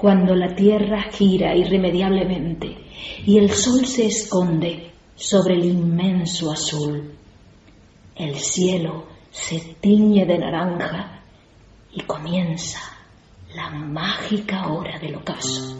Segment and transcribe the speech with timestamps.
[0.00, 2.74] cuando la tierra gira irremediablemente
[3.26, 7.12] y el sol se esconde sobre el inmenso azul.
[8.16, 11.20] El cielo se tiñe de naranja
[11.92, 12.80] y comienza
[13.54, 15.76] la mágica hora del ocaso.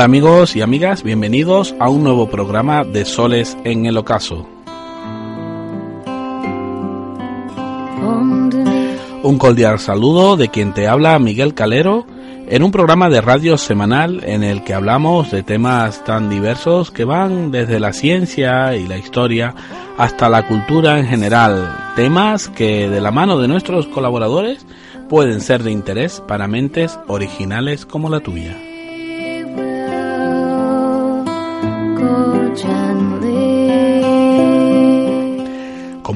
[0.00, 4.48] Hola amigos y amigas, bienvenidos a un nuevo programa de Soles en el Ocaso.
[9.22, 12.06] Un cordial saludo de quien te habla Miguel Calero
[12.48, 17.04] en un programa de radio semanal en el que hablamos de temas tan diversos que
[17.04, 19.54] van desde la ciencia y la historia
[19.98, 24.64] hasta la cultura en general, temas que de la mano de nuestros colaboradores
[25.10, 28.69] pueden ser de interés para mentes originales como la tuya.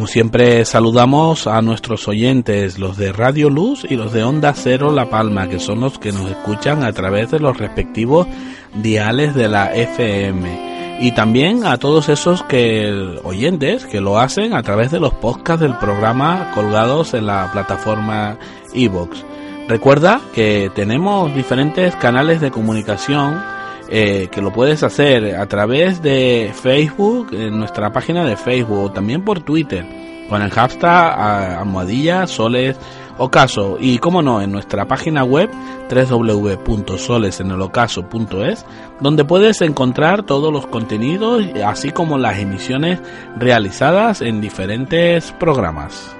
[0.04, 4.92] Como siempre saludamos a nuestros oyentes, los de Radio Luz y los de Onda Cero
[4.92, 8.26] La Palma, que son los que nos escuchan a través de los respectivos
[8.74, 10.98] diales de la FM.
[11.00, 15.62] Y también a todos esos que oyentes que lo hacen a través de los podcasts
[15.62, 18.36] del programa colgados en la plataforma
[18.74, 19.24] iVoox.
[19.68, 23.42] Recuerda que tenemos diferentes canales de comunicación
[23.88, 28.92] eh, que lo puedes hacer a través de Facebook, en nuestra página de Facebook, o
[28.92, 29.86] también por Twitter,
[30.28, 32.76] con el hashtag almohadilla soles
[33.18, 33.76] ocaso.
[33.80, 35.50] Y como no, en nuestra página web
[35.90, 38.64] www.solesenelocaso.es,
[39.00, 43.00] donde puedes encontrar todos los contenidos, así como las emisiones
[43.36, 46.14] realizadas en diferentes programas.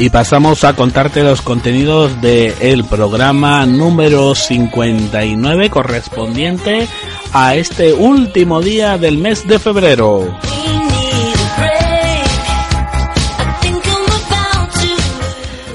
[0.00, 6.88] Y pasamos a contarte los contenidos del el programa número 59 correspondiente
[7.34, 10.38] a este último día del mes de febrero.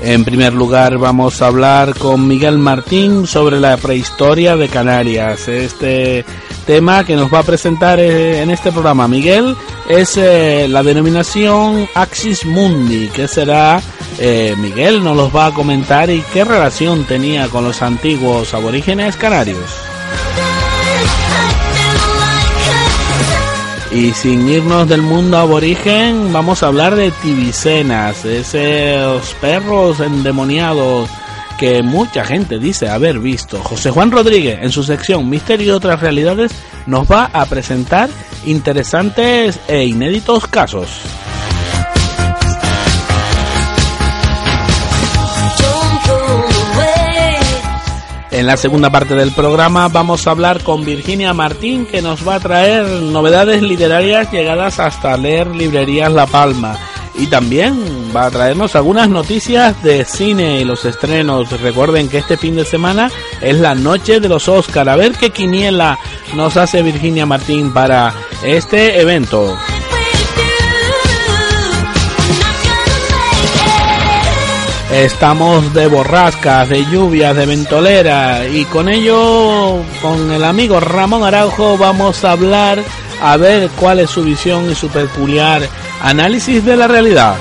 [0.02, 5.48] En primer lugar vamos a hablar con Miguel Martín sobre la prehistoria de Canarias.
[5.48, 6.26] Este
[6.66, 9.56] tema que nos va a presentar eh, en este programa Miguel
[9.88, 13.84] es eh, la denominación Axis Mundi, que será
[14.18, 19.18] eh, Miguel nos los va a comentar y qué relación tenía con los antiguos aborígenes
[19.18, 19.70] canarios.
[23.92, 31.10] Y sin irnos del mundo aborigen, vamos a hablar de tibicenas, esos perros endemoniados
[31.58, 33.60] que mucha gente dice haber visto.
[33.64, 36.52] José Juan Rodríguez, en su sección Misterio y otras realidades,
[36.86, 38.10] nos va a presentar
[38.46, 40.90] interesantes e inéditos casos.
[48.36, 52.36] En la segunda parte del programa vamos a hablar con Virginia Martín que nos va
[52.36, 56.78] a traer novedades literarias llegadas hasta leer librerías La Palma
[57.18, 61.50] y también va a traernos algunas noticias de cine y los estrenos.
[61.62, 63.10] Recuerden que este fin de semana
[63.40, 64.90] es la noche de los Oscar.
[64.90, 65.98] A ver qué quiniela
[66.36, 68.14] nos hace Virginia Martín para
[68.44, 69.58] este evento.
[74.96, 81.78] Estamos de borrascas, de lluvias, de ventolera y con ello, con el amigo Ramón Araujo,
[81.78, 82.82] vamos a hablar
[83.22, 85.68] a ver cuál es su visión y su peculiar
[86.02, 87.36] análisis de la realidad.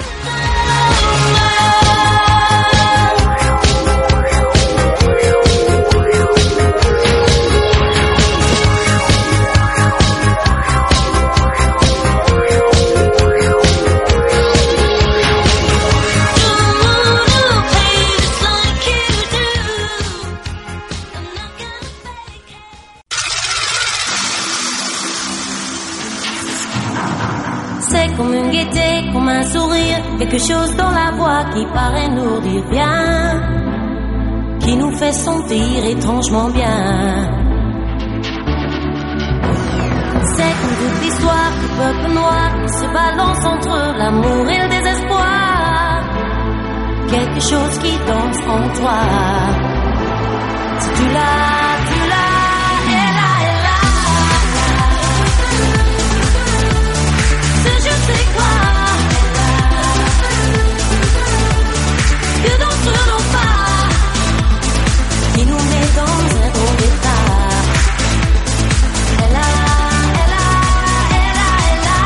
[30.46, 33.40] chose dans la voix qui paraît nous dire bien,
[34.60, 37.30] qui nous fait sentir étrangement bien.
[40.36, 46.02] C'est comme toute l'histoire du peuple noir qui se balance entre l'amour et le désespoir.
[47.10, 49.00] Quelque chose qui danse en toi.
[50.96, 52.34] Tu l'as, tu l'as,
[52.98, 53.78] elle là, elle là.
[57.62, 58.63] Ce je sais quoi?
[62.44, 63.88] Que d'entre nous pas,
[65.34, 67.24] qui nous met dans un bon état.
[69.22, 69.50] Elle a,
[70.20, 70.48] elle a,
[71.16, 72.02] elle a, elle a.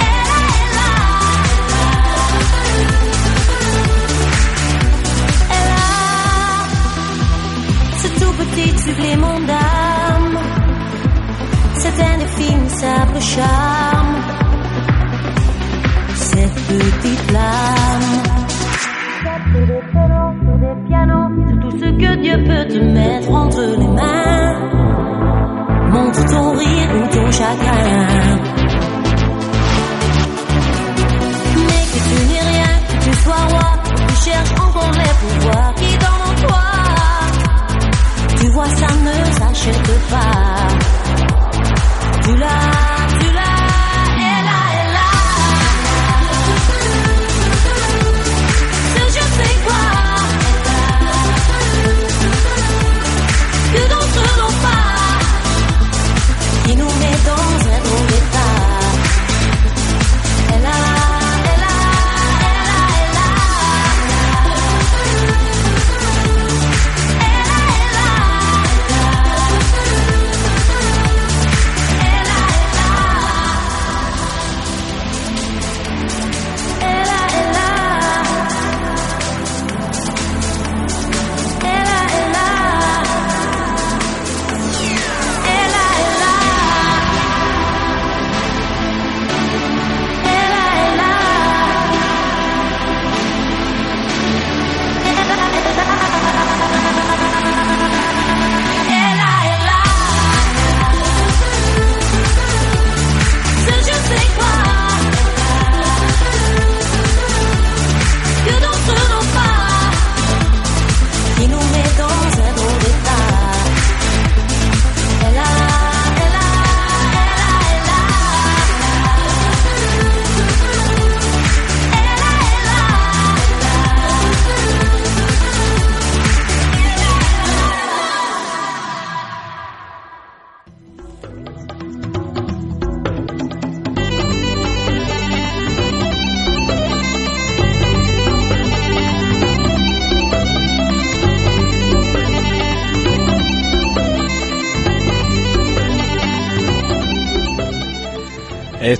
[0.00, 0.92] Elle a, elle a.
[5.50, 5.72] Elle
[8.02, 10.38] Ce tout petit sublimant d'âme,
[11.78, 13.93] cet infime s'approcha
[21.48, 24.33] sur tout ce que Dieu peut te mettre entre les mains.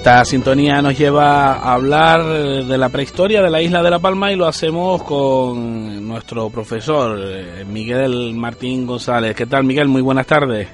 [0.05, 4.31] Esta sintonía nos lleva a hablar de la prehistoria de la isla de La Palma
[4.31, 9.35] y lo hacemos con nuestro profesor eh, Miguel Martín González.
[9.35, 9.89] ¿Qué tal, Miguel?
[9.89, 10.69] Muy buenas tardes.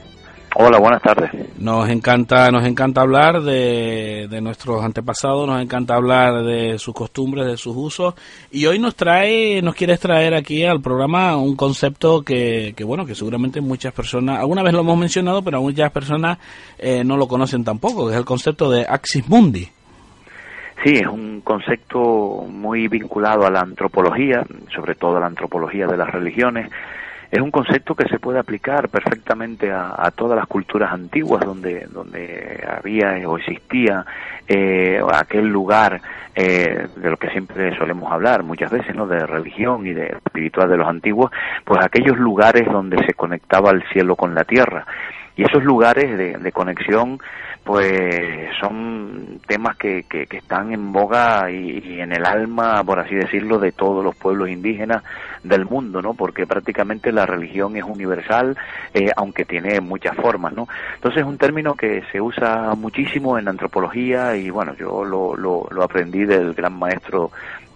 [0.56, 1.30] Hola, buenas tardes.
[1.60, 7.46] Nos encanta, nos encanta hablar de, de nuestros antepasados, nos encanta hablar de sus costumbres,
[7.46, 8.14] de sus usos,
[8.50, 13.04] y hoy nos trae, nos quieres traer aquí al programa un concepto que, que bueno,
[13.04, 16.38] que seguramente muchas personas, alguna vez lo hemos mencionado, pero muchas personas
[16.78, 19.68] eh, no lo conocen tampoco, que es el concepto de Axis Mundi.
[20.82, 25.98] Sí, es un concepto muy vinculado a la antropología, sobre todo a la antropología de
[25.98, 26.70] las religiones.
[27.30, 32.66] Es un concepto que se puede aplicar perfectamente a, todas las culturas antiguas donde, donde
[32.68, 34.04] había o existía
[34.48, 36.00] eh, aquel lugar
[36.34, 39.06] eh, de lo que siempre solemos hablar muchas veces, ¿no?
[39.06, 41.30] De religión y de espiritual de los antiguos,
[41.64, 44.84] pues aquellos lugares donde se conectaba el cielo con la tierra.
[45.40, 47.18] Y esos lugares de, conexión
[47.64, 47.90] pues
[48.60, 53.58] son temas que, que, están en boga y, y, en el alma, por así decirlo,
[53.58, 55.02] de todos los pueblos indígenas
[55.42, 56.12] del mundo, ¿no?
[56.12, 58.54] Porque prácticamente la religión es universal,
[58.92, 60.68] eh, aunque tiene muchas formas, ¿no?
[60.96, 65.66] Entonces es un término que se usa muchísimo en antropología y bueno, yo lo, lo,
[65.70, 67.30] lo aprendí del gran maestro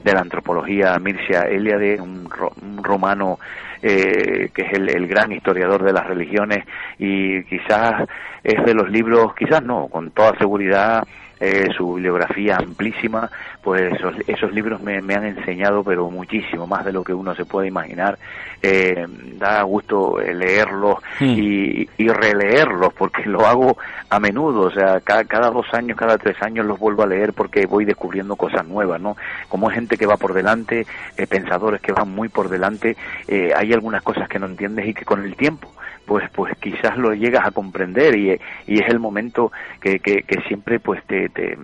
[0.05, 3.39] de la antropología Mircea Eliade, un, ro romano
[3.83, 6.65] eh, que es el, el, gran historiador de las religiones
[6.99, 8.07] y quizás
[8.43, 11.03] es de los libros, quizás no, con toda seguridad
[11.41, 13.31] eh, su bibliografía amplísima,
[13.63, 17.35] pues esos, esos libros me, me, han enseñado, pero muchísimo, más de lo que uno
[17.35, 18.19] se puede imaginar.
[18.63, 19.07] Eh,
[19.39, 21.35] da gusto leerlos Hmm.
[21.39, 23.77] y, y, releerlos, porque lo hago
[24.11, 27.33] a menudo, o sea, cada, cada dos años, cada tres años los vuelvo a leer
[27.33, 29.17] porque voy descubriendo cosas nuevas, ¿no?
[29.49, 30.87] Como hay gente que va por delante,
[31.17, 32.97] eh, pensadores que van muy por delante,
[33.29, 35.71] eh, hay algunas cosas que no entiendes y que con el tiempo
[36.07, 40.41] pues pues quizás lo llegas a comprender y, y es el momento que, que, que
[40.43, 41.57] siempre pues te, te,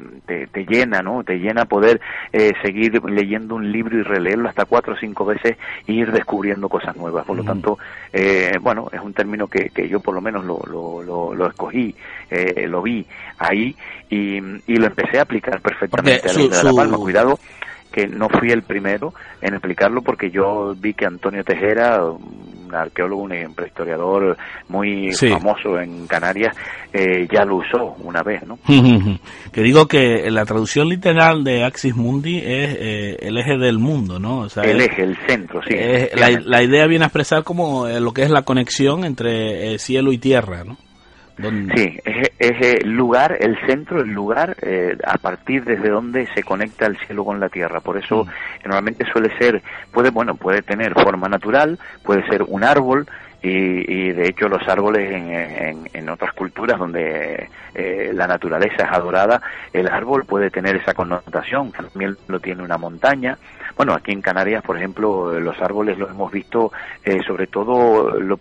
[0.46, 1.24] te, llena, ¿no?
[1.24, 2.00] Te llena poder
[2.32, 5.56] eh, seguir leyendo un libro y releerlo hasta cuatro o cinco veces
[5.86, 7.24] e ir descubriendo cosas nuevas.
[7.26, 7.78] Por lo tanto,
[8.12, 11.94] eh, bueno, es un término que, que yo por lo menos lo, lo, lo, escogí,
[12.30, 13.06] eh, lo vi
[13.38, 13.74] ahí
[14.08, 16.96] y, y lo empecé a aplicar perfectamente a la de La Palma.
[16.96, 17.38] Cuidado
[17.90, 23.22] que no fui el primero en explicarlo porque yo vi que Antonio Tejera, un arqueólogo,
[23.22, 23.32] un
[23.66, 24.36] historiador
[24.68, 26.56] muy famoso en Canarias,
[26.92, 28.58] eh, ya lo usó una vez, ¿no?
[29.52, 34.18] que digo que la traducción literal de Axis Mundi es eh, el eje del mundo,
[34.18, 34.46] ¿no?
[34.62, 35.74] el eje, el centro, sí.
[36.14, 40.18] la, idea viene a expresar como eh, lo que es la conexión entre cielo y
[40.18, 40.76] tierra, ¿no?
[41.74, 46.86] Sí, es, el lugar, el centro, el lugar eh, a partir desde donde se conecta
[46.86, 47.80] el cielo con la tierra.
[47.80, 48.28] Por eso mm.
[48.64, 53.06] normalmente suele ser, puede, bueno, puede tener forma natural, puede ser un árbol,
[53.42, 59.40] y, de hecho los árboles en, en, otras culturas donde eh, la naturaleza es adorada,
[59.72, 63.38] el árbol puede tener esa connotación, también lo tiene una montaña,
[63.80, 66.70] bueno, aquí en Canarias, por ejemplo, los árboles los hemos visto,
[67.02, 68.38] eh, sobre todo lo,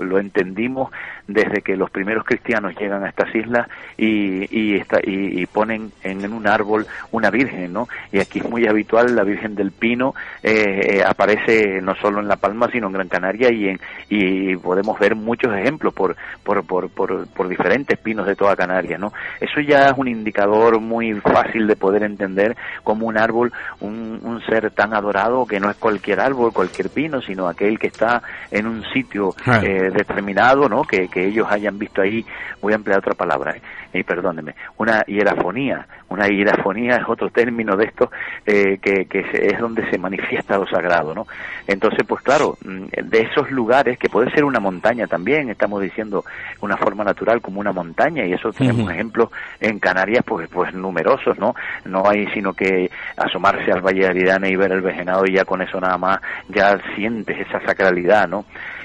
[0.00, 0.90] lo, entendimos
[1.28, 6.48] desde que los primeros cristianos llegan a estas islas y, y, y, ponen en, un
[6.48, 7.86] árbol una virgen, ¿no?
[8.10, 12.26] Y aquí es muy habitual la Virgen del Pino, eh, eh, aparece no solo en
[12.26, 14.31] La Palma, sino en Gran Canaria y, en, y
[14.62, 19.12] podemos ver muchos ejemplos por, por, por, por, por diferentes pinos de toda Canarias, ¿no?
[19.40, 24.40] Eso ya es un indicador muy fácil de poder entender como un árbol, un, un
[24.46, 28.66] ser tan adorado que no es cualquier árbol, cualquier pino, sino aquel que está en
[28.66, 30.82] un sitio eh, determinado, ¿no?
[30.84, 32.24] Que, que, ellos hayan visto ahí,
[32.60, 33.62] voy a emplear otra palabra, ¿eh?
[33.92, 38.10] Y perdóneme, una hierafonía, una hierafonía es otro término de esto
[38.46, 41.26] eh, que, que es donde se manifiesta lo sagrado, ¿no?
[41.66, 46.24] Entonces, pues claro, mm, de esos lugares, que puede ser una montaña también, estamos diciendo
[46.60, 49.30] una forma natural como una montaña, y eso tenemos ejemplos
[49.60, 51.54] en Canarias, pues, pues numerosos, ¿no?
[51.84, 55.44] No hay sino que asomarse al Valle de Aridane y ver el vejenado y ya
[55.44, 58.44] con eso nada más ya sientes esa sacralidad, ¿no?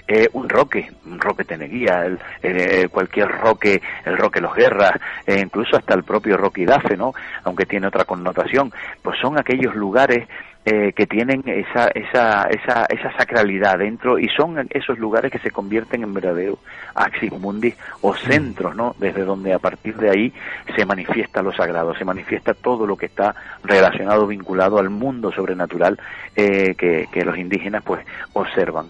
[0.10, 4.94] Eh, un roque, un roque teneguía, el, eh, cualquier roque, el roque Los Guerras,
[5.26, 7.14] eh, incluso hasta el propio roque Dafe, ¿no?
[7.44, 10.28] Aunque tiene otra connotación, pues son aquellos lugares
[10.70, 15.50] eh, que tienen esa, esa, esa, esa sacralidad dentro y son esos lugares que se
[15.50, 16.60] convierten en verdaderos
[16.94, 18.94] axis mundi o centros, ¿no?
[19.00, 20.34] Desde donde a partir de ahí
[20.76, 23.34] se manifiesta lo sagrado, se manifiesta todo lo que está
[23.64, 25.98] relacionado, vinculado al mundo sobrenatural
[26.36, 28.88] eh, que, que, los indígenas pues observan.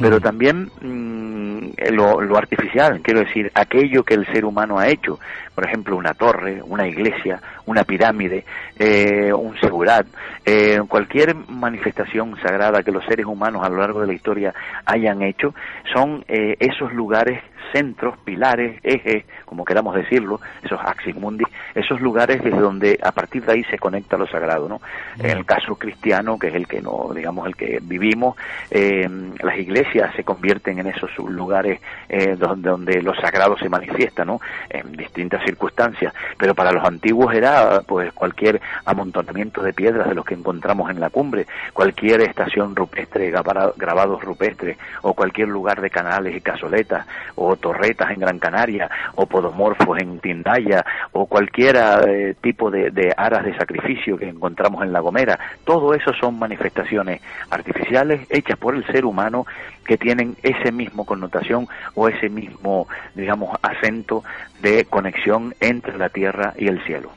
[0.00, 5.20] Pero también mm, lo, lo artificial, quiero decir, aquello que el ser humano ha hecho,
[5.54, 8.44] por ejemplo, una torre, una iglesia, una pirámide,
[8.78, 10.06] eh, un segurat,
[10.44, 10.80] eh,
[11.20, 14.54] cualquier manifestación sagrada que los seres humanos a lo largo de la historia
[14.86, 15.54] hayan hecho,
[15.92, 22.42] son eh, esos lugares centros, pilares, ejes, como queramos decirlo, esos axis mundi, esos lugares
[22.42, 24.80] desde donde a partir de ahí se conecta lo sagrado, ¿no?
[25.18, 28.36] En el caso cristiano, que es el que no, digamos, el que vivimos,
[28.70, 29.08] eh,
[29.42, 34.40] las iglesias se convierten en esos lugares eh, donde, donde lo sagrado se manifiesta, ¿no?
[34.68, 40.24] En distintas circunstancias, pero para los antiguos era, pues, cualquier amontonamiento de piedras de los
[40.24, 46.36] que encontramos en la cumbre, cualquier estación rupestre, grabados rupestres, o cualquier lugar de canales
[46.36, 52.70] y casoletas, o torretas en Gran Canaria, o podomorfos en Tindaya, o cualquier eh, tipo
[52.70, 55.38] de, de, aras de sacrificio que encontramos en La Gomera.
[55.64, 59.46] Todo eso son manifestaciones artificiales hechas por el ser humano
[59.84, 64.22] que tienen ese mismo connotación o ese mismo, digamos, acento
[64.62, 67.10] de conexión entre la tierra y el cielo.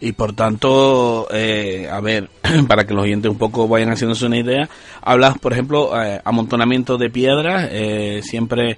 [0.00, 2.28] Y por tanto, eh, a ver,
[2.68, 4.68] para que los oyentes un poco vayan haciéndose una idea,
[5.00, 8.76] hablas, por ejemplo, eh, amontonamiento de piedras, eh, siempre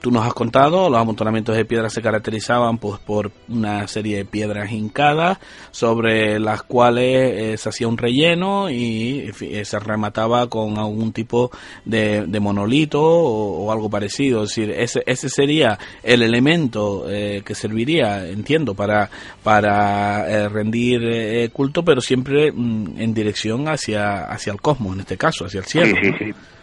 [0.00, 4.24] tú nos has contado, los amontonamientos de piedras se caracterizaban pues por una serie de
[4.26, 5.38] piedras hincadas
[5.70, 11.50] sobre las cuales se hacía un relleno y se remataba con algún tipo
[11.84, 18.74] de, monolito o, algo parecido, es decir, ese, ese sería el elemento que serviría, entiendo,
[18.74, 19.10] para
[19.42, 25.00] para eh, rendir eh, culto, pero siempre mm, en dirección hacia, hacia el cosmos, en
[25.00, 25.96] este caso, hacia el cielo,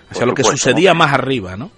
[0.09, 1.71] hacia lo que sucedía más arriba, ¿no?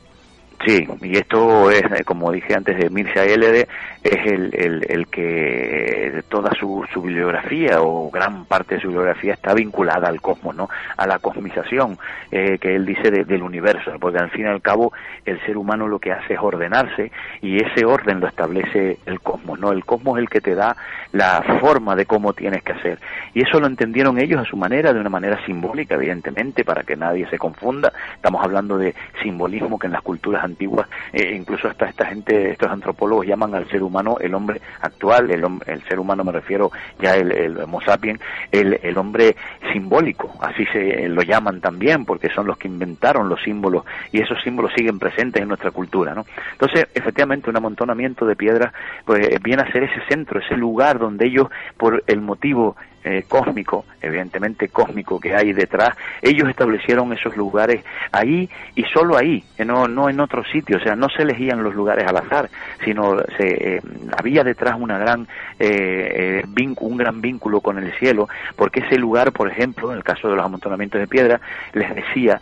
[0.66, 3.68] Sí, y esto es, eh, como dije antes, de Mircea Eliade,
[4.04, 9.34] es el, el, el, que toda su, su, bibliografía o gran parte de su bibliografía
[9.34, 10.70] está vinculada al cosmos, ¿no?
[10.98, 11.98] A la cosmización
[12.32, 14.94] eh, que él dice del universo, porque al fin y al cabo
[15.26, 19.60] el ser humano lo que hace es ordenarse y ese orden lo establece el cosmos,
[19.60, 19.72] ¿no?
[19.72, 20.76] El cosmos es el que te da
[21.12, 23.00] la forma de cómo tienes que hacer.
[23.34, 26.96] Y eso lo entendieron ellos a su manera, de una manera simbólica, evidentemente, para que
[26.96, 27.92] nadie se confunda.
[28.16, 32.70] Estamos hablando de simbolismo que en las culturas antiguas, eh, incluso hasta esta gente, estos
[32.70, 37.16] antropólogos llaman al ser humano el hombre actual, el, el ser humano me refiero ya
[37.16, 38.20] el, Homo sapiens,
[38.52, 39.36] el, el hombre
[39.72, 44.42] simbólico, así se lo llaman también, porque son los que inventaron los símbolos y esos
[44.44, 46.26] símbolos siguen presentes en nuestra cultura, ¿no?
[46.52, 48.74] Entonces, efectivamente, un amontonamiento de piedras
[49.06, 53.86] pues viene a ser ese centro, ese lugar donde ellos, por el motivo eh, cósmico,
[54.02, 59.88] evidentemente cósmico que hay detrás, ellos establecieron esos lugares ahí y solo ahí, eh, no,
[59.88, 62.50] no en otro sitio, o sea, no se elegían los lugares al azar,
[62.84, 63.82] sino se, eh,
[64.18, 65.28] había detrás una gran,
[65.60, 66.44] eh,
[66.80, 70.36] un gran vínculo con el cielo, porque ese lugar, por ejemplo, en el caso de
[70.36, 71.42] los amontonamientos de piedra,
[71.74, 72.40] les decía,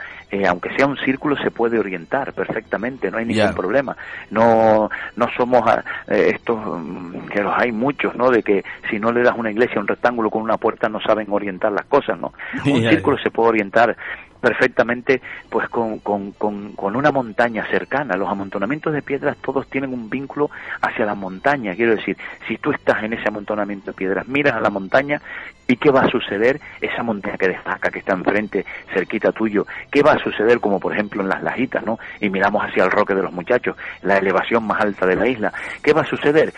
[0.48, 3.96] aunque sea un círculo, se puede orientar perfectamente, no hay ningún problema,
[4.30, 5.64] no, no somos
[6.08, 8.30] estos, mm, que los hay muchos, ¿no?
[8.30, 11.28] De que si no le das una iglesia un rectángulo con una puerta no saben
[11.30, 12.34] orientar las cosas, ¿no?
[12.66, 13.96] Un círculo se puede orientar
[14.40, 18.16] perfectamente pues con, con, con, con, una montaña cercana.
[18.16, 20.50] Los amontonamientos de piedras todos tienen un vínculo
[20.82, 21.76] hacia la montaña.
[21.76, 22.18] Quiero decir,
[22.48, 25.22] si tú estás en ese amontonamiento de piedras, miras a la montaña
[25.70, 30.02] y qué va a suceder, esa montaña que destaca, que está enfrente, cerquita tuyo, qué
[30.02, 32.00] va a suceder como por ejemplo en las lajitas, ¿no?
[32.20, 35.54] Y miramos hacia el roque de los muchachos, la elevación más alta de la isla.
[35.84, 36.52] ¿Qué va a suceder?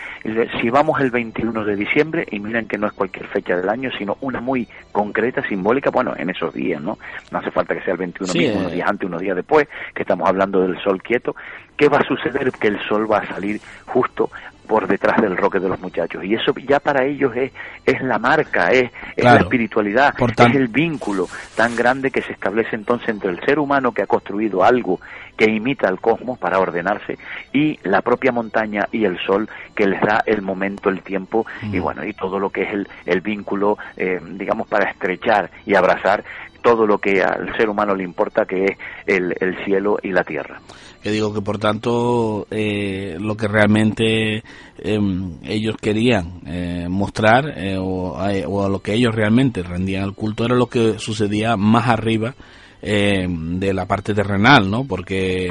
[0.62, 3.90] Si vamos el 21 de diciembre, y miren que no es cualquier fecha del año,
[3.98, 6.98] sino una muy concreta, simbólica, bueno, en esos días, ¿no?
[7.30, 8.76] No hace falta que sea el 21 mismo, unos eh.
[8.76, 11.36] días antes, unos días después, que estamos hablando del sol quieto,
[11.76, 12.50] ¿qué va a suceder?
[12.52, 14.30] Que el sol va a salir justo
[14.72, 16.24] por detrás del roque de los muchachos.
[16.24, 17.52] Y eso ya para ellos es,
[17.84, 22.74] es la marca, es, es la espiritualidad, es el vínculo tan grande que se establece
[22.74, 24.98] entonces entre el ser humano que ha construido algo
[25.36, 27.18] que imita al cosmos para ordenarse
[27.52, 31.78] y la propia montaña y el sol que les da el momento, el tiempo y
[31.78, 31.82] mm.
[31.82, 36.24] bueno, y todo lo que es el, el vínculo, eh, digamos, para estrechar y abrazar
[36.62, 40.24] todo lo que al ser humano le importa, que es el, el cielo y la
[40.24, 40.60] tierra.
[41.02, 44.44] Que digo que por tanto eh, lo que realmente
[44.78, 50.14] em, ellos querían eh, mostrar eh, o, o, a lo que ellos realmente rendían el
[50.14, 52.34] culto era lo que sucedía más arriba
[52.84, 54.84] eh, de la parte terrenal, ¿no?
[54.84, 55.48] Porque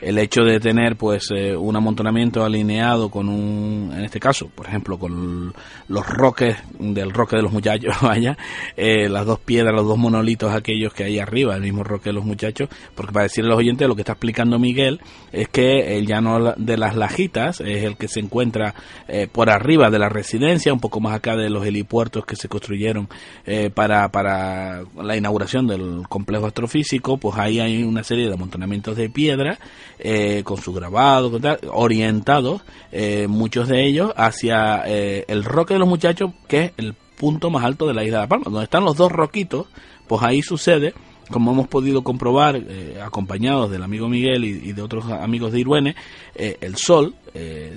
[0.00, 4.68] el hecho de tener, pues, eh, un amontonamiento alineado con un, en este caso, por
[4.68, 5.52] ejemplo, con
[5.88, 8.38] los roques del roque de los muchachos, vaya,
[8.76, 12.12] eh, las dos piedras, los dos monolitos aquellos que hay arriba, el mismo roque de
[12.12, 15.00] los muchachos, porque para decirle a los oyentes lo que está explicando Miguel
[15.32, 18.74] es que el llano de las lajitas es el que se encuentra
[19.32, 23.08] por arriba de la residencia, un poco más acá de los helipuertos que se construyeron
[23.74, 29.08] para, para la inauguración del complejo astrofísico, pues ahí hay una serie de amontonamientos de
[29.08, 29.58] piedra
[29.98, 32.62] eh, con su grabado, orientados,
[32.92, 37.50] eh, muchos de ellos hacia eh, el roque de los muchachos, que es el punto
[37.50, 38.44] más alto de la isla de La Palma.
[38.44, 39.66] Donde están los dos roquitos,
[40.06, 40.94] pues ahí sucede
[41.30, 42.60] como hemos podido comprobar,
[43.02, 45.96] acompañados del amigo Miguel y, de otros amigos de Iruene,
[46.34, 47.14] el sol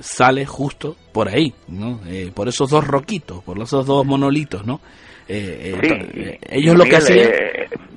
[0.02, 2.02] sale justo por ahí, ¿no?
[2.34, 4.82] por esos dos roquitos, por esos dos monolitos, ¿no?
[5.30, 7.30] ellos lo que hacían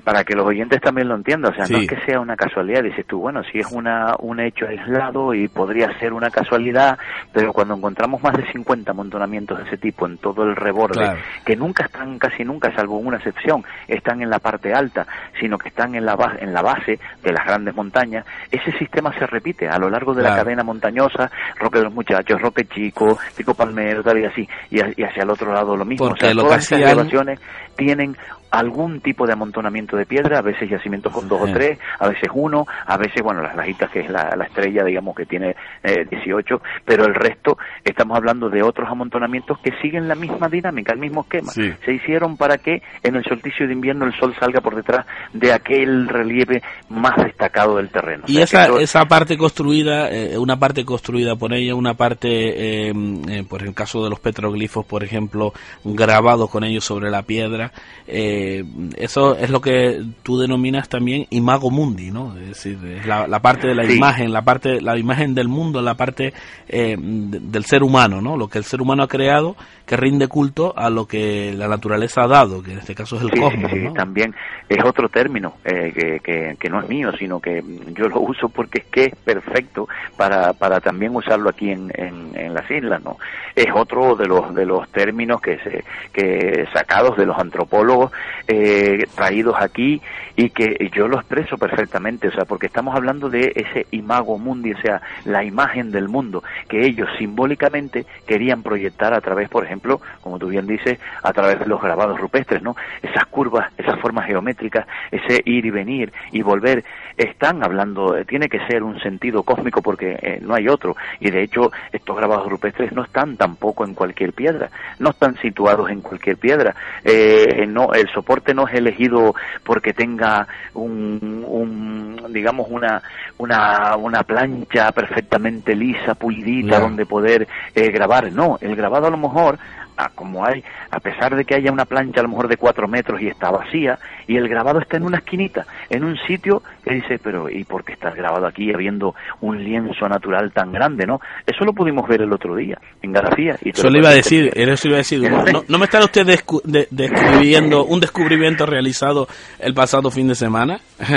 [0.09, 2.83] para que los oyentes también lo entiendan, o sea, no es que sea una casualidad,
[2.83, 6.99] dices tú, bueno, si es una, un hecho aislado y podría ser una casualidad,
[7.31, 11.57] pero cuando encontramos más de 50 amontonamientos de ese tipo en todo el reborde, que
[11.57, 15.07] nunca están, casi nunca, salvo una excepción, están en la parte alta,
[15.39, 19.13] sino que están en la, base, en la base de las grandes montañas, ese sistema
[19.19, 23.19] se repite a lo largo de la cadena montañosa, Roque de los Muchachos, Roque Chico,
[23.37, 26.07] Pico Palmero, tal y así, y, hacia el otro lado lo mismo.
[26.07, 27.39] o sea, todas esas elevaciones
[27.77, 28.17] tienen
[28.51, 32.29] algún tipo de amontonamiento de piedra, a veces yacimientos con dos o tres, a veces
[32.33, 36.63] uno, a veces, bueno, las lajitas que es la, estrella, digamos, que tiene eh, 18,
[36.85, 41.23] pero el resto estamos hablando de otros amontonamientos que siguen la misma dinámica, el mismo
[41.23, 41.53] esquema.
[41.53, 45.53] Se hicieron para que en el solsticio de invierno el sol salga por detrás de
[45.53, 48.25] aquel relieve más destacado del terreno.
[48.27, 52.93] Y esa, esa parte construida, eh, una parte construida por ella, una parte, eh,
[53.29, 55.53] eh, por el caso de los petroglifos, por ejemplo,
[55.85, 57.73] grabados con ellos sobre la piedra,
[58.07, 58.65] eh, eh,
[58.97, 62.37] eso es lo que tú denominas también imago mundi, ¿no?
[62.39, 65.95] Es decir, es la, parte de la imagen, la parte, la imagen del mundo, la
[65.95, 66.33] parte
[66.69, 68.37] eh, del ser humano, ¿no?
[68.37, 72.23] Lo que el ser humano ha creado, que rinde culto a lo que la naturaleza
[72.23, 73.71] ha dado, que en este caso es el cosmos.
[73.71, 74.35] Sí, también
[74.69, 77.63] es otro término eh, que, que, no es mío, sino que
[77.95, 82.55] yo lo uso porque es que es perfecto para, para también usarlo aquí en, en,
[82.55, 83.19] las islas, ¿no?
[83.55, 88.13] Es otro de los de los términos que se que sacados de los antropólogos
[88.47, 90.01] eh, traídos aquí
[90.37, 94.73] y que yo lo expreso perfectamente, o sea, porque estamos hablando de ese imago mundi,
[94.73, 100.01] o sea, la imagen del mundo que ellos simbólicamente querían proyectar a través, por ejemplo,
[100.21, 102.77] como tú bien dices, a través de los grabados rupestres, ¿no?
[103.03, 106.85] Esas curvas, esas formas geométricas, ese ir y venir y volver,
[107.19, 111.31] están hablando, eh, tiene que ser un sentido cósmico porque eh, no hay otro, y
[111.31, 116.01] de hecho estos grabados rupestres no están tampoco en cualquier piedra, no están situados en
[116.01, 123.03] cualquier piedra, eh, no, el soporte no es elegido porque tenga un, un digamos, una,
[123.39, 129.17] una, una plancha perfectamente lisa, pulidita, donde poder eh, grabar, no, el grabado a lo
[129.17, 129.59] mejor
[129.97, 132.87] a como hay, a pesar de que haya una plancha a lo mejor de cuatro
[132.87, 136.63] metros y está vacía, y el grabado está en una esquinita, en un sitio
[136.95, 141.21] dice, pero ¿y por qué está grabado aquí habiendo un lienzo natural tan grande, no?
[141.47, 143.57] Eso lo pudimos ver el otro día, en García.
[143.63, 145.19] Y Eso lo le iba a decir, eso iba a decir.
[145.53, 150.35] No, no me está usted descu- de- describiendo un descubrimiento realizado el pasado fin de
[150.35, 150.81] semana?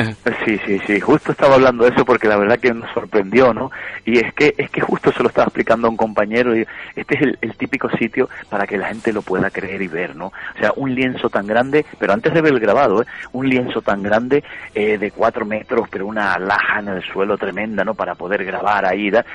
[0.45, 3.69] Sí, sí, sí, justo estaba hablando de eso porque la verdad que nos sorprendió, ¿no?
[4.05, 7.15] Y es que es que justo se lo estaba explicando a un compañero y este
[7.15, 10.27] es el, el típico sitio para que la gente lo pueda creer y ver, ¿no?
[10.27, 13.05] O sea, un lienzo tan grande, pero antes de ver el grabado, ¿eh?
[13.33, 17.83] Un lienzo tan grande eh, de cuatro metros, pero una laja en el suelo tremenda,
[17.83, 17.93] ¿no?
[17.93, 19.25] Para poder grabar ahí, ¿da?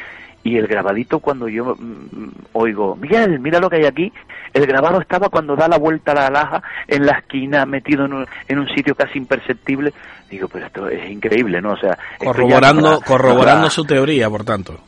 [0.43, 4.13] Y el grabadito cuando yo mm, oigo, Miguel, mira lo que hay aquí,
[4.53, 8.13] el grabado estaba cuando da la vuelta a la laja en la esquina, metido en
[8.13, 9.93] un, en un sitio casi imperceptible.
[10.31, 11.73] Digo, pero esto es increíble, ¿no?
[11.73, 14.79] O sea, ya Corroborando, corroborando su teoría, por tanto.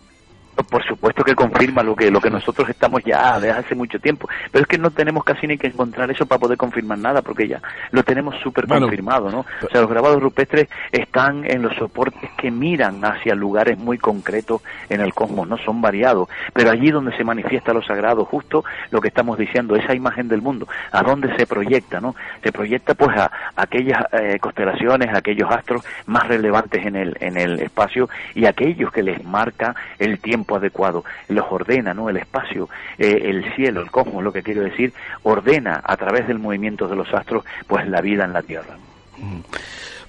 [0.65, 4.29] Por supuesto que confirma lo que lo que nosotros estamos ya desde hace mucho tiempo,
[4.51, 7.47] pero es que no tenemos casi ni que encontrar eso para poder confirmar nada, porque
[7.47, 9.41] ya lo tenemos súper confirmado, ¿no?
[9.41, 14.63] O sea, los grabados rupestres están en los soportes que miran hacia lugares muy concretos
[14.89, 19.01] en el cosmos, no son variados, pero allí donde se manifiesta lo sagrado, justo lo
[19.01, 22.15] que estamos diciendo, esa imagen del mundo, a dónde se proyecta, ¿no?
[22.43, 27.37] Se proyecta pues a, aquellas eh, constelaciones, a aquellos astros más relevantes en el en
[27.37, 32.09] el espacio y aquellos que les marca el tiempo adecuado, los ordena, ¿no?
[32.09, 36.39] El espacio, eh, el cielo, el cosmos, lo que quiero decir, ordena a través del
[36.39, 38.77] movimiento de los astros pues la vida en la Tierra.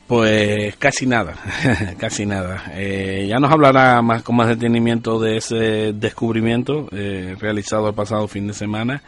[0.09, 1.35] Pues casi nada,
[1.99, 2.63] casi nada.
[2.73, 8.27] Eh, ya nos hablará más con más detenimiento de ese descubrimiento eh, realizado el pasado
[8.27, 9.03] fin de semana.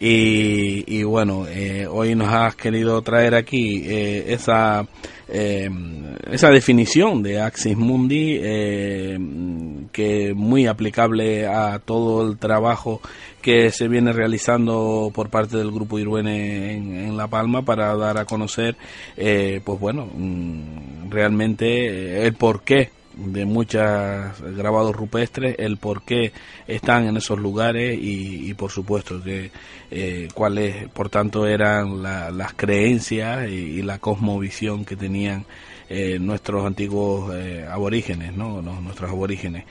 [0.00, 4.86] Y, y bueno, eh, hoy nos has querido traer aquí eh, esa
[5.28, 5.70] eh,
[6.30, 9.18] esa definición de Axis Mundi eh,
[9.90, 13.00] que muy aplicable a todo el trabajo
[13.40, 18.18] que se viene realizando por parte del grupo Iruene en, en La Palma para dar
[18.18, 18.76] a conocer
[19.16, 23.82] eh, pues bueno mm, realmente el porqué de muchos
[24.56, 26.32] grabados rupestres, el por qué
[26.66, 29.50] están en esos lugares y, y por supuesto que
[29.90, 35.44] eh, cuáles, por tanto, eran la- las creencias y, y la cosmovisión que tenían
[35.88, 38.60] eh, nuestros antiguos eh, aborígenes, ¿no?
[38.62, 39.64] Los- nuestros aborígenes.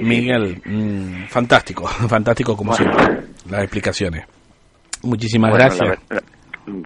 [0.00, 2.92] Miguel, mm, fantástico, fantástico como Bueno.
[2.94, 4.24] siempre, las explicaciones.
[5.02, 5.80] Muchísimas Bueno, gracias.
[5.88, 6.22] la ver- la-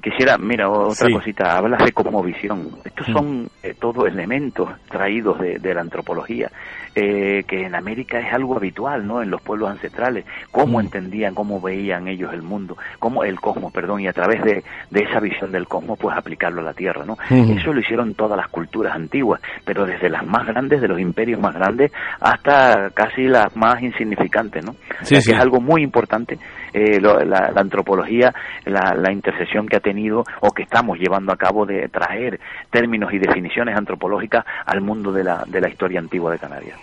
[0.03, 1.13] quisiera, mira, otra Sí.
[1.13, 2.71] cosita, hablas de cosmovisión.
[2.85, 3.13] Estos Mm.
[3.13, 6.51] son eh, todos elementos traídos de, de la antropología,
[6.95, 9.23] eh, que en América es algo habitual, ¿no?
[9.23, 10.83] En los pueblos ancestrales, cómo Mm.
[10.83, 15.01] entendían, cómo veían ellos el mundo, cómo el cosmos, perdón, y a través de, de
[15.05, 17.17] esa visión del cosmos, pues aplicarlo a la Tierra, ¿no?
[17.31, 21.41] Eso lo hicieron todas las culturas antiguas, pero desde las más grandes, de los imperios
[21.41, 24.73] más grandes, hasta casi las más insignificantes, ¿no?
[24.73, 25.31] O Sí, sea, sí.
[25.31, 26.39] que es algo muy importante
[26.75, 28.35] eh, lo- la, antropología,
[28.67, 32.39] la, la intercesión que ha tenido o que estamos llevando a cabo de traer
[32.71, 36.79] términos y definiciones antropológicas al mundo de la, de la historia antigua de Canarias.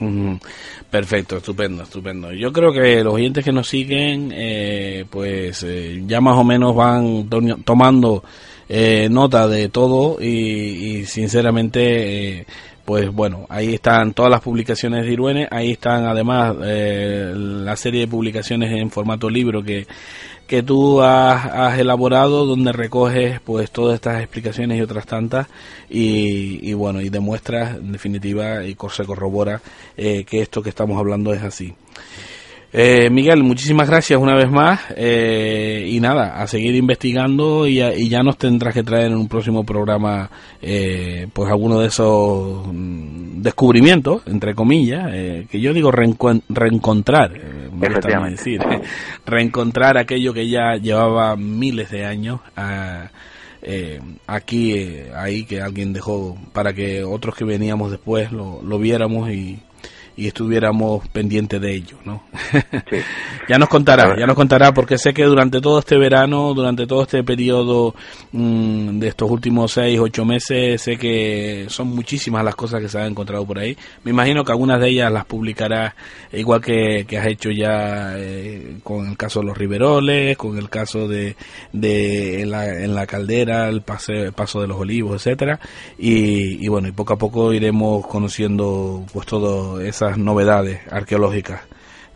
[0.89, 2.31] Perfecto, estupendo, estupendo.
[2.33, 6.75] Yo creo que los oyentes que nos siguen, eh, pues eh, ya más o menos
[6.75, 8.23] van to- tomando
[8.69, 10.27] eh, nota de todo y,
[10.99, 12.45] y sinceramente, eh,
[12.85, 18.01] pues bueno, ahí están todas las publicaciones de Iruene, ahí están además eh, la serie
[18.01, 19.87] de publicaciones en formato libro que
[20.51, 25.47] que tú has, has elaborado donde recoges pues todas estas explicaciones y otras tantas
[25.89, 29.61] y, y bueno y demuestras en definitiva y se corrobora
[29.95, 31.73] eh, que esto que estamos hablando es así
[32.73, 37.93] eh, Miguel, muchísimas gracias una vez más eh, y nada, a seguir investigando y, a-
[37.93, 40.29] y ya nos tendrás que traer en un próximo programa
[40.61, 47.69] eh, pues alguno de esos mm, descubrimientos, entre comillas, eh, que yo digo reencontrar, eh,
[47.71, 48.37] me gusta Efectivamente.
[48.37, 48.61] decir,
[49.25, 53.09] reencontrar aquello que ya llevaba miles de años a-
[53.63, 58.79] eh, aquí, eh, ahí que alguien dejó para que otros que veníamos después lo, lo
[58.79, 59.59] viéramos y,
[60.15, 62.23] y estuviéramos pendientes de ello, ¿no?
[63.49, 67.03] ya nos contará, ya nos contará, porque sé que durante todo este verano, durante todo
[67.03, 67.95] este periodo
[68.31, 72.99] mm, de estos últimos seis, ocho meses, sé que son muchísimas las cosas que se
[72.99, 73.77] han encontrado por ahí.
[74.03, 75.93] Me imagino que algunas de ellas las publicarás
[76.31, 81.07] igual que, has hecho ya eh, con el caso de los Riveroles, con el caso
[81.07, 81.35] de,
[81.73, 82.51] de en,
[82.95, 85.59] la, caldera, el, pase, paso de los olivos, etcétera,
[85.97, 91.61] y, y bueno, y poco a poco iremos conociendo pues todo esas novedades arqueológicas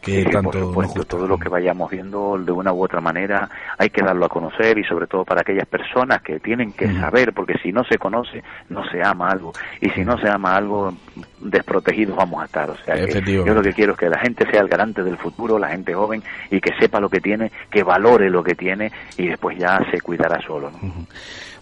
[0.02, 3.90] que tanto por supuesto, todo lo que vayamos viendo de una u otra manera hay
[3.90, 7.56] que darlo a conocer y sobre todo para aquellas personas que tienen que saber, porque
[7.64, 9.52] si no se conoce, no se ama algo.
[9.82, 10.94] Y si no se ama algo,
[11.40, 12.70] desprotegidos vamos a estar.
[12.70, 15.58] O sea, yo lo que quiero es que la gente sea el garante del futuro,
[15.58, 16.22] la gente joven,
[16.52, 20.02] y que sepa lo que tiene, que valore lo que tiene y después ya se
[20.02, 20.70] cuidará solo.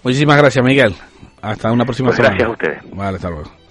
[0.04, 0.94] Muchísimas gracias, Miguel.
[1.42, 2.80] Hasta una próxima pues Gracias a ustedes.
[2.94, 3.63] Vale, hasta luego.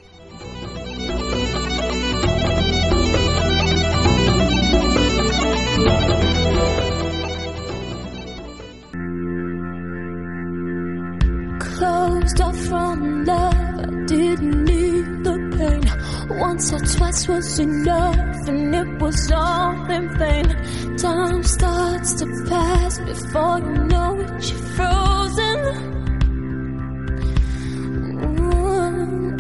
[11.83, 13.55] Closed off from love.
[13.85, 15.85] I didn't need the pain.
[16.39, 20.47] Once or twice was enough, and it was all in vain.
[20.97, 25.59] Time starts to pass before you know it, you're frozen.
[28.37, 29.39] Mm.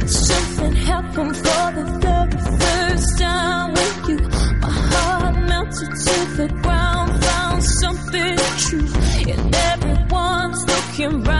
[0.00, 4.20] But something happened for the very first time with you.
[4.64, 8.90] My heart melted to the ground, found something true,
[9.32, 11.35] and everyone's looking round.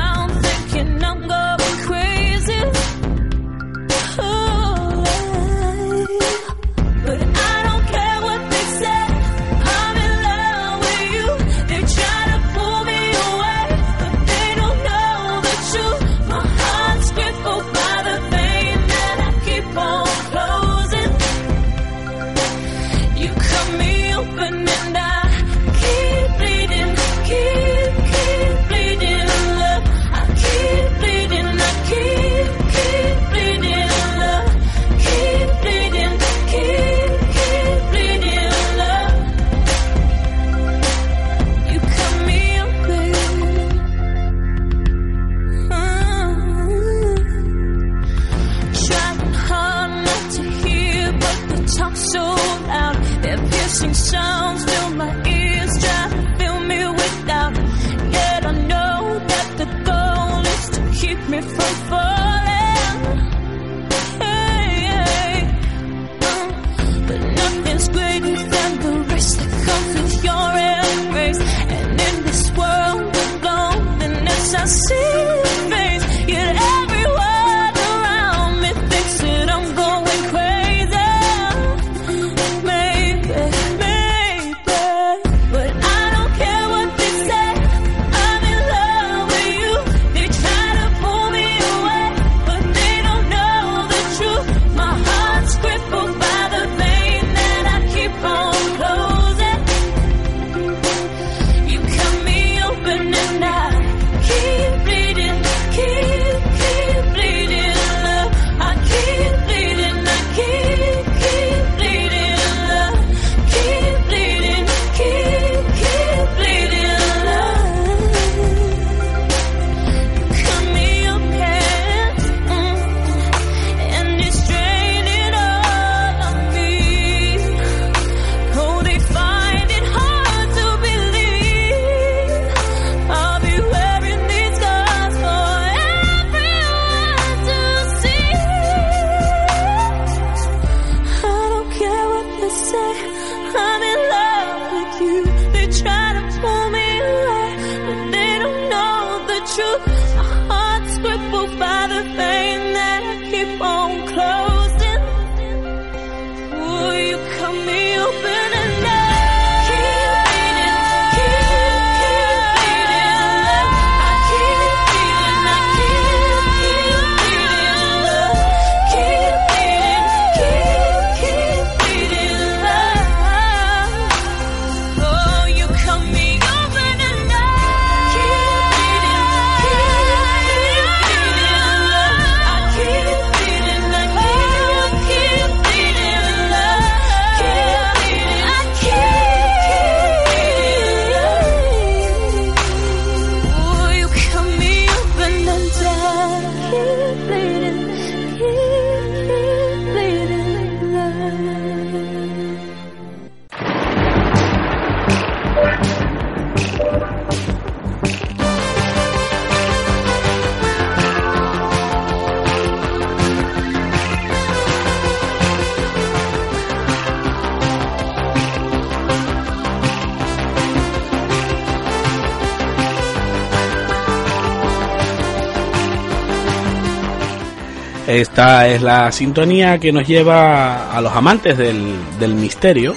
[228.21, 232.95] Esta es la sintonía que nos lleva a los amantes del, del misterio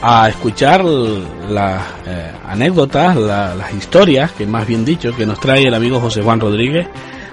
[0.00, 5.62] a escuchar las eh, anécdotas, la- las historias, que más bien dicho, que nos trae
[5.66, 6.86] el amigo José Juan Rodríguez,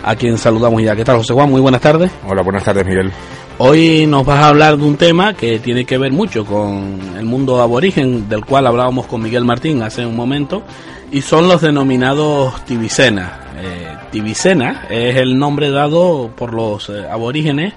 [0.04, 0.96] a quien saludamos ya.
[0.96, 1.50] ¿Qué tal, José Juan?
[1.50, 2.12] Muy buenas tardes.
[2.28, 3.12] Hola, buenas tardes, Miguel.
[3.58, 7.26] Hoy nos vas a hablar de un tema que tiene que ver mucho con el
[7.26, 10.64] mundo aborigen, del cual hablábamos con Miguel Martín hace un momento,
[11.12, 13.32] y son los denominados tibicenas.
[13.62, 17.74] Eh, tibicena es el nombre dado por los eh, aborígenes,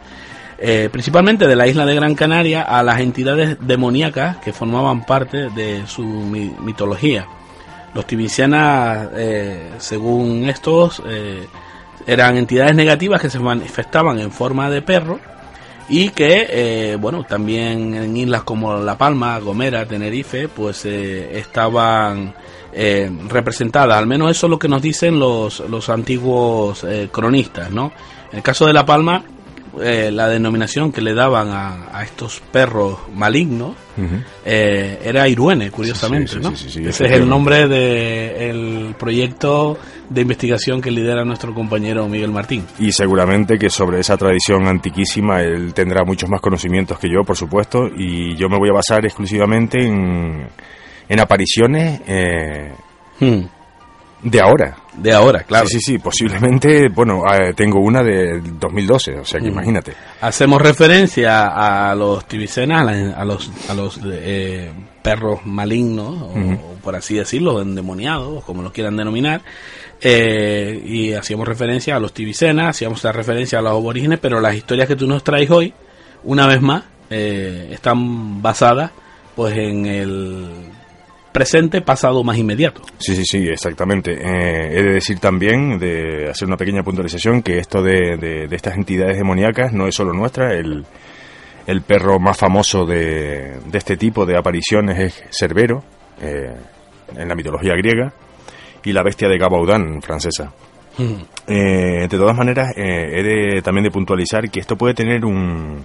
[0.58, 5.50] eh, principalmente de la isla de Gran Canaria, a las entidades demoníacas que formaban parte
[5.50, 7.26] de su mi- mitología.
[7.94, 11.02] Los tibicenas, eh, según estos,
[12.06, 15.20] eran entidades negativas que se manifestaban en forma de perro
[15.88, 22.34] y que, eh, bueno, también en islas como La Palma, Gomera, Tenerife, pues eh, estaban
[22.72, 23.98] eh, representadas.
[23.98, 27.92] Al menos eso es lo que nos dicen los, los antiguos eh, cronistas, ¿no?
[28.30, 29.22] En el caso de La Palma,
[29.80, 33.74] eh, la denominación que le daban a, a estos perros malignos
[34.44, 36.56] eh, era Iruene, curiosamente, Sí, sí, ¿no?
[36.56, 42.64] sí, Ese es el nombre del proyecto de investigación que lidera nuestro compañero Miguel Martín.
[42.78, 47.36] Y seguramente que sobre esa tradición antiquísima él tendrá muchos más conocimientos que yo, por
[47.36, 50.48] supuesto, y yo me voy a basar exclusivamente en,
[51.08, 52.72] en apariciones eh,
[53.20, 53.44] Hmm,
[54.22, 54.76] de ahora.
[54.94, 55.66] De ahora, claro.
[55.66, 59.52] Sí, sí, sí, posiblemente, bueno, eh, tengo una de 2012, o sea que Mm.
[59.52, 59.92] imagínate.
[60.20, 61.46] Hacemos referencia
[61.90, 64.70] a los tibicenas, a, los, a los eh,
[65.02, 66.34] perros malignos, o,
[66.82, 69.40] por así decirlo, endemoniados, o como los quieran denominar,
[70.02, 74.54] eh, y hacíamos referencia a los tibicenas, hacíamos la referencia a los aborígenes, pero las
[74.54, 75.72] historias que tú nos traes hoy,
[76.24, 78.90] una vez más, eh, están basadas
[79.34, 80.50] pues en el
[81.32, 82.82] presente, pasado más inmediato.
[82.98, 84.12] Sí, sí, sí, exactamente.
[84.12, 88.56] Eh, he de decir también, de hacer una pequeña puntualización, que esto de, de- de
[88.56, 90.52] estas entidades demoníacas no es solo nuestra.
[90.54, 90.84] El,
[91.66, 95.82] el perro más famoso de, de este tipo de apariciones es Cerbero,
[96.20, 96.54] eh,
[97.16, 98.12] en la mitología griega,
[98.84, 100.52] y la bestia de Gabaudan, francesa.
[101.46, 105.84] Eh, de todas maneras, he de, también de puntualizar que esto puede tener un,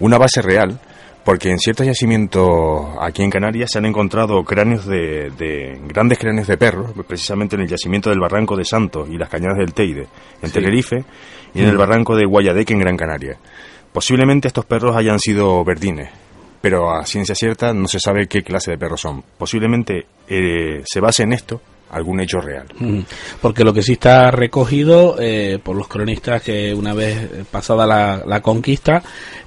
[0.00, 0.78] una base real,
[1.26, 6.46] porque en ciertos yacimientos aquí en Canarias se han encontrado cráneos de, de- grandes cráneos
[6.46, 10.06] de perros, precisamente en el yacimiento del Barranco de Santos y las Cañadas del Teide,
[10.40, 11.04] en Tenerife,
[11.52, 13.36] y en el Barranco de Guayadeque, en Gran Canaria.
[13.92, 16.10] Posiblemente estos perros hayan sido verdines,
[16.60, 19.22] pero a ciencia cierta no se sabe qué clase de perros son.
[19.36, 22.66] Posiblemente eh, se base en esto algún hecho real.
[23.40, 28.22] Porque lo que sí está recogido eh, por los cronistas que una vez pasada la,
[28.26, 29.02] la conquista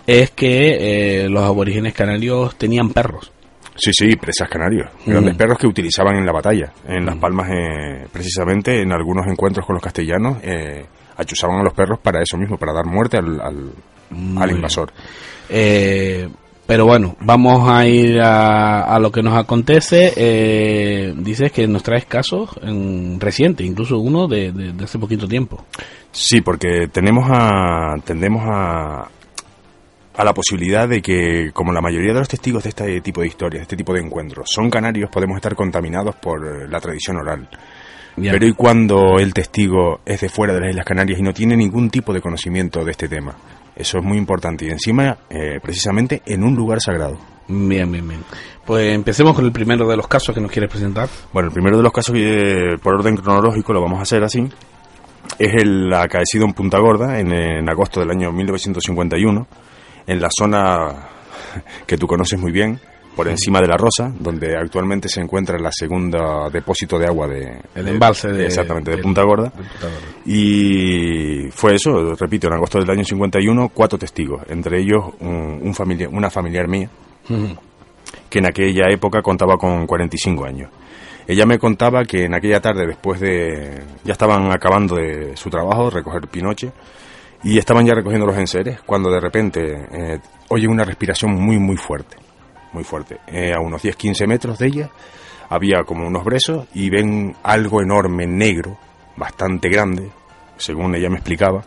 [0.08, 3.32] es que eh, los aborígenes canarios tenían perros.
[3.76, 4.90] Sí, sí, presas canarios.
[5.06, 5.12] Mm.
[5.12, 6.74] Grandes perros que utilizaban en la batalla.
[6.86, 11.74] En Las Palmas, eh, precisamente, en algunos encuentros con los castellanos, eh, achuzaban a los
[11.74, 13.72] perros para eso mismo, para dar muerte al, al,
[14.38, 14.92] al invasor.
[15.50, 16.28] Eh,
[16.70, 20.14] pero bueno, vamos a ir a, a lo que nos acontece.
[20.16, 25.28] Eh, dices que nos traes casos en, recientes, incluso uno de, de- de hace poquito
[25.28, 25.66] tiempo.
[26.12, 29.08] Sí, porque tenemos a, tendemos a,
[30.16, 33.28] a la posibilidad de que, como la mayoría de los testigos de este tipo de
[33.28, 37.50] historias, de este tipo de encuentros, son canarios, podemos estar contaminados por la tradición oral.
[38.16, 41.58] Pero ¿y cuando el testigo es de fuera de las Islas Canarias y no tiene
[41.58, 43.34] ningún tipo de conocimiento de este tema?
[43.80, 47.18] Eso es muy importante y encima, eh, precisamente, en un lugar sagrado.
[47.48, 48.20] Bien, bien, bien.
[48.66, 51.08] Pues empecemos con el primero de los casos que nos quieres presentar.
[51.32, 54.48] Bueno, el primero de los casos, que, por orden cronológico, lo vamos a hacer así,
[55.40, 59.48] es el acaecido en Punta Gorda en, en agosto del año 1951,
[60.06, 61.08] en la zona
[61.88, 62.82] que tú conoces muy bien,
[63.20, 67.62] por encima de la Rosa, donde actualmente se encuentra la segunda depósito de agua de...
[67.76, 69.46] El embalse de- Exactamente, de de- Punta Gorda.
[69.46, 69.98] de Punta Gorda.
[70.26, 75.74] Y fue eso, repito, en agosto del año 51, cuatro testigos, entre ellos un, un
[75.74, 76.90] familiar, una familiar mía,
[78.30, 80.70] que en aquella época contaba con 45 años.
[81.28, 83.84] Ella me contaba que en aquella tarde, después de...
[84.04, 86.72] ya estaban acabando de su trabajo, recoger pinoche,
[87.44, 90.20] y estaban ya recogiendo los enseres, cuando de repente eh,
[90.50, 92.18] oye una respiración muy, muy fuerte,
[92.74, 93.20] muy fuerte.
[93.56, 94.90] A unos 10-15 metros de ella
[95.50, 98.78] había como unos brezos y ven algo enorme, negro,
[99.18, 100.10] bastante grande,
[100.58, 101.64] según ella me explicaba,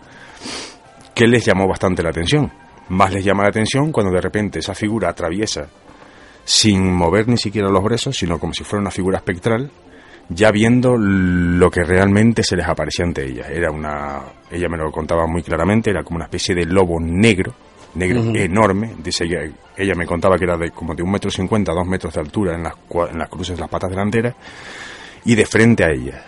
[1.15, 2.51] que les llamó bastante la atención.
[2.89, 5.69] Más les llama la atención cuando de repente esa figura atraviesa
[6.45, 9.71] sin mover ni siquiera los brezos, sino como si fuera una figura espectral,
[10.29, 13.47] ya viendo lo que realmente se les aparecía ante ella.
[13.49, 17.55] Era una, ella me lo contaba muy claramente, era como una especie de lobo negro,
[17.95, 18.95] negro enorme.
[18.99, 19.41] Dice ella,
[19.77, 22.21] ella me contaba que era de como de un metro cincuenta a dos metros de
[22.21, 22.75] altura en las,
[23.11, 24.35] en las cruces de las patas delanteras
[25.25, 26.25] y de frente a ella.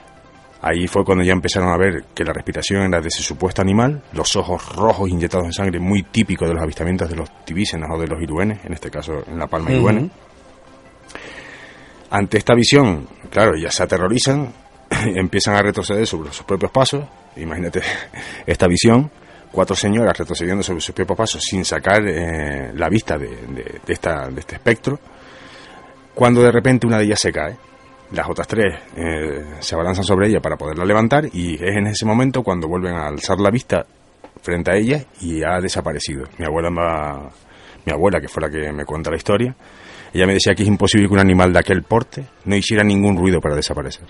[0.62, 4.02] Ahí fue cuando ya empezaron a ver que la respiración era de ese supuesto animal,
[4.14, 8.00] los ojos rojos inyectados en sangre, muy típico de los avistamientos de los tibícenas o
[8.00, 9.80] de los iruenes, en este caso en la palma Ujú.
[9.80, 10.10] iruene.
[12.08, 14.54] Ante esta visión, claro, ya se aterrorizan,
[15.14, 17.04] empiezan a retroceder sobre sus propios pasos.
[17.36, 17.82] Imagínate
[18.46, 19.10] esta visión,
[19.54, 24.40] cuatro señoras retrocediendo sobre sus propios pasos sin sacar eh, la vista de, esta, de
[24.40, 24.98] este espectro,
[26.14, 27.56] cuando de repente una de ellas se cae.
[28.12, 32.04] Las otras tres eh, se abalanzan sobre ella para poderla levantar y es en ese
[32.04, 33.86] momento cuando vuelven a alzar la vista
[34.42, 36.24] frente a ella y ha desaparecido.
[36.38, 37.30] Mi abuela, ma-
[37.84, 39.56] mi abuela, que fue la que me cuenta la historia,
[40.12, 43.16] ella me decía que es imposible que un animal de aquel porte no hiciera ningún
[43.16, 44.04] ruido para desaparecer.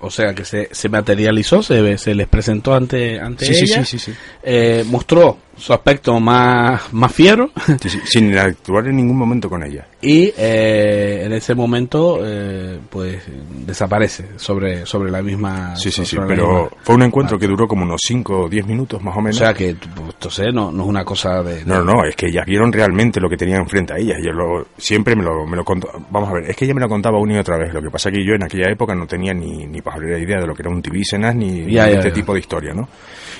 [0.00, 3.84] O sea que se, se materializó, se, se les presentó ante, ante Sí, sí, ella,
[3.84, 4.18] sí, sí, sí.
[4.42, 7.50] eh, mostró su aspecto más, más fiero
[7.80, 9.86] Sí, sí, sin actuar en ningún momento con ella.
[10.02, 13.22] y eh, en ese momento eh, pues
[13.66, 15.76] desaparece sobre, sobre la misma...
[15.76, 18.66] Sí, sí, sí, pero misma- fue un encuentro que duró como unos 5 o 10
[18.66, 19.36] minutos más o O menos.
[19.36, 21.64] sea que, pues, entonces, no, no es una cosa de...
[21.64, 24.18] No, no, no, es que ellas vieron realmente lo que tenían frente a ellas.
[24.24, 25.88] Yo lo, siempre me lo, me lo contó.
[26.10, 27.72] Vamos a ver, es que ella me lo contaba una y otra vez.
[27.74, 30.46] Lo que pasa que yo en aquella época no tenía ni, ni pajolera idea de
[30.46, 32.14] lo que era un tibícenas ni Ya, de ya, este ya.
[32.14, 32.88] tipo de historia, ¿no?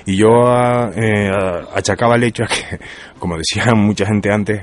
[0.06, 1.60] Y yo ah, eh, ah,
[2.10, 2.78] achacaba el hecho a que,
[3.18, 4.62] como decía mucha gente antes,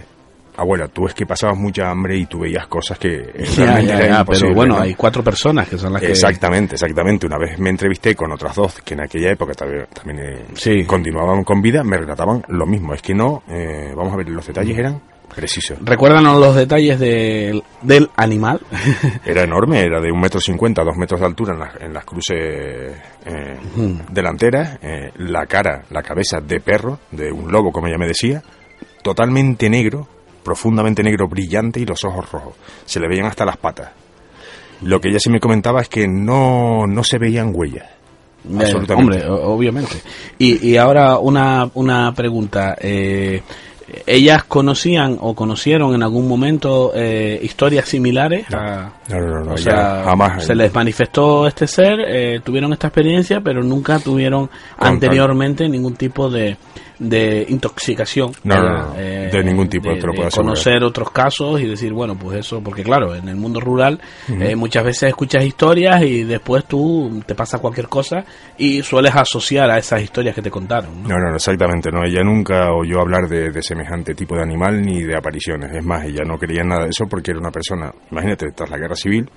[0.57, 4.25] abuela, tú es que pasabas mucha hambre y tú veías cosas que Ya, ya, ya,
[4.25, 4.81] pero bueno, ¿no?
[4.81, 6.09] hay cuatro personas que son las que...
[6.09, 7.27] Exactamente, exactamente.
[7.27, 10.83] Una vez me entrevisté con otras dos que en aquella época también, también, eh, Sí.
[10.85, 12.93] continuaban con vida, me relataban lo mismo.
[12.93, 14.99] Es que no, eh, vamos a ver, los detalles eran
[15.37, 15.77] precisos.
[15.83, 18.59] Recuérdanos los detalles del, del animal.
[19.23, 22.05] Era enorme, era de un metro cincuenta, dos metros de altura en las, en las
[22.05, 23.57] cruces eh,
[24.11, 28.41] delanteras, eh, la cara, la cabeza de perro, de un lobo, como ella me decía,
[29.03, 30.07] totalmente negro,
[30.43, 32.55] profundamente negro, brillante y los ojos rojos.
[32.85, 33.91] Se le veían hasta las patas.
[34.81, 37.85] Lo que ella sí me comentaba es que no, no se veían huellas.
[38.49, 39.23] Eh, Absolutamente.
[39.27, 39.97] Hombre, obviamente.
[40.39, 42.75] Y, y ahora una, una pregunta.
[42.79, 43.41] Eh,
[44.05, 48.45] ¿Ellas conocían o conocieron en algún momento eh, historias similares?
[48.53, 50.43] a- No, no, no, no, o sea, jamás.
[50.43, 56.29] se les manifestó este ser, eh, tuvieron esta experiencia, pero nunca tuvieron anteriormente ningún tipo
[56.29, 56.57] de,
[56.99, 58.31] de intoxicación.
[58.43, 58.87] No, no, ¿verdad?
[58.87, 58.93] no,
[59.37, 60.53] de ningún tipo, te lo puedo asegurar.
[60.53, 64.55] conocer otros casos y decir, bueno, pues eso, porque claro, en el mundo rural eh,
[64.55, 68.25] muchas veces escuchas historias y después tú te pasa cualquier cosa
[68.57, 71.03] y sueles asociar a esas historias que te contaron.
[71.03, 71.09] ¿no?
[71.09, 72.03] No, no, no, exactamente, no.
[72.03, 75.71] Ella nunca oyó hablar de, de semejante tipo de animal ni de apariciones.
[75.75, 78.69] Es más, ella no creía en nada de eso porque era una persona, imagínate, tras
[78.69, 79.29] la guerra civil,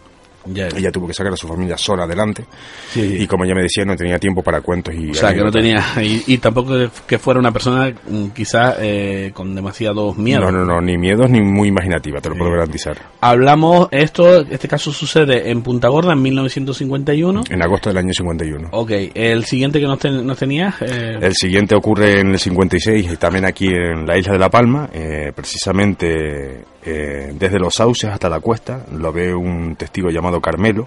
[0.47, 2.45] Ya, ella tuvo que sacar a su familia sola adelante.
[2.91, 3.17] Sí.
[3.21, 5.11] Y como ella me decía, no tenía tiempo para cuentos y...
[5.11, 6.75] o sea, que no tenía, y, y tampoco
[7.07, 10.51] que fuera una persona mm, quizás eh, con demasiados miedos.
[10.51, 12.97] No, no, no, ni miedos ni muy imaginativa, te lo puedo garantizar.
[13.21, 17.43] Hablamos, esto, este caso sucede en Punta Gorda en 1951.
[17.51, 18.69] En agosto del año 51.
[18.73, 20.75] Ok, el siguiente que nos, ten- nos tenías.
[20.81, 24.49] eh, El siguiente ocurre en el 56 y también aquí en la isla de La
[24.51, 30.30] Palma, eh, precisamente eh, desde los sauces hasta la cuesta, lo ve un testigo llamado
[30.41, 30.87] Carmelo,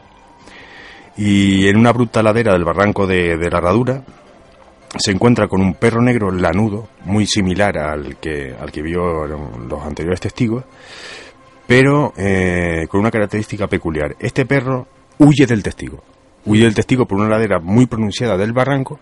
[1.18, 4.04] y en una abrupta ladera del barranco de, la Herradura
[4.98, 9.84] se encuentra con un perro negro lanudo, muy similar al que, al que vio los
[9.84, 10.64] anteriores testigos,
[11.68, 14.16] pero eh, con una característica peculiar.
[14.20, 14.88] Este perro
[15.20, 16.04] huye del testigo,
[16.46, 19.00] huye del testigo por una ladera muy pronunciada del barranco,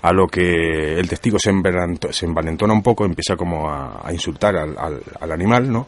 [0.00, 4.12] a lo que el testigo se, envalento- se envalentona un poco, empieza como a, a
[4.12, 5.86] insultar al, al- al animal, ¿no?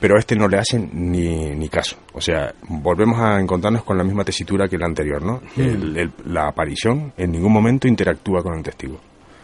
[0.00, 1.96] Pero a este no le hacen ni, ni caso.
[2.14, 5.40] O sea, volvemos a encontrarnos con la misma tesitura que la anterior, ¿no?
[5.56, 9.00] El- el- la aparición en ningún momento interactúa con el testigo.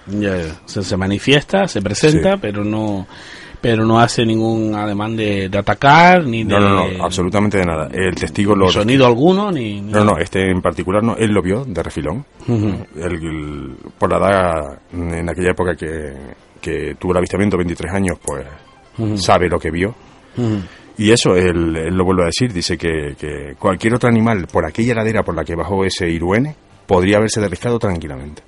[0.07, 0.61] Ya, ya.
[0.67, 2.39] Se, se manifiesta, se presenta, Sí.
[2.43, 3.07] pero no
[3.61, 7.65] pero no hace ningún ademán de, de atacar ni de No, no, no, absolutamente de
[7.65, 7.89] nada.
[7.91, 8.67] El testigo lo...
[8.67, 11.83] ni sonido alguno ni, ni- No, no, este en particular no, él lo vio de
[11.83, 12.27] refilón.
[12.47, 12.69] Ujú.
[12.97, 16.13] Él, el- por la edad, en aquella época que,
[16.61, 18.45] que tuvo el avistamiento, 23 años, pues
[18.99, 19.17] Ujú.
[19.17, 19.95] sabe lo que vio.
[20.97, 24.65] Y eso, él, él lo vuelve a decir, dice que, que cualquier otro animal por
[24.65, 26.55] aquella ladera por la que bajó ese iruene
[26.87, 28.43] podría haberse derrifado tranquilamente.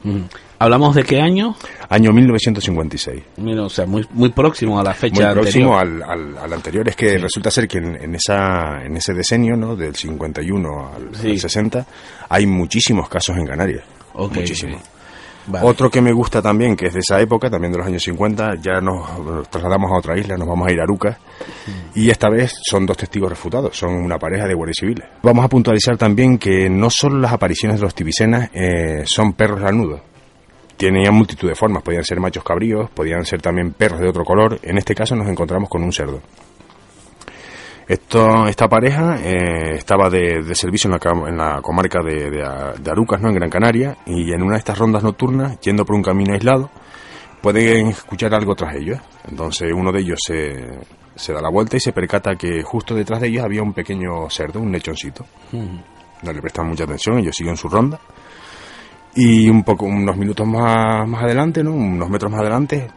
[0.58, 1.56] ¿Hablamos de qué año?
[1.88, 3.22] Año 1956.
[3.38, 6.04] Mira, o sea, muy, muy próximo a la Muy fecha próximo anterior.
[6.10, 6.88] al, al, al anterior.
[6.88, 9.74] Es que resulta ser que en, en esa, en ese decenio, ¿no?
[9.74, 11.30] Del 51 al, Sí.
[11.30, 11.86] al 60,
[12.28, 13.84] hay muchísimos casos en Canarias.
[14.12, 14.82] Ok, muchísimos.
[15.62, 18.56] Otro que me gusta también, que es de esa época, también de los años 50,
[18.60, 21.16] ya nos, trasladamos a otra isla, nos vamos a ir a Arucas,
[21.94, 25.08] y esta vez son dos testigos refutados, son una pareja de guardias civiles.
[25.22, 29.60] Vamos a puntualizar también que no solo las apariciones de los tibicenas eh, son perros
[29.60, 30.00] lanudos,
[30.76, 34.58] tenían multitud de formas, podían ser machos cabríos, podían ser también perros de otro color,
[34.62, 36.20] en este caso nos encontramos con un cerdo.
[37.88, 42.90] Esto, esta pareja eh, estaba de, de servicio en la, en la comarca de, de,
[42.90, 43.28] Arucas, ¿no?
[43.28, 46.68] en Gran Canaria, y en una de estas rondas nocturnas, yendo por un camino aislado,
[47.40, 48.98] pueden escuchar algo tras ellos.
[49.28, 50.66] Entonces uno de ellos se,
[51.14, 54.28] se da la vuelta y se percata que justo detrás de ellos había un pequeño
[54.30, 55.24] cerdo, un lechoncito.
[55.52, 58.00] No le prestan mucha atención, ellos siguen su ronda.
[59.14, 61.72] Y un poco, unos minutos más, más adelante, ¿no?
[61.72, 62.88] unos metros más adelante,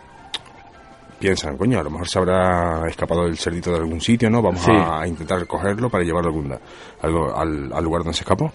[1.19, 4.41] piensan, coño, a lo mejor se habrá escapado el cerdito de algún sitio, ¿no?
[4.41, 4.71] Vamos Sí.
[4.73, 8.51] a, intentar cogerlo para llevarlo algún al, al lugar donde se escapó.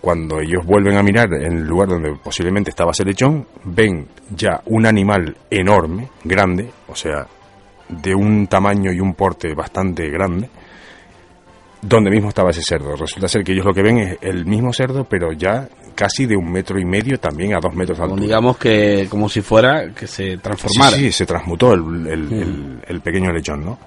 [0.00, 4.60] Cuando ellos vuelven a mirar en el lugar donde posiblemente estaba ese lechón, ven ya
[4.66, 7.26] un animal enorme, grande, o sea,
[7.88, 10.48] de un tamaño y un porte bastante grande,
[11.82, 12.94] donde mismo estaba ese cerdo.
[12.96, 16.36] Resulta ser que ellos lo que ven es el mismo cerdo, pero ya casi de
[16.36, 18.22] un metro y medio, también a dos metros de altura.
[18.22, 20.96] digamos que como si fuera que se transformara.
[20.96, 23.78] Sí, sí, se transmutó el, el- el- el pequeño lechón, ¿no?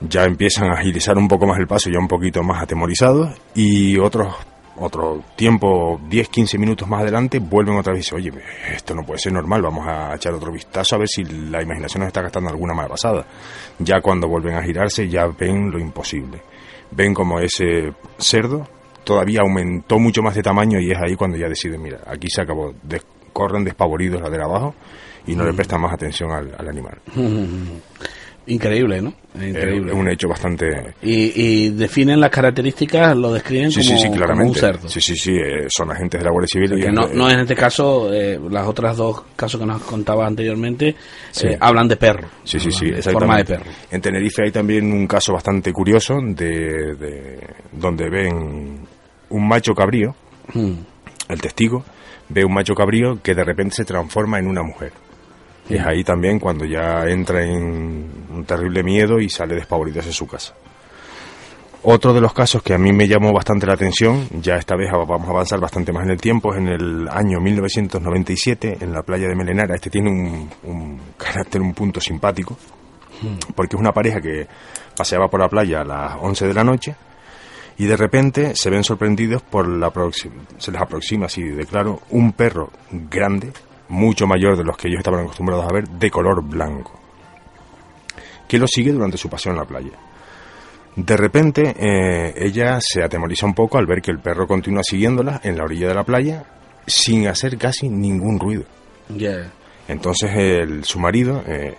[0.00, 3.96] Ya empiezan a agilizar un poco más el paso, ya un poquito más atemorizados, y
[3.98, 4.34] otros
[4.74, 8.44] otro tiempo, 10, 15 minutos más adelante, vuelven otra vez y dicen, oye,
[8.74, 12.00] esto no puede ser normal, vamos a echar otro vistazo a ver si la imaginación
[12.00, 13.24] nos está gastando alguna mala pasada.
[13.78, 16.40] Ya cuando vuelven a girarse, ya ven lo imposible.
[16.94, 18.66] Ven como ese cerdo
[19.04, 22.42] todavía aumentó mucho más de tamaño y es ahí cuando ya deciden, mira, aquí se
[22.42, 24.74] acabó, Des- corren despavoridos la de abajo
[25.26, 26.98] y no le prestan más atención al, al animal.
[28.46, 29.14] Increíble, ¿no?
[29.40, 30.94] Es un hecho bastante...
[31.00, 34.88] Y, y definen las características, lo describen Sí, como, sí, sí, como un cerdo.
[34.88, 36.78] Sí, sí, sí, eh, son agentes de la Guardia Civil.
[36.84, 40.26] y no, no es en este caso, eh, las otras dos casos que nos contabas
[40.26, 40.96] anteriormente,
[41.30, 41.46] Sí.
[41.46, 42.28] eh, hablan de perro.
[42.44, 43.64] Sí, sí, sí, de forma de perro.
[43.90, 48.80] En Tenerife hay también un caso bastante curioso de, de- donde ven
[49.30, 50.14] un macho cabrío,
[50.52, 50.72] Mm.
[51.28, 51.84] el testigo
[52.28, 54.92] ve un macho cabrío que de repente se transforma en una mujer.
[55.72, 60.12] Y es ahí también cuando ya entra en un terrible miedo y sale despavorido hacia
[60.12, 60.54] su casa.
[61.84, 64.90] Otro de los casos que a mí me llamó bastante la atención, ya esta vez
[64.92, 69.02] vamos a avanzar bastante más en el tiempo, es en el año 1997, en la
[69.02, 69.74] playa de Melenara.
[69.74, 72.56] Este tiene un, un carácter, un punto simpático,
[73.56, 74.46] porque es una pareja que
[74.96, 76.94] paseaba por la playa a las 11 de la noche
[77.78, 79.90] y de repente se ven sorprendidos por la
[80.58, 83.52] se les aproxima así de claro un perro grande,
[83.88, 86.92] mucho mayor de los que ellos estaban acostumbrados a ver, de color blanco,
[88.48, 89.92] que lo sigue durante su paseo en la playa.
[90.94, 95.40] De repente, eh, ella se atemoriza un poco al ver que el perro continúa siguiéndola
[95.42, 96.44] en la orilla de la playa
[96.86, 98.64] sin hacer casi ningún ruido.
[99.16, 99.50] Yeah.
[99.88, 101.76] Entonces el, su marido, eh,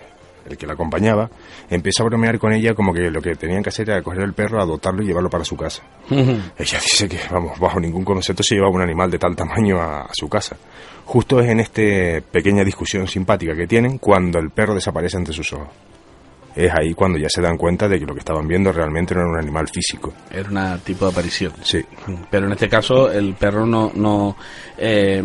[0.49, 1.29] el que la acompañaba,
[1.69, 4.33] empieza a bromear con ella como que lo que tenían que hacer era coger el
[4.33, 5.83] perro, adoptarlo y llevarlo para su casa.
[6.09, 10.01] Ella dice que, vamos, bajo ningún concepto se lleva un animal de tal tamaño a,
[10.01, 10.55] a su casa.
[11.05, 15.51] Justo es en esta pequeña discusión simpática que tienen cuando el perro desaparece ante sus
[15.53, 15.69] ojos.
[16.55, 19.21] Es ahí cuando ya se dan cuenta de que lo que estaban viendo realmente no
[19.21, 20.13] era un animal físico.
[20.31, 21.51] Era un tipo de aparición.
[21.63, 21.83] Sí.
[22.29, 24.35] Pero en este caso el perro no, no
[24.77, 25.17] eh,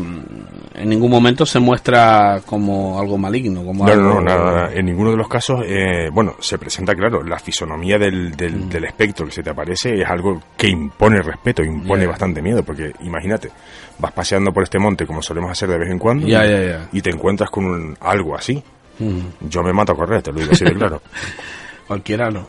[0.74, 3.62] en ningún momento se muestra como algo maligno.
[3.64, 4.72] Como No, algo, no, no, nada, nada.
[4.74, 8.68] En ninguno de los casos, eh, bueno, se presenta claro, la fisonomía del, del, Mm.
[8.70, 12.92] del espectro que se te aparece es algo que impone respeto, impone bastante miedo, porque
[13.00, 13.50] imagínate,
[13.98, 17.50] vas paseando por este monte como solemos hacer de vez en cuando y te encuentras
[17.50, 18.62] con un- algo así.
[18.99, 19.49] Mm.
[19.49, 21.01] Yo me mato a correr, te lo digo así de claro.
[21.86, 22.46] Cualquiera no.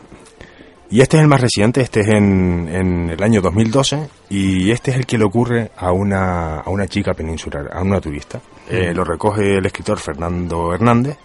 [0.91, 4.89] Y este es el más reciente, este es en, en el año 2012 y este
[4.89, 8.41] es el que le ocurre a una, a una chica peninsular, a una turista.
[8.67, 11.17] Eh, lo recoge el escritor Fernando Hernández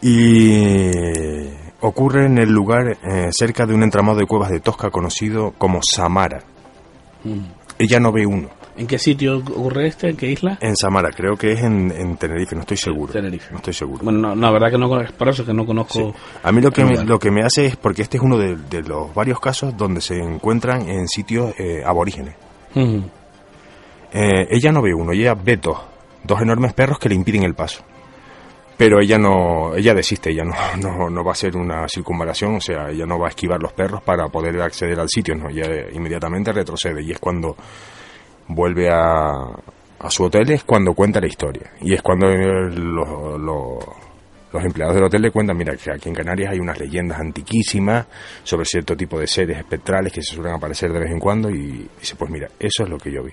[0.00, 0.90] y
[1.80, 5.80] ocurre en el lugar eh, cerca de un entramado de cuevas de Tosca conocido como
[5.82, 6.42] Samara.
[7.78, 8.48] Ella no ve uno.
[8.76, 10.08] ¿En qué sitio ocurre este?
[10.08, 10.58] ¿En qué isla?
[10.60, 13.12] En Samara, creo que es en, en Tenerife, no estoy seguro.
[13.12, 13.52] Tenerife.
[13.52, 14.02] No estoy seguro.
[14.02, 15.92] Bueno, no, la verdad que no es por eso que no conozco.
[15.94, 16.12] Sí.
[16.42, 18.56] A mí lo que, me, lo que me hace es porque este es uno de,
[18.56, 22.34] de los varios casos donde se encuentran en sitios eh, aborígenes.
[22.76, 25.78] Eh, ella no ve uno, ella ve dos,
[26.22, 27.84] dos enormes perros que le impiden el paso.
[28.76, 32.60] Pero ella no, ella desiste, ella no, no, no va a hacer una circunvalación, o
[32.60, 35.66] sea, ella no va a esquivar los perros para poder acceder al sitio, no, ella
[35.66, 37.56] eh, inmediatamente retrocede y es cuando
[38.48, 39.46] vuelve a,
[39.98, 41.72] a su hotel, es cuando cuenta la historia.
[41.80, 43.84] Y es cuando eh, los, los,
[44.52, 48.06] los empleados del hotel le cuentan, mira, que aquí en Canarias hay unas leyendas antiquísimas
[48.42, 51.88] sobre cierto tipo de seres espectrales que se suelen aparecer de vez en cuando y
[52.00, 53.32] dice, pues mira, eso es lo que yo vi.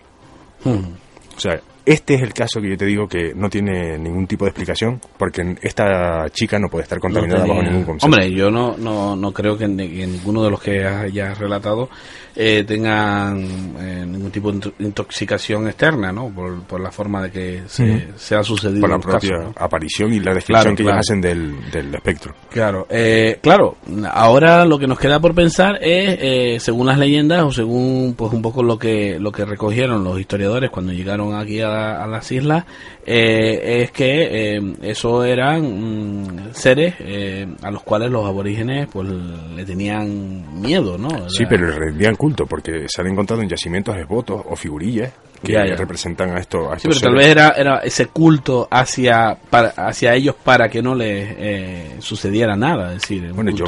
[0.64, 0.94] Mm.
[1.36, 4.46] O sea, este es el caso que yo te digo que no tiene ningún tipo
[4.46, 8.06] de explicación, porque esta chica no puede estar contaminada No bajo ningún concepto.
[8.06, 11.90] Hombre, yo no, no, no creo que, que ninguno de los que hayas relatado
[12.36, 16.30] eh, tengan eh, ningún tipo de intoxicación externa, ¿no?
[16.30, 18.82] Por, por la forma de que se, se ha sucedido.
[18.82, 19.54] Por la el propia caso, ¿no?
[19.58, 20.98] aparición y la descripción Claro, que claro.
[20.98, 22.34] ellos hacen del, del espectro.
[22.50, 23.78] Claro, eh, claro.
[24.12, 28.32] Ahora lo que nos queda por pensar es, eh, según las leyendas o según, pues
[28.34, 32.32] un poco lo que lo que recogieron los historiadores cuando llegaron aquí a, a las
[32.32, 32.66] islas,
[33.06, 39.08] eh, es que eh, eso eran mm, seres eh, a los cuales los aborígenes, pues
[39.56, 41.10] le tenían miedo, ¿no?
[41.30, 45.12] Sí, Era- pero le rendían culto porque se han encontrado en yacimientos esbotos o figurillas
[45.44, 45.76] que Ya, ya.
[45.76, 46.72] representan a esto.
[46.72, 50.84] A Sí, pero tal vez era, era ese culto hacia para, hacia ellos para que
[50.84, 53.66] no les eh, sucediera nada, es decir, Bueno, yo,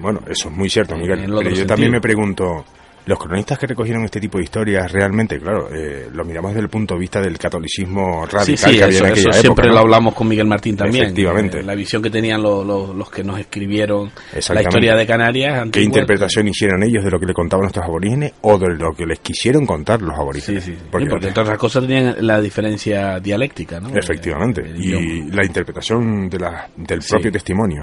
[0.00, 1.18] bueno, eso es muy cierto, Miguel.
[1.26, 1.66] Pero yo sentido.
[1.66, 2.64] también me pregunto,
[3.06, 6.68] los cronistas que recogieron este tipo de historias realmente, claro, eh, lo miramos desde el
[6.68, 9.66] punto de vista del catolicismo radical Sí, sí, que había en aquella eso siempre época,
[9.68, 9.80] lo ¿no?
[9.80, 11.04] hablamos con Miguel Martín también.
[11.04, 11.60] Efectivamente.
[11.60, 14.10] eh, la visión que tenían lo- lo- los que nos escribieron
[14.50, 15.68] la historia de Canarias.
[15.72, 19.06] ¿Qué interpretación hicieron ellos de lo que le contaban nuestros aborígenes o de lo que
[19.06, 20.64] les quisieron contar los aborígenes?
[20.64, 20.72] sí.
[20.72, 23.88] sí, Porque- porque entre otras cosas tenían la diferencia dialéctica, ¿no?
[23.96, 27.82] Efectivamente, El y la interpretación de la, del propio testimonio.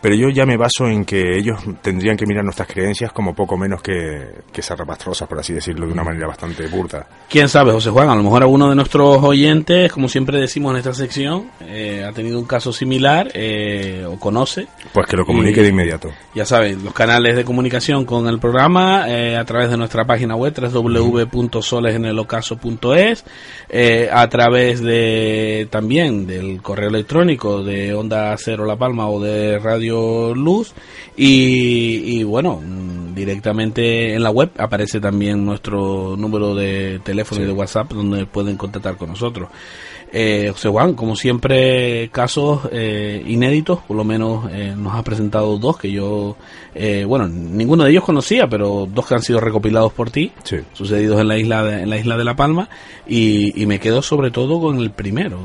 [0.00, 3.56] Pero yo ya me baso en que ellos tendrían que mirar nuestras creencias como poco
[3.56, 7.06] menos que, que zarrapastrosas, por así decirlo, de una manera bastante burda.
[7.28, 10.78] Quién sabe, José Juan, a lo mejor alguno de nuestros oyentes, como siempre decimos en
[10.78, 14.66] esta sección, eh, ha tenido un caso similar eh, o conoce.
[14.94, 16.10] Pues que lo comunique Y- de inmediato.
[16.34, 20.36] Ya saben, los canales de comunicación con el programa eh, a través de nuestra página
[20.36, 23.24] web www.solesenelocaso.es
[23.68, 29.58] eh, a través de también del correo electrónico de Onda Cero La Palma o de
[29.58, 30.72] Radio Luz
[31.16, 37.46] y, y bueno, mm, directamente en la web aparece también nuestro número de teléfono y
[37.46, 39.48] de WhatsApp donde pueden contactar con nosotros.
[40.12, 45.58] Eh, José Juan, como siempre, casos eh, inéditos, por lo menos eh, nos ha presentado
[45.58, 46.36] dos que yo,
[46.76, 50.58] eh, bueno, ninguno de ellos conocía, pero dos que han sido recopilados por ti, Sí.
[50.74, 52.68] sucedidos en la isla de, en la isla de La Palma,
[53.06, 55.38] y, y me quedo sobre todo con el primero,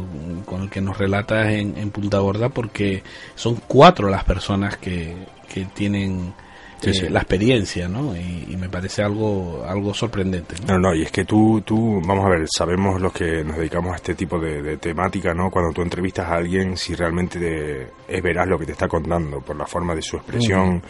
[0.46, 3.02] con el que nos relatas en, en Punta Gorda, porque
[3.36, 5.16] son cuatro las personas que,
[5.52, 6.34] que tienen
[6.82, 7.10] Sí, eh, sí.
[7.10, 8.16] la experiencia, ¿no?
[8.16, 10.56] Y, y me parece algo, algo sorprendente.
[10.68, 10.74] ¿no?
[10.74, 13.94] No, no, y es que tú, tú, vamos a ver, sabemos los que nos dedicamos
[13.94, 15.50] a este tipo de, de temática, ¿no?
[15.52, 19.42] Cuando tú entrevistas a alguien, si realmente te- es veraz lo que te está contando,
[19.42, 20.82] por la forma de su expresión,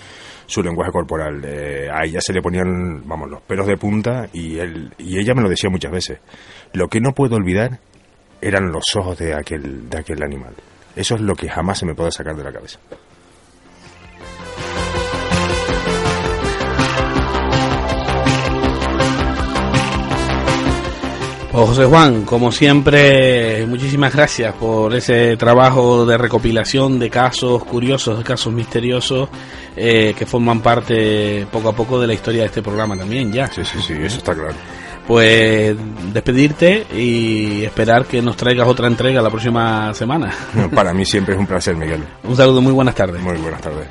[0.45, 1.41] su lenguaje corporal.
[1.45, 5.33] Eh, a ella se le ponían, vamos, los pelos de punta y, él, y ella
[5.33, 6.19] me lo decía muchas veces.
[6.73, 7.79] Lo que no puedo olvidar
[8.41, 10.53] eran los ojos de aquel, de aquel animal.
[10.95, 12.79] Eso es lo que jamás se me puede sacar de la cabeza.
[21.51, 28.19] Pues José Juan, como siempre, muchísimas gracias por ese trabajo de recopilación de casos curiosos,
[28.19, 29.27] de casos misteriosos
[29.75, 33.47] eh, que forman parte poco a poco de la historia de este programa también ya.
[33.47, 34.55] Sí, sí, sí, eso está claro.
[35.05, 35.75] Pues
[36.13, 40.33] despedirte y esperar que nos traigas otra entrega la próxima semana.
[40.73, 42.01] Para mí siempre es un placer, Miguel.
[42.23, 43.21] Un saludo, muy buenas tardes.
[43.21, 43.87] Muy buenas tardes.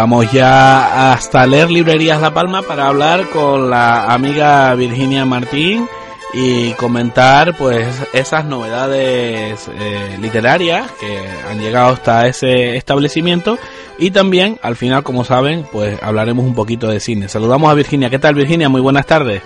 [0.00, 5.86] Vamos ya hasta leer Librerías La Palma para hablar con la amiga Virginia Martín
[6.32, 11.18] y comentar pues esas novedades eh, literarias que
[11.50, 13.58] han llegado hasta ese establecimiento
[13.98, 17.28] y también al final como saben pues hablaremos un poquito de cine.
[17.28, 18.08] Saludamos a Virginia.
[18.08, 18.70] ¿Qué tal Virginia?
[18.70, 19.42] Muy buenas tardes.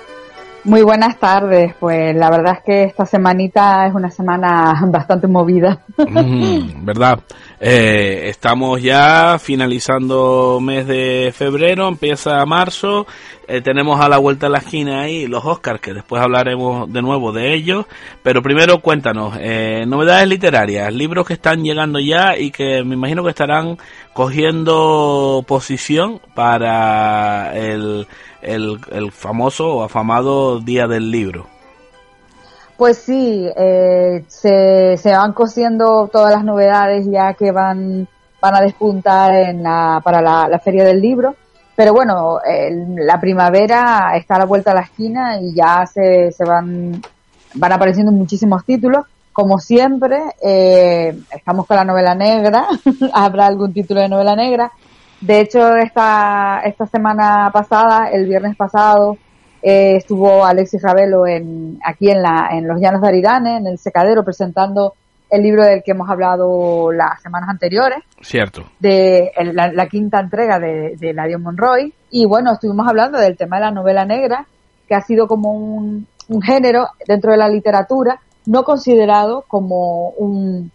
[0.64, 1.74] Muy buenas tardes.
[1.78, 5.80] Pues la verdad es que esta semanita es una semana bastante movida.
[5.98, 7.18] Mm, ¿Verdad?
[7.61, 13.07] Eh, estamos ya finalizando mes de febrero, empieza marzo,
[13.46, 17.00] eh, tenemos a la vuelta de la esquina ahí los Oscars, que después hablaremos de
[17.00, 17.86] nuevo de ellos,
[18.22, 23.22] pero primero cuéntanos, eh, novedades literarias, libros que están llegando ya y que me imagino
[23.22, 23.78] que estarán
[24.12, 28.07] cogiendo posición para el,
[28.42, 31.53] el, el famoso o afamado Día del Libro.
[32.77, 38.09] Pues sí, eh, se, se van cosiendo todas las novedades ya que van,
[38.41, 41.37] van a despuntar en la, para la, Feria del Libro.
[41.77, 46.33] Pero bueno, el- la primavera está a la vuelta de la esquina y ya se,
[46.33, 47.01] se van,
[47.55, 49.05] van apareciendo muchísimos títulos.
[49.33, 52.66] Como siempre, eh, estamos con la novela negra.
[53.12, 54.70] Habrá algún título de novela negra.
[55.20, 59.16] De hecho, esta, esta semana pasada, el viernes pasado,
[59.67, 63.79] eh, estuvo Alexis Ravelo en, aquí en, la, en los Llanos de Aridane, en el
[63.79, 64.93] secadero, presentando
[65.31, 68.65] el libro del que hemos hablado las semanas anteriores, Cierto.
[68.79, 71.93] de el- la, la quinta entrega de, de Ladio Monroy.
[72.11, 74.47] Y bueno, estuvimos hablando del tema de la novela negra,
[74.87, 80.71] que ha sido como un, un género dentro de la literatura, no considerado como un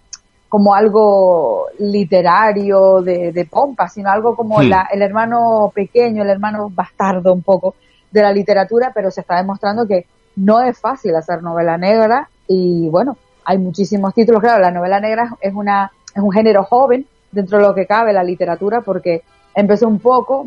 [0.50, 4.68] como algo literario de, de pompa, sino algo como Hmm.
[4.70, 7.76] la- el hermano pequeño, el hermano bastardo un poco
[8.12, 10.05] de la literatura, pero se está demostrando que
[10.36, 14.41] no es fácil hacer novela negra y bueno, hay muchísimos títulos.
[14.41, 18.14] Claro, la novela negra es una es un género joven dentro de lo que cabe
[18.14, 19.22] la literatura porque
[19.53, 20.45] empezó un poco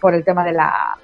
[0.00, 0.96] por el tema de la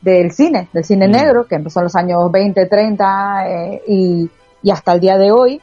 [0.00, 1.10] del cine, del cine Mm.
[1.10, 4.30] negro, que empezó en los años 20, 30 eh, y,
[4.62, 5.60] y hasta el día de hoy.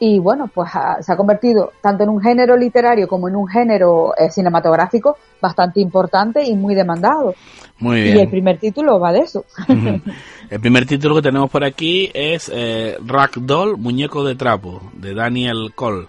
[0.00, 3.46] Y bueno, pues ha- se ha convertido tanto en un género literario como en un
[3.46, 7.34] género eh, cinematográfico bastante importante y muy demandado.
[7.78, 8.30] Muy Y el bien.
[8.30, 9.44] primer título va de eso.
[10.50, 15.72] El primer título que tenemos por aquí es eh, Ragdoll, Muñeco de Trapo, de Daniel
[15.74, 16.06] Cole.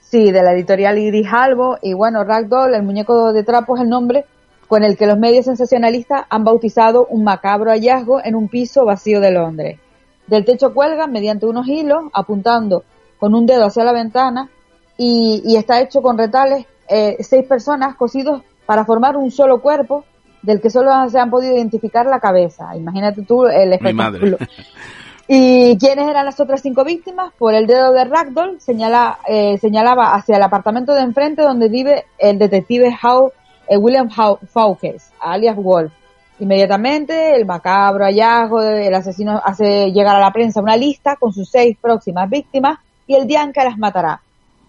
[0.00, 1.76] Sí, de la editorial Iris Albo.
[1.82, 4.24] Y bueno, Ragdoll, el muñeco de trapo, es el nombre
[4.66, 9.20] con el que los medios sensacionalistas han bautizado un macabro hallazgo en un piso vacío
[9.20, 9.78] de Londres.
[10.26, 12.84] Del techo cuelgan mediante unos hilos, apuntando
[13.18, 14.48] con un dedo hacia la ventana,
[14.96, 20.04] y, y está hecho con retales eh, seis personas cosidos para formar un solo cuerpo,
[20.42, 22.76] del que solo se han podido identificar la cabeza.
[22.76, 24.18] Imagínate tú el Mi madre.
[24.26, 24.38] espectáculo.
[25.30, 27.32] ¿Y quiénes eran las otras cinco víctimas?
[27.38, 32.06] Por el dedo de Ragdoll señala, eh, señalaba hacia el apartamento de enfrente donde vive
[32.18, 33.32] el detective Howe,
[33.68, 35.92] eh, William Howe, Fawkes, alias Wolf.
[36.40, 41.50] Inmediatamente el macabro hallazgo, el asesino hace llegar a la prensa una lista con sus
[41.50, 42.78] seis próximas víctimas
[43.08, 44.20] y el que las matará.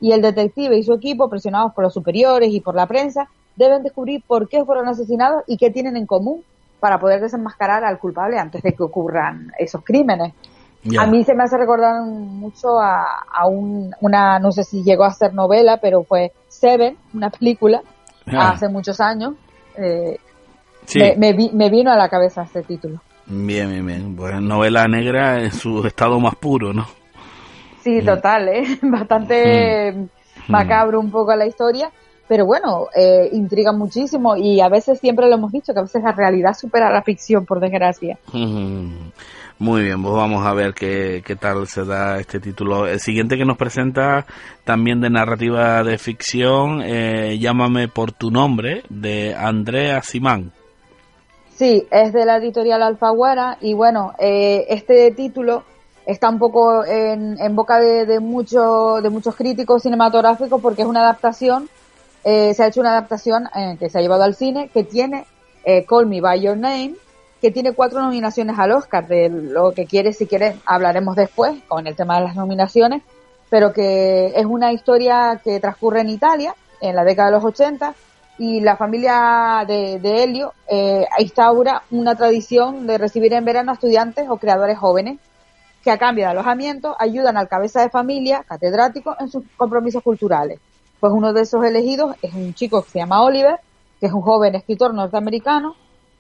[0.02, 3.84] Y el detective y su equipo, presionados por los superiores y por la prensa, deben
[3.84, 6.42] descubrir por qué fueron asesinados y qué tienen en común
[6.80, 10.34] para poder desenmascarar al culpable antes de que ocurran esos crímenes.
[10.98, 15.04] A mí se me hace recordar mucho a, a un- una, no sé si llegó
[15.04, 17.82] a ser novela, pero fue Seven, una película,
[18.28, 18.52] Ah.
[18.52, 19.34] hace muchos años.
[19.76, 20.18] Eh,
[20.86, 21.00] Sí.
[21.00, 23.02] me, me vi- me vino a la cabeza este título.
[23.26, 24.16] Bien, bien, bien.
[24.16, 26.88] Pues novela negra en su estado más puro, ¿no?
[27.84, 28.64] Sí, total, ¿eh?
[28.82, 29.96] bastante
[30.48, 31.92] macabro un poco la historia,
[32.28, 36.04] pero bueno, eh, intriga muchísimo y a veces siempre lo hemos dicho, que a veces
[36.04, 38.18] la realidad supera la ficción, por desgracia.
[39.60, 42.88] Muy bien, pues vamos a ver qué, qué tal se da este título.
[42.88, 44.26] El siguiente que nos presenta
[44.64, 50.54] también de narrativa de ficción, eh, Llámame por tu nombre, de Andrea Simán.
[51.56, 55.66] Sí, es de la editorial Alfaguara y bueno, eh, este título
[56.12, 60.88] está un poco en, en boca de, de, mucho- de muchos críticos cinematográficos porque es
[60.88, 61.70] una adaptación,
[62.24, 65.26] eh, se ha hecho una adaptación eh, que se ha llevado al cine que tiene
[65.64, 66.96] eh, Call Me By Your Name,
[67.42, 71.88] que tiene cuatro nominaciones al Oscar, de lo que quieres, si quieres, hablaremos después con
[71.88, 73.02] el tema de las nominaciones,
[73.50, 77.94] pero que es una historia que transcurre en Italia, en la década de los 80,
[78.40, 84.28] y la familia de, de Helio eh, instaura una tradición de recibir en verano estudiantes
[84.30, 85.18] o creadores jóvenes
[85.90, 90.60] que a cambio de alojamiento ayudan al cabeza de familia, catedrático, en sus compromisos culturales.
[91.00, 93.60] Pues uno de esos elegidos es un chico que se llama Oliver,
[94.00, 95.76] que es un joven escritor norteamericano,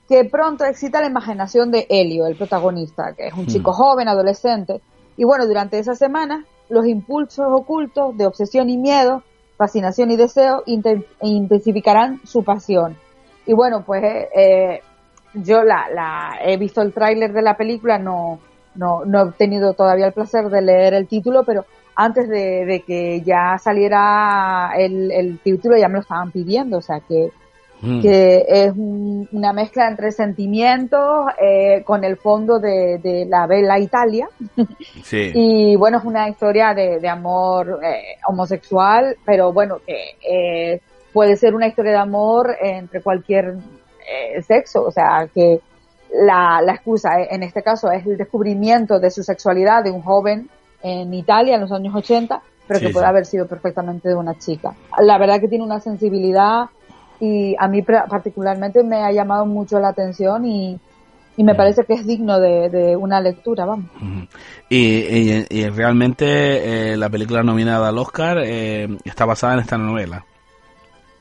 [0.07, 4.81] que pronto excita la imaginación de Helio, el protagonista, que es un chico joven, adolescente.
[5.17, 9.21] Y bueno, durante esas semanas, los impulsos ocultos de obsesión y miedo
[9.55, 12.97] fascinación y deseo inten- intensificarán su pasión.
[13.45, 14.81] Y bueno, pues eh,
[15.35, 18.39] yo la, la he visto el tráiler de la película, no,
[18.75, 21.65] no, no he tenido todavía el placer de leer el título, pero
[21.95, 26.81] antes de, de que ya saliera el, el título ya me lo estaban pidiendo, o
[26.81, 27.31] sea que,
[27.81, 28.01] Mm.
[28.01, 33.79] que es un- una mezcla entre sentimientos eh, con el fondo de, de la bella
[33.79, 34.27] Italia
[35.03, 35.31] Sí.
[35.33, 39.95] y bueno, es una historia de, de amor eh, homosexual, pero bueno, que
[40.29, 40.81] eh,
[41.13, 43.55] puede ser una historia de amor entre cualquier
[44.35, 45.61] eh, sexo, o sea, que
[46.11, 50.01] la, la excusa eh, en este caso es el descubrimiento de su sexualidad de un
[50.01, 50.49] joven
[50.81, 53.09] en Italia en los años 80, pero Sí, que puede sí.
[53.09, 54.73] haber sido perfectamente de una chica.
[55.01, 56.65] La verdad que tiene una sensibilidad
[57.19, 60.79] y a mí particularmente me ha llamado mucho la atención y,
[61.35, 63.87] y me parece que es digno de, de una lectura, vamos.
[64.69, 69.77] Y, y- y realmente eh, la película nominada al Oscar eh, está basada en esta
[69.77, 70.23] novela.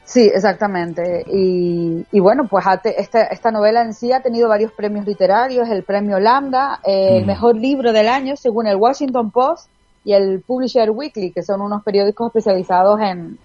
[0.09, 1.23] Sí, exactamente.
[1.27, 2.65] Y, y bueno, pues
[2.97, 7.25] esta, esta novela en sí ha tenido varios premios literarios, el premio Lambda, eh, el
[7.25, 7.27] Mm.
[7.27, 9.71] mejor libro del año según el Washington Post
[10.03, 13.39] y el Publisher Weekly, que son unos periódicos especializados en,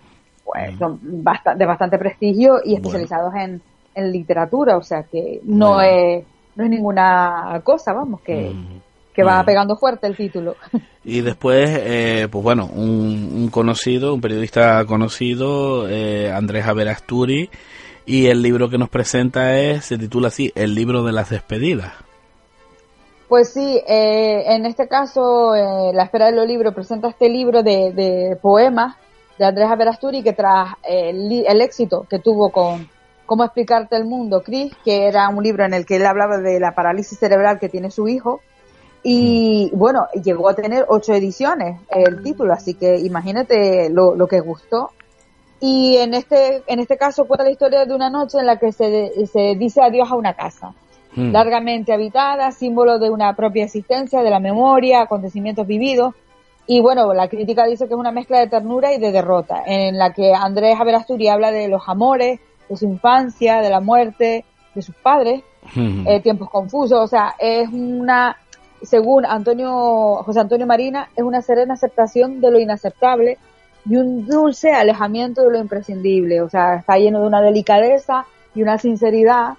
[0.45, 2.75] pues, son de bastante prestigio y Bueno.
[2.77, 3.61] especializados en,
[3.95, 5.81] en literatura, o sea que no Bueno.
[5.81, 8.77] es, no es ninguna cosa, vamos, que, Mm.
[9.13, 10.55] Que va pegando fuerte el título.
[11.05, 17.49] Y después, eh, pues bueno, un, un conocido, un periodista conocido, eh, Andrés Averasturi,
[18.05, 21.91] y el libro que nos presenta es, se titula así, El libro de las despedidas.
[23.27, 27.91] Pues sí, eh, en este caso, eh, La Espera del Libro presenta este libro de,
[27.91, 28.95] de poemas
[29.39, 32.87] de Andrés Averasturi que tras el, li- el éxito que tuvo con
[33.25, 36.59] Cómo explicarte el mundo, Chris, que era un libro en el que él hablaba de
[36.59, 38.41] la parálisis cerebral que tiene su hijo,
[39.03, 44.39] y bueno, llegó a tener ocho ediciones el título, así que imagínate lo, lo que
[44.39, 44.91] gustó.
[45.59, 48.71] Y en este, en este caso cuenta la historia de una noche en la que
[48.71, 50.73] se, se dice adiós a una casa
[51.15, 51.31] Mm.
[51.31, 56.15] largamente habitada, símbolo de una propia existencia, de la memoria, acontecimientos vividos.
[56.65, 59.99] Y bueno, la crítica dice que es una mezcla de ternura y de derrota, en
[59.99, 64.43] la que Andrés Averasturi habla de los amores, de su infancia, de la muerte,
[64.73, 65.43] de sus padres,
[65.75, 66.07] Mm.
[66.07, 68.35] eh, tiempos confusos, o sea, es una,
[68.85, 73.37] según Antonio, José Antonio Marina, es una serena aceptación de lo inaceptable
[73.85, 78.25] y un dulce alejamiento de lo imprescindible, o sea, está lleno de una delicadeza
[78.55, 79.55] y una sinceridad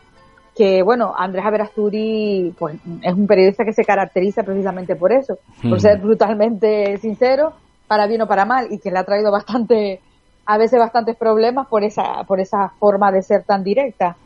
[0.56, 5.72] que, bueno, Andrés Averasturi, pues, es un periodista que se caracteriza precisamente por eso, por
[5.72, 5.80] Ujú.
[5.80, 7.52] ser brutalmente sincero,
[7.88, 10.00] para bien o para mal, y que le ha traído bastante,
[10.46, 14.16] a veces bastantes problemas por esa, por esa forma de ser tan directa.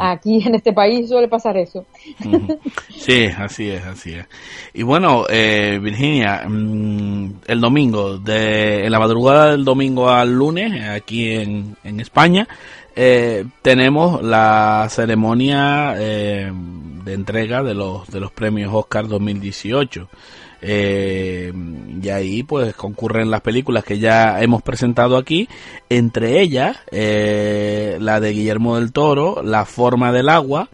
[0.00, 1.86] Aquí en este país suele pasar eso.
[2.90, 4.26] Sí, así es, así es.
[4.74, 10.88] Y bueno, eh, Virginia, mm, el domingo, de, en la madrugada del domingo al lunes,
[10.88, 12.46] aquí en, en España,
[12.94, 16.52] eh, tenemos la ceremonia eh,
[17.04, 20.08] de entrega de los, de los premios Oscar 2018.
[20.64, 21.52] Eh,
[22.00, 25.48] y ahí pues concurren las películas que ya hemos presentado aquí,
[25.88, 27.71] entre ellas eh,
[28.02, 30.68] la de Guillermo del Toro, La forma del agua,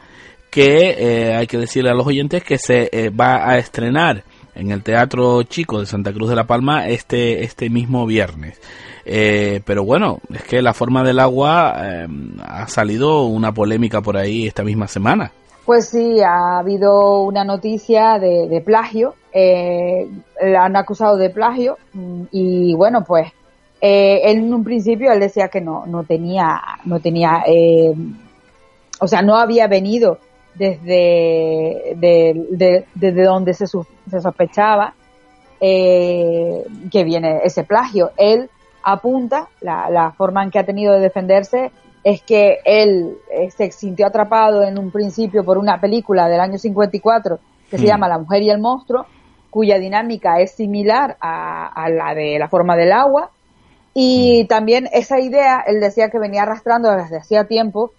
[0.50, 4.24] que eh, hay que decirle a los oyentes que se eh, va a estrenar
[4.54, 8.60] en el Teatro Chico de Santa Cruz de la Palma este, este mismo viernes.
[9.04, 12.08] Eh, pero bueno, es que la forma del agua eh,
[12.44, 15.32] ha salido una polémica por ahí esta misma semana.
[15.64, 22.22] Pues sí, ha habido una noticia de, de plagio, la han acusado de plagio mm,
[22.32, 23.30] y bueno, pues
[23.80, 27.92] eh, él en un principio él decía que no, no tenía, no tenía, eh,
[29.00, 30.18] o sea, no había venido
[30.54, 34.94] desde de, de- desde donde se, se sospechaba
[35.60, 38.10] eh, que viene ese plagio.
[38.16, 38.48] Él
[38.82, 41.70] apunta, la, la forma en que ha tenido de defenderse
[42.04, 46.58] es que él eh, se sintió atrapado en un principio por una película del año
[46.58, 47.38] 54
[47.70, 47.86] que se Mm.
[47.86, 49.04] llama La mujer y el monstruo,
[49.50, 53.30] cuya dinámica es similar a, a la de la forma del agua.
[54.00, 57.90] Y también esa idea, él decía que venía arrastrando desde hacía tiempo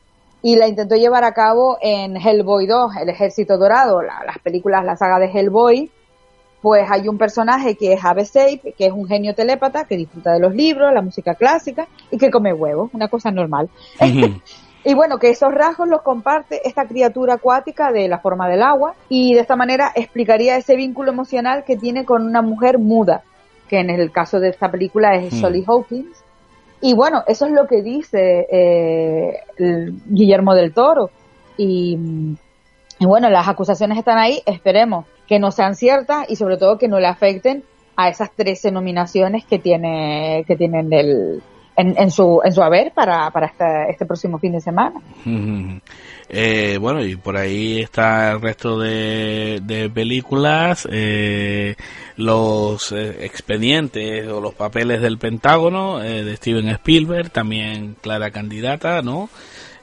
[0.41, 4.86] y la intentó llevar a cabo en Hellboy 2, El Ejército Dorado, la- las películas,
[4.86, 5.91] la saga de Hellboy.
[6.62, 10.32] Pues hay un personaje que es Ave Sape, que es un genio telépata que disfruta
[10.32, 13.70] de los libros, la música clásica y que come huevos, una cosa normal.
[14.86, 18.93] Y bueno, que esos rasgos los comparte esta criatura acuática de la forma del agua
[19.10, 23.24] y de esta manera explicaría ese vínculo emocional que tiene con una mujer muda,
[23.70, 25.38] que en el caso de esta película es Hmm.
[25.38, 26.24] Solly Hawkins.
[26.82, 29.34] Y bueno, eso es lo que dice eh,
[30.05, 31.09] Guillermo del Toro.
[31.57, 31.97] Y,
[32.99, 36.88] y bueno, las acusaciones están ahí, esperemos que no sean ciertas y sobre todo que
[36.88, 37.63] no le afecten
[37.95, 41.43] a esas 13 nominaciones que tiene, que tienen el,
[41.76, 45.01] en, en, su, en su haber para, para este, este próximo fin de semana.
[46.32, 51.75] Eh, bueno, y por ahí está el resto de, de películas, eh,
[52.17, 59.01] los eh, expedientes o los papeles del Pentágono eh, de Steven Spielberg, también clara candidata,
[59.01, 59.30] ¿no?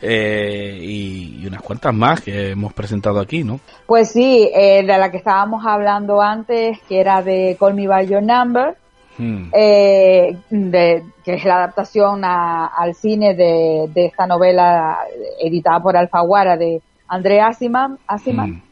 [0.01, 3.59] Eh, y, y, unas cuantas más que hemos presentado aquí, ¿no?
[3.87, 8.23] Pues sí, de la que estábamos hablando antes, que era de Call Me By Your
[8.23, 8.77] Number,
[9.19, 9.51] Hmm.
[9.53, 14.99] Eh, de, que es la adaptación a, al cine de, de, esta novela
[15.41, 17.99] editada por Alfaguara de André Asiman.
[18.07, 18.51] Asiman.
[18.51, 18.63] Hmm.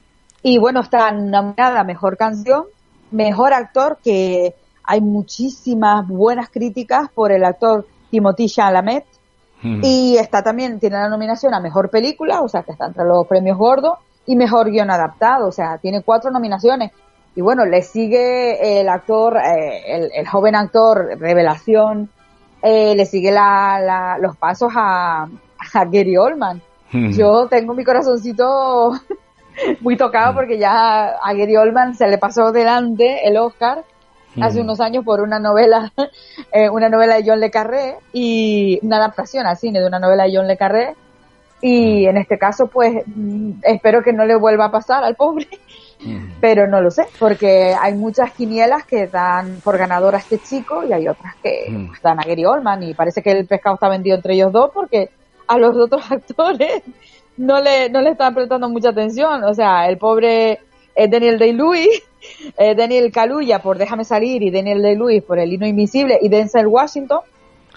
[0.42, 2.64] Y bueno, está nominada Mejor Canción,
[3.10, 9.04] Mejor Actor, que hay muchísimas buenas críticas por el actor Timothy Chalamet.
[9.62, 9.80] Hmm.
[9.82, 13.26] Y está también, tiene la nominación a Mejor Película, o sea que está entre los
[13.26, 13.94] premios gordos,
[14.26, 16.92] y Mejor Guión Adaptado, o sea, tiene cuatro nominaciones
[17.36, 22.08] y bueno, le sigue el actor, eh, el, joven actor Revelación,
[22.62, 26.62] eh, le sigue la, los pasos a, a Gary Oldman.
[26.92, 28.92] Yo tengo mi corazoncito
[29.80, 33.84] muy tocado porque ya a Gary Oldman se le pasó delante el Oscar
[34.40, 35.92] hace unos años por una novela,
[36.52, 40.24] eh, una novela de John Le Carré y una adaptación al cine de una novela
[40.24, 40.94] de John Le Carré.
[41.60, 45.48] Y en este caso, pues, mm, espero que no le vuelva a pasar al pobre
[46.40, 50.84] pero no lo sé, porque hay muchas quinielas que dan por ganador a este chico
[50.84, 54.16] y hay otras que dan a Gary Oldman y parece que el pescado está vendido
[54.16, 55.10] entre ellos dos porque
[55.46, 56.82] a los otros actores
[57.36, 59.44] no le, no le están prestando mucha atención.
[59.44, 60.60] O sea, el pobre
[60.94, 62.02] eh, Daniel Day-Lewis,
[62.58, 66.66] eh, Daniel Kaluuya por Déjame Salir y Daniel Day-Lewis por El Hino Invisible y Denzel
[66.66, 67.20] Washington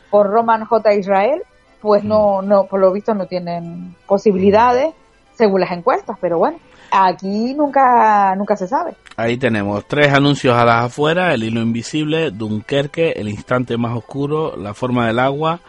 [0.09, 0.93] por Roman J.
[0.95, 1.41] Israel,
[1.81, 4.93] pues no, no, por lo visto no tienen posibilidades
[5.35, 6.57] según las encuestas, pero bueno.
[6.91, 8.95] Aquí nunca, nunca se sabe.
[9.15, 14.55] Ahí tenemos tres anuncios a las afueras, el hilo invisible, Dunkerque, el instante más oscuro,
[14.55, 15.59] la forma del agua,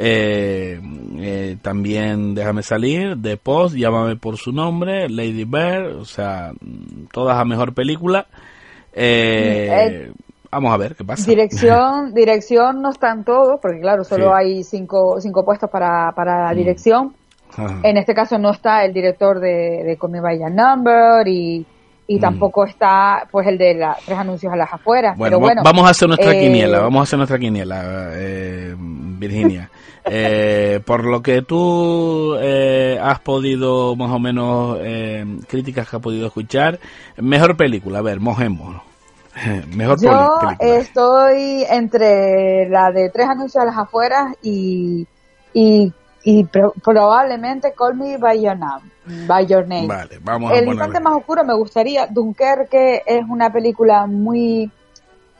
[0.00, 0.80] eh,
[1.18, 6.52] eh, también Déjame salir, The Post, Llámame por su nombre, Lady Bird, o sea,
[7.12, 8.26] todas a mejor película.
[8.92, 10.12] Eh,
[10.50, 11.28] vamos a ver qué pasa.
[11.28, 16.56] Dirección, dirección no están todos, porque claro, solo hay cinco, cinco puestos para, para mm.
[16.56, 17.14] dirección.
[17.82, 21.66] En este caso no está el director de, de Come By Number y,
[22.06, 22.20] y mm.
[22.20, 25.16] tampoco está pues el de los tres anuncios a las afueras.
[25.16, 28.74] Bueno, pero bueno vamos a hacer nuestra eh, quiniela, vamos a hacer nuestra quiniela, eh,
[28.78, 29.70] Virginia.
[30.10, 36.02] eh, por lo que tú eh, has podido más o menos eh, críticas que has
[36.02, 36.78] podido escuchar,
[37.16, 38.82] mejor película, a ver, mojémonos.
[39.76, 45.06] Mejor Yo estoy entre la de tres anuncios a las afueras y,
[45.52, 45.92] y
[46.24, 48.82] y probablemente Call Me By Your Name.
[49.26, 49.86] By Your Name.
[49.86, 52.06] Vale, vamos El instante más oscuro me gustaría.
[52.06, 54.70] Dunkerque es una película muy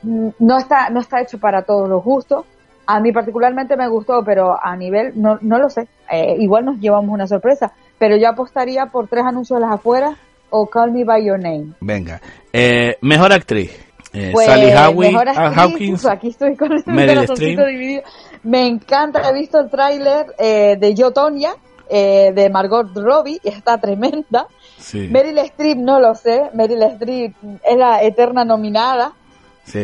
[0.03, 2.45] mm, no está no está hecho para todos los gustos.
[2.87, 5.89] A mí particularmente me gustó, pero a nivel no no lo sé.
[6.11, 10.17] Eh, igual nos llevamos una sorpresa, pero yo apostaría por tres anuncios de las afueras
[10.51, 11.75] o Call Me By Your Name.
[11.81, 12.21] Venga,
[12.53, 13.88] eh, mejor actriz.
[14.13, 18.03] Eh, pues, Sally Howie, ah, Hawkins, aquí estoy con el corazoncito dividido.
[18.43, 21.53] Me encanta, he visto el tráiler eh, de Yo Tonya,
[21.89, 24.47] eh, de Margot Robbie, y está tremenda.
[24.95, 29.13] Meryl Streep no lo sé, Meryl Streep es la eterna nominada,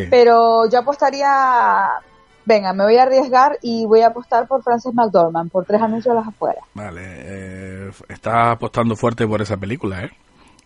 [0.09, 1.29] pero yo apostaría,
[2.47, 6.12] venga, me voy a arriesgar y voy a apostar por Frances McDormand, por tres anuncios
[6.12, 6.64] a las afueras.
[6.72, 10.11] Vale, eh, está apostando fuerte por esa película, ¿eh?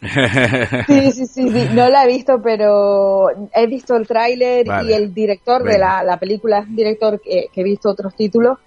[0.86, 5.62] Sí, sí, sí, no la he visto, pero he visto el tráiler y el director
[5.62, 8.58] de la, película es un director que, he visto otros títulos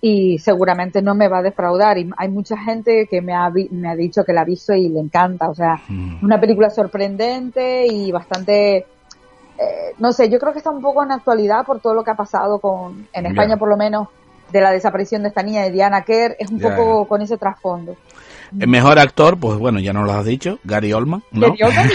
[0.00, 1.98] y seguramente no me va a defraudar.
[1.98, 4.88] Y hay mucha gente que me ha, me ha dicho que la ha visto y
[4.88, 5.48] le encanta.
[5.48, 6.24] O sea, mm.
[6.24, 11.10] una película sorprendente y bastante, eh, no sé, yo creo que está un poco en
[11.10, 14.08] actualidad por todo lo que ha pasado con, en España por lo menos,
[14.52, 17.96] de la desaparición de esta niña de Diana Kerr, es un poco con ese trasfondo.
[18.58, 21.48] El mejor actor, pues bueno, ya nos lo has dicho, Gary Oldman, ¿no?
[21.48, 21.90] ¿Gary Oldman?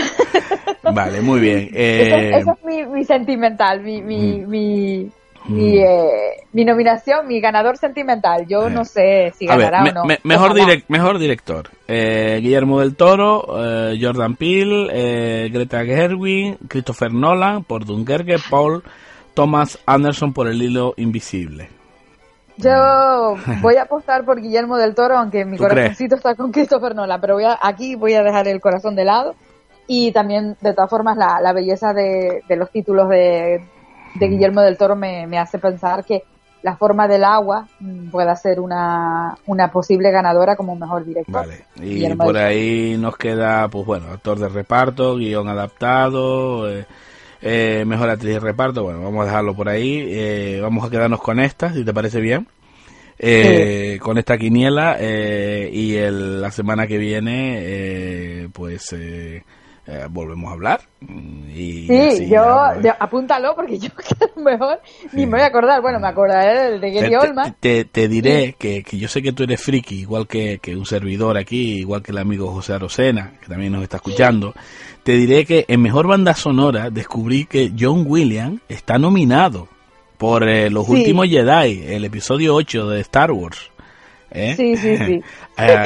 [0.95, 1.69] vale, muy bien.
[1.73, 2.31] Eh...
[2.35, 5.09] Eso, es mi, sentimental, mi, mi, mi,
[5.45, 6.09] mi, eh,
[6.53, 8.45] mi, nominación, mi ganador sentimental.
[8.47, 10.03] Yo no sé si ganará o no.
[10.23, 10.53] mejor,
[10.87, 11.69] mejor director.
[11.87, 18.83] Eh, Guillermo del Toro, eh, Jordan Peele, Greta Gerwig, Christopher Nolan por Dunkerque, Paul
[19.33, 21.80] Thomas Anderson por El Hilo Invisible.
[22.61, 27.19] Yo voy a apostar por Guillermo del Toro, aunque mi corazoncito está con Christopher Nolan,
[27.19, 29.35] pero voy a, aquí voy a dejar el corazón de lado.
[29.87, 33.61] Y también, de todas formas, la, la belleza de, de, los títulos de,
[34.15, 36.23] de Guillermo del Toro me, me, hace pensar que
[36.61, 41.45] La forma del agua mm, pueda ser una, una posible ganadora como mejor director.
[41.45, 46.69] Vale, y por ahí nos queda, pues bueno, actor de reparto, guion adaptado.
[46.69, 46.85] Eh,
[47.41, 50.05] Eh, mejor actriz de reparto, bueno, vamos a dejarlo por ahí.
[50.09, 52.47] Eh, vamos a quedarnos con esta, si te parece bien.
[53.23, 58.95] Eh, con esta quiniela eh, y el, la semana que viene eh, pues
[60.09, 60.81] volvemos a hablar
[61.53, 64.79] y Sí, así yo, pues, yo- apúntalo porque yo que a lo mejor
[65.11, 65.81] ni me voy a acordar.
[65.81, 67.55] Bueno, me acordaré del de Gary te- Oldman.
[67.59, 70.85] te- te diré que, que yo sé que tú eres friki, igual que, que un
[70.85, 74.53] servidor aquí, igual que el amigo José Arocena, que también nos está escuchando.
[75.03, 79.67] Te diré que en Mejor Banda Sonora descubrí que John Williams está nominado
[80.17, 80.91] por eh, Los Sí.
[80.91, 83.70] Últimos Jedi, el episodio 8 de Star Wars.
[84.33, 84.53] ¿Eh?
[84.55, 85.21] Sí, sí, sí.
[85.57, 85.83] Eh,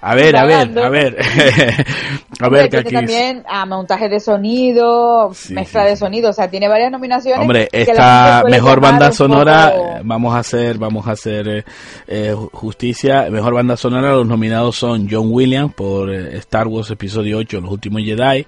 [0.00, 1.16] a ver, a ver, a ver.
[2.40, 2.94] a ver, que aquí.
[2.94, 7.40] también a montaje de sonido, Sí, mezcla sí, de sonido, o sea, tiene varias nominaciones.
[7.40, 11.64] Hombre, esta mejor banda sonora, poco- vamos a hacer, vamos a hacer eh,
[12.06, 13.28] eh, ju- justicia.
[13.30, 17.70] Mejor banda sonora, los nominados son John Williams por eh, Star Wars Episodio 8, Los
[17.72, 18.46] Últimos Jedi,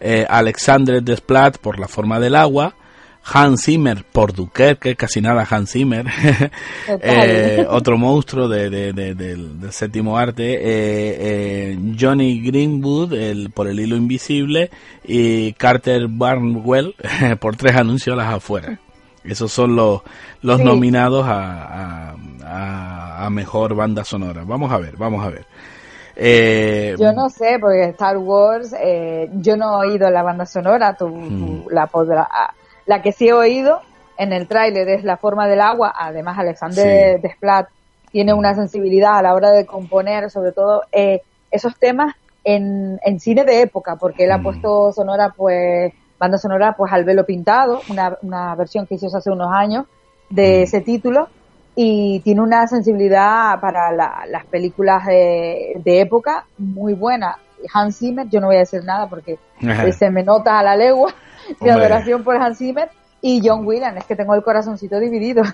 [0.00, 2.74] eh, Alexandre Desplat por La Forma del Agua,
[3.24, 6.06] Hans Zimmer por Dunkerque, casi nada Hans Zimmer,
[7.02, 11.16] eh, otro monstruo de, de- de- del, del séptimo arte, eh,
[11.72, 14.70] eh, Johnny Greenwood el, por El Hilo Invisible
[15.04, 16.94] y Carter Barnwell
[17.40, 18.78] por Tres Anuncios a las afueras.
[19.24, 20.00] Esos son los,
[20.40, 20.64] los Sí.
[20.64, 24.42] nominados a, a, a- a mejor banda sonora.
[24.46, 25.44] Vamos a ver, vamos a ver.
[26.16, 30.96] Eh, Yo no sé, porque Star Wars, eh, yo no he oído la banda sonora,
[30.96, 31.28] tú, Hmm.
[31.62, 32.26] tú la podrás.
[32.88, 33.80] La que sí he oído
[34.18, 35.92] en el tráiler es La forma del agua.
[35.96, 37.22] Además, Alexander Sí.
[37.22, 37.68] Desplat
[38.10, 41.20] tiene una sensibilidad a la hora de componer, sobre todo eh,
[41.50, 44.42] esos temas en, en cine de época, porque él ha Mm.
[44.42, 49.30] puesto sonora, pues, banda sonora, pues, al velo pintado, una, una versión que hizo hace
[49.30, 49.84] unos años
[50.30, 50.62] de Mm.
[50.62, 51.28] ese título
[51.76, 57.36] y tiene una sensibilidad para la- las películas de, de época muy buena.
[57.74, 59.38] Hans Zimmer, yo no voy a decir nada porque
[59.92, 61.12] se me nota a la legua
[61.60, 65.42] mi adoración por Hans Zimmer y John Williams, es que tengo el corazoncito dividido.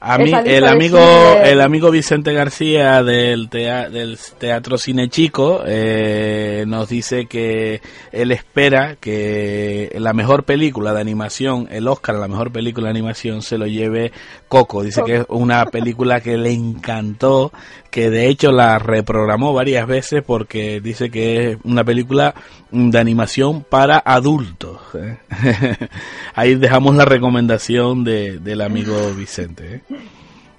[0.00, 1.00] A mí, el amigo,
[1.42, 7.80] el amigo Vicente García del, tea- del Teatro Cine Chico eh, nos dice que
[8.12, 12.90] él espera que la mejor película de animación, el Oscar a la mejor película de
[12.90, 14.12] animación se lo lleve
[14.46, 14.84] Coco.
[14.84, 17.50] Dice que es una película que le encantó,
[17.90, 22.34] que de hecho la reprogramó varias veces porque dice que es una película
[22.70, 24.78] de animación para adultos.
[24.94, 25.16] ¿eh?
[26.34, 29.82] Ahí dejamos la recomendación de, del amigo Vicente.
[29.90, 29.96] ¿eh?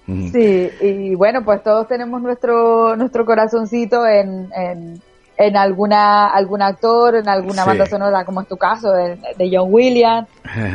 [0.07, 4.99] Sí, y bueno, pues todos tenemos nuestro nuestro corazoncito en, en,
[5.37, 7.67] en alguna algún actor, en alguna Sí.
[7.67, 10.27] banda sonora, como es tu caso, de, de John Williams.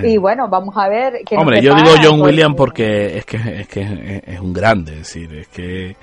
[0.05, 1.21] Y bueno, vamos a ver.
[1.27, 4.93] qué Hombre, yo digo John Williams porque es que es que es- es un grande,
[4.93, 5.97] es decir, es que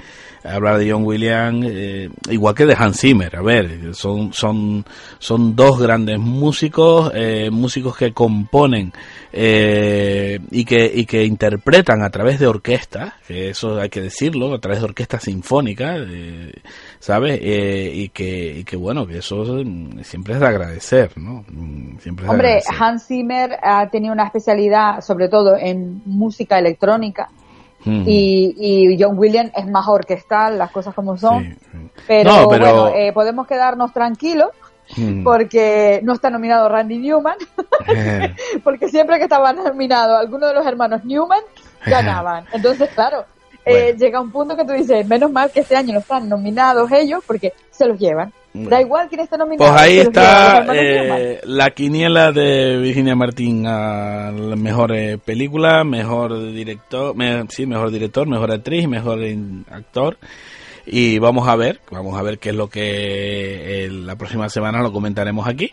[0.43, 4.85] hablar de John Williams eh, igual que de Hans Zimmer, a ver, son son
[5.19, 8.91] son dos grandes músicos, eh, músicos que componen
[9.33, 14.53] eh, y que y que interpretan a través de orquestas, que eso hay que decirlo,
[14.53, 16.51] a través de orquestas sinfónicas, eh,
[16.99, 17.39] ¿sabes?
[17.41, 19.63] Eh, y que y que bueno, que eso
[20.03, 21.45] siempre es de agradecer, ¿no?
[21.49, 22.75] Mm, Siempre es Hombre, agradecer.
[22.79, 27.29] Hans Zimmer ha tenido una especialidad, sobre todo en música electrónica,
[27.85, 31.43] Y, y John Williams es más orquestal, las cosas como son.
[31.43, 31.77] Sí, sí.
[32.07, 34.49] Pero, No, pero- bueno, eh, podemos quedarnos tranquilos
[34.97, 35.23] Mm.
[35.23, 37.37] porque no está nominado Randy Newman,
[37.87, 41.39] Eh, porque siempre que estaba nominado alguno de los hermanos Newman,
[41.85, 42.45] ganaban.
[42.51, 43.23] Entonces, claro,
[43.63, 46.91] eh, llega un punto que tú dices, menos mal que este año no están nominados
[46.91, 48.33] ellos porque se los llevan.
[48.53, 49.71] Da igual quién esté nominado.
[49.71, 56.51] Pues ahí está eh, la quiniela de Virginia Martín a la mejor eh, película, mejor
[56.51, 59.19] director, me- sí, mejor director, mejor actriz, mejor
[59.69, 60.17] actor.
[60.85, 64.81] Y vamos a ver, vamos a ver qué es lo que eh, la próxima semana
[64.81, 65.71] lo comentaremos aquí.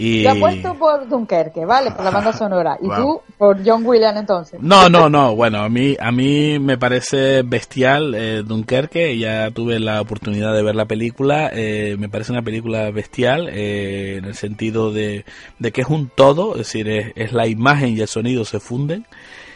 [0.00, 1.90] Y Yo apuesto por Dunkerque, ¿vale?
[1.90, 2.78] Por la banda sonora.
[2.80, 2.96] Y Wow.
[2.96, 4.60] tú por John Williams entonces.
[4.62, 5.34] No, no, no.
[5.34, 9.18] Bueno, a mí, a mí me parece bestial eh, Dunkerque.
[9.18, 11.50] Ya tuve la oportunidad de ver la película.
[11.52, 15.24] eh, me parece una película bestial eh, en el sentido de,
[15.58, 18.60] de que es un todo, es decir, es, es la imagen y el sonido se
[18.60, 19.04] funden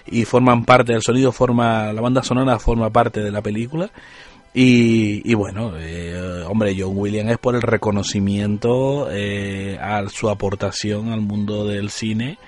[0.06, 3.90] y forman parte del sonido, forma la banda sonora forma parte de la película.
[4.54, 11.10] Y, y bueno, eh, hombre, John Williams es por el reconocimiento eh, a su aportación
[11.10, 12.38] al mundo del cine.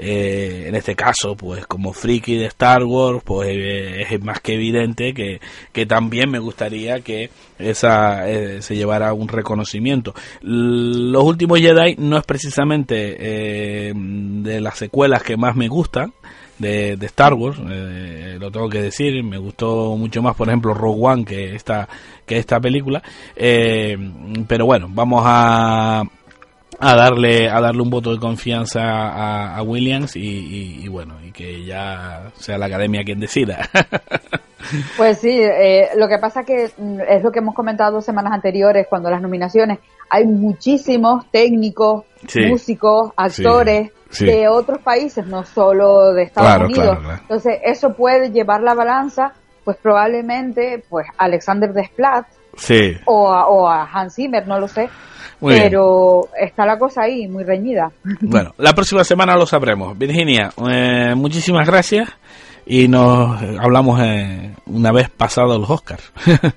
[0.00, 4.54] Eh, en este caso, pues como friki de Star Wars, pues eh, es más que
[4.54, 5.40] evidente que,
[5.72, 10.14] que también me gustaría que esa eh, se llevara un reconocimiento.
[10.40, 16.14] Los últimos Jedi no es precisamente eh, de las secuelas que más me gustan,
[16.58, 20.74] de, de Star Wars, eh, lo tengo que decir, me gustó mucho más, por ejemplo,
[20.74, 21.88] Rogue One que esta,
[22.26, 23.02] que esta película,
[23.36, 23.96] eh,
[24.46, 26.02] pero bueno, vamos a,
[26.80, 31.16] a darle a darle un voto de confianza a, a Williams y, y- y bueno
[31.26, 33.68] y que ya sea la academia quien decida
[34.96, 38.86] Pues sí, eh, lo que pasa que mm, es lo que hemos comentado semanas anteriores
[38.88, 39.78] cuando las nominaciones
[40.10, 42.40] hay muchísimos técnicos, Sí.
[42.46, 43.92] músicos, actores sí.
[44.20, 46.84] De otros países, no solo de Estados Claro, Unidos.
[46.86, 47.18] claro, claro.
[47.22, 49.32] Entonces eso puede llevar la balanza,
[49.64, 52.26] pues probablemente, pues Alexander Desplat
[52.56, 54.88] sí o a, o a Hans Zimmer, no lo sé.
[55.40, 55.66] Muy bien.
[55.70, 57.92] pero está la cosa ahí muy reñida.
[58.20, 62.08] bueno la próxima semana lo sabremos Virginia eh, muchísimas gracias
[62.66, 66.12] y nos hablamos eh, una vez pasados los Oscars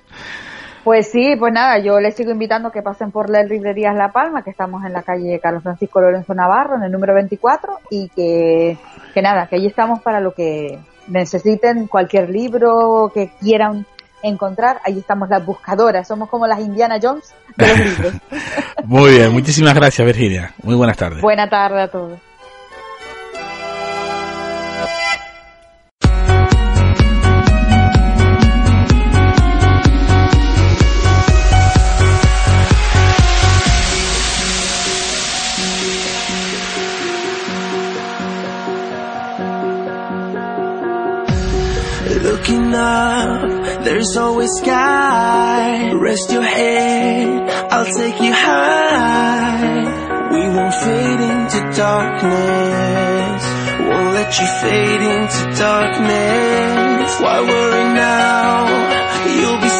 [0.83, 4.11] Pues sí, pues nada, yo les sigo invitando a que pasen por las librerías La
[4.11, 8.09] Palma, que estamos en la calle Carlos Francisco Lorenzo Navarro, en el número 24, y
[8.09, 8.77] que,
[9.13, 13.85] que nada, que allí estamos para lo que necesiten, cualquier libro que quieran
[14.23, 18.13] encontrar, allí estamos las buscadoras, somos como las Indiana Jones de los libros.
[18.85, 22.19] muy bien muchísimas gracias Virginia muy buenas tardes Buena tarde a todos.
[42.73, 45.91] Up, there's always sky.
[45.93, 50.29] Rest your head, I'll take you high.
[50.31, 53.43] We won't fade into darkness.
[53.89, 57.11] Won't let you fade into darkness.
[57.19, 58.67] Why worry now?
[59.39, 59.70] You'll be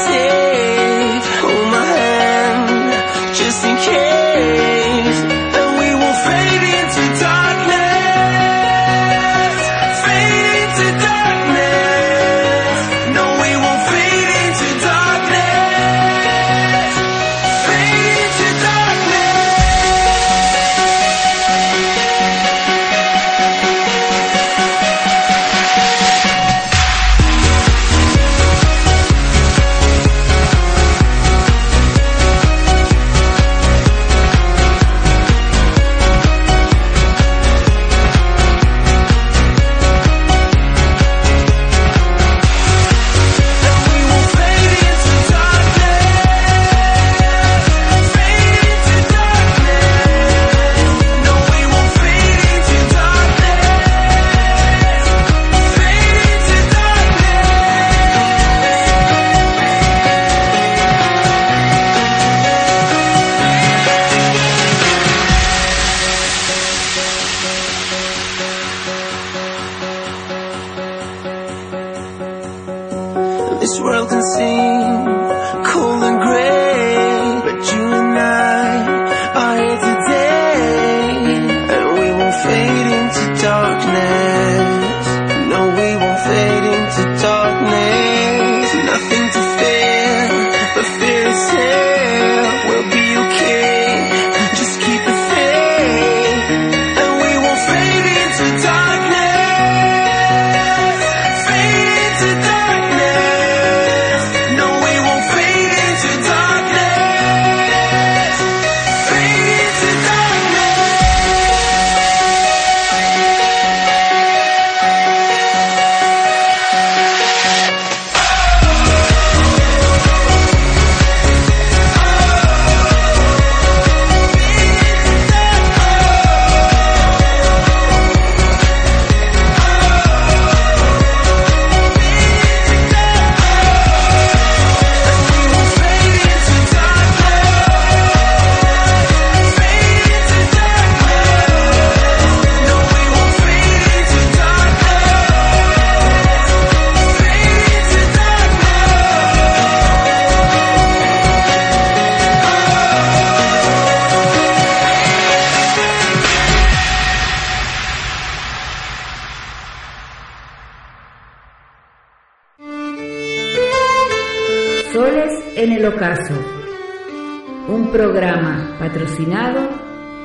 [169.12, 169.70] patrocinado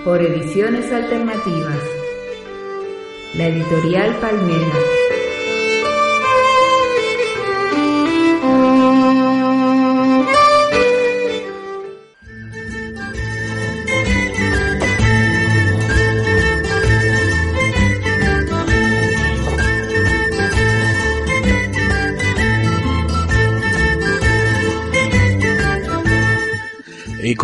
[0.04, 1.82] por Ediciones Alternativas,
[3.34, 5.05] la editorial Palmera.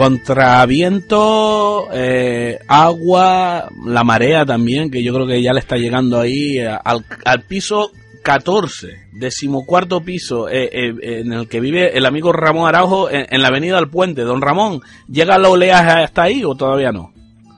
[0.03, 5.77] Y contra viento, eh, agua, la marea también, que yo creo que ya le está
[5.77, 7.93] llegando ahí eh, al, piso
[8.25, 13.43] 14, decimocuarto piso, eh, eh, en el que vive el amigo Ramón Araujo en, en
[13.43, 14.23] la avenida del Puente.
[14.23, 17.13] Don Ramón, ¿llega la oleaje hasta ahí o todavía no?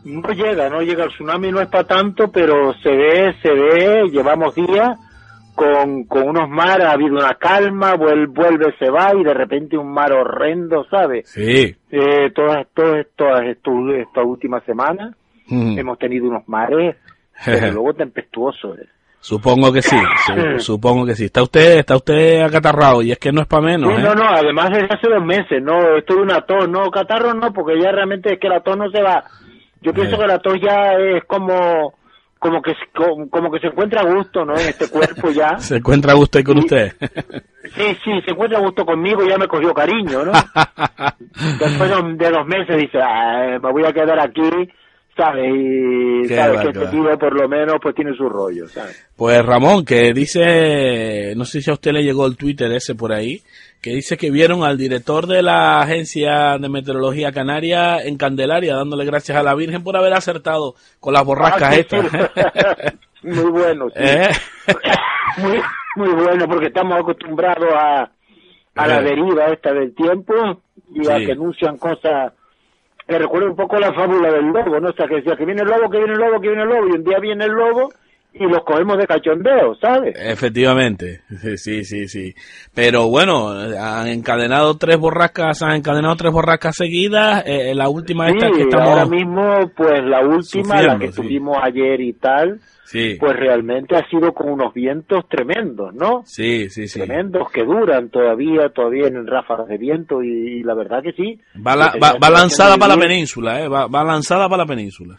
[0.04, 1.04] No llega, no llega.
[1.04, 4.10] El tsunami no es para tanto, pero se ve, se ve.
[4.12, 4.98] Llevamos días
[5.54, 9.76] con, con unos mares, ha habido una calma, vuel- vuelve, se va y de repente
[9.78, 11.28] un mar horrendo, ¿sabes?
[11.30, 11.74] Sí.
[11.90, 15.14] Eh, todas, todas, todas estas últimas semanas
[15.46, 15.78] Mm.
[15.78, 16.96] hemos tenido unos mares,
[17.44, 18.78] pero luego tempestuosos.
[18.78, 18.86] eh.
[19.20, 21.26] Supongo que sí, su- supongo que sí.
[21.26, 24.04] Está usted, está usted acatarrado y es que no es para menos, Sí, ¿eh?
[24.04, 27.52] no, no, además desde hace dos meses, no, esto de una tos, no, catarro no,
[27.52, 29.22] porque ya realmente es que la tos no se va.
[29.82, 30.18] Yo pienso Eh.
[30.20, 31.94] que la tos ya es como,
[32.44, 34.52] como que, como, como que se encuentra a gusto, ¿no?
[34.52, 35.56] En este cuerpo ya.
[35.58, 36.92] Se encuentra a gusto ahí con usted.
[37.74, 40.32] Sí, sí, se encuentra a gusto conmigo, ya me cogió cariño, ¿no?
[41.58, 44.42] Después de, de dos meses dice, "Ah, me voy a quedar aquí,
[45.16, 45.50] ¿sabes?
[45.54, 49.08] Y Qué sabes que este tío por lo menos pues tiene su rollo, ¿sabes?
[49.16, 53.10] Pues Ramón, que dice, no sé si a usted le llegó el Twitter ese por
[53.10, 53.40] ahí,
[53.84, 59.04] que dice que vieron al director de la Agencia de Meteorología Canaria en Candelaria, dándole
[59.04, 62.06] gracias a la Virgen por haber acertado con las borrascas Ah, sí, estas.
[62.10, 62.18] sí.
[63.28, 63.96] muy bueno, sí.
[64.02, 64.28] ¿Eh?
[65.36, 65.60] muy,
[65.96, 68.10] muy bueno porque estamos acostumbrados a,
[68.76, 69.02] a la Eh.
[69.04, 70.32] deriva esta del tiempo
[70.94, 72.32] y a que anuncian cosas
[73.06, 74.88] me recuerda un poco la fábula del lobo, ¿no?
[74.88, 76.68] O sea, que decía que viene el lobo, que viene el lobo, que viene el
[76.70, 77.90] lobo, y un día viene el lobo
[78.34, 80.14] y los cogemos de cachondeo, ¿sabes?
[80.18, 81.20] Efectivamente,
[81.56, 82.34] sí, sí, sí.
[82.74, 87.44] Pero bueno, han encadenado tres borrascas, han encadenado tres borrascas seguidas.
[87.46, 88.88] eh, la última esta Sí, que estamos.
[88.88, 91.22] ahora mismo, pues la última, la que sí.
[91.22, 96.22] tuvimos ayer y tal, Sí, pues realmente ha sido con unos vientos tremendos, ¿no?
[96.26, 97.00] sí, sí, sí.
[97.00, 101.40] tremendos que duran todavía, todavía en ráfagas de viento y, y la verdad que sí.
[101.66, 103.68] Va, la- Que va, va lanzada para la península, eh.
[103.68, 105.18] Va, va lanzada para la península.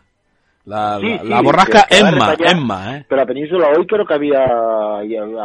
[0.65, 2.51] La, Sí, la, sí, la borrasca Emma, allá.
[2.51, 3.05] Emma, eh.
[3.07, 4.45] Pero la península hoy creo que había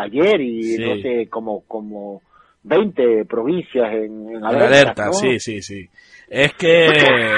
[0.00, 0.82] ayer y Sí.
[0.84, 2.22] no sé, como como
[2.62, 4.66] 20 provincias en, en En alerta.
[4.66, 5.12] alerta, ¿no?
[5.14, 5.88] sí, sí, sí.
[6.32, 7.32] Es que, eh,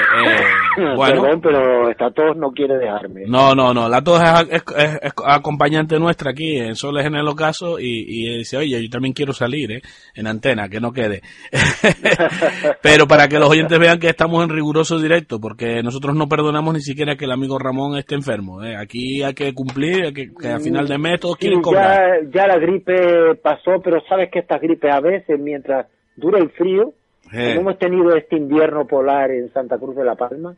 [0.95, 3.23] bueno, Perdón, pero esta tos no quiere dejarme.
[3.25, 7.15] no, no, no, la tos es, es- es- es acompañante nuestra aquí en Soles en
[7.15, 9.81] el Ocaso y, y dice, oye, yo también quiero salir, ¿eh?
[10.13, 11.21] En antena, que no quede.
[12.81, 16.73] Pero para que los oyentes vean que estamos en riguroso directo, porque nosotros no perdonamos
[16.75, 18.75] ni siquiera que el amigo Ramón esté enfermo, ¿eh?
[18.77, 22.21] Aquí hay que cumplir, hay que, que a final de mes todos quieren cobrar.
[22.31, 26.51] ya, ya la gripe pasó, pero sabes que estas gripes a veces, mientras dura el
[26.51, 27.02] frío, Eh.
[27.33, 30.55] Hemos tenido este invierno polar en Santa Cruz de la Palma,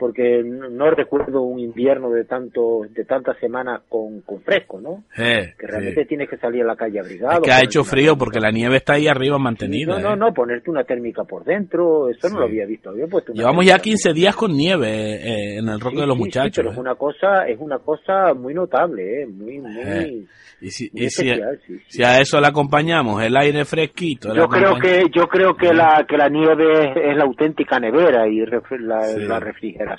[0.00, 5.04] porque no, no recuerdo un invierno de tanto de tantas semanas con, con fresco, ¿no?
[5.16, 5.70] Eh, Que sí.
[5.70, 7.34] realmente tienes que salir a la calle abrigado.
[7.34, 9.98] Es que ha hecho frío porque la nieve está ahí arriba mantenida.
[9.98, 10.16] No, no, ¿eh?
[10.16, 12.40] no, ponerte una térmica por dentro, eso no Sí.
[12.40, 12.90] lo había visto.
[12.90, 16.06] Había puesto Llevamos ya térmica 15 por días con nieve eh, en el Sí, de
[16.06, 16.52] los sí, sí, muchachos.
[16.56, 16.72] pero ¿eh?
[16.72, 19.26] es una cosa, es una cosa muy notable, ¿eh?
[19.26, 20.24] muy, muy, Eh,
[20.62, 21.84] Y si, muy y si, especial, sí, sí.
[21.88, 24.34] si a eso le acompañamos el aire fresquito.
[24.34, 28.40] Yo creo que yo creo que la que la nieve es, la auténtica nevera y
[28.80, 29.20] la, Sí.
[29.22, 29.89] la refrigeración,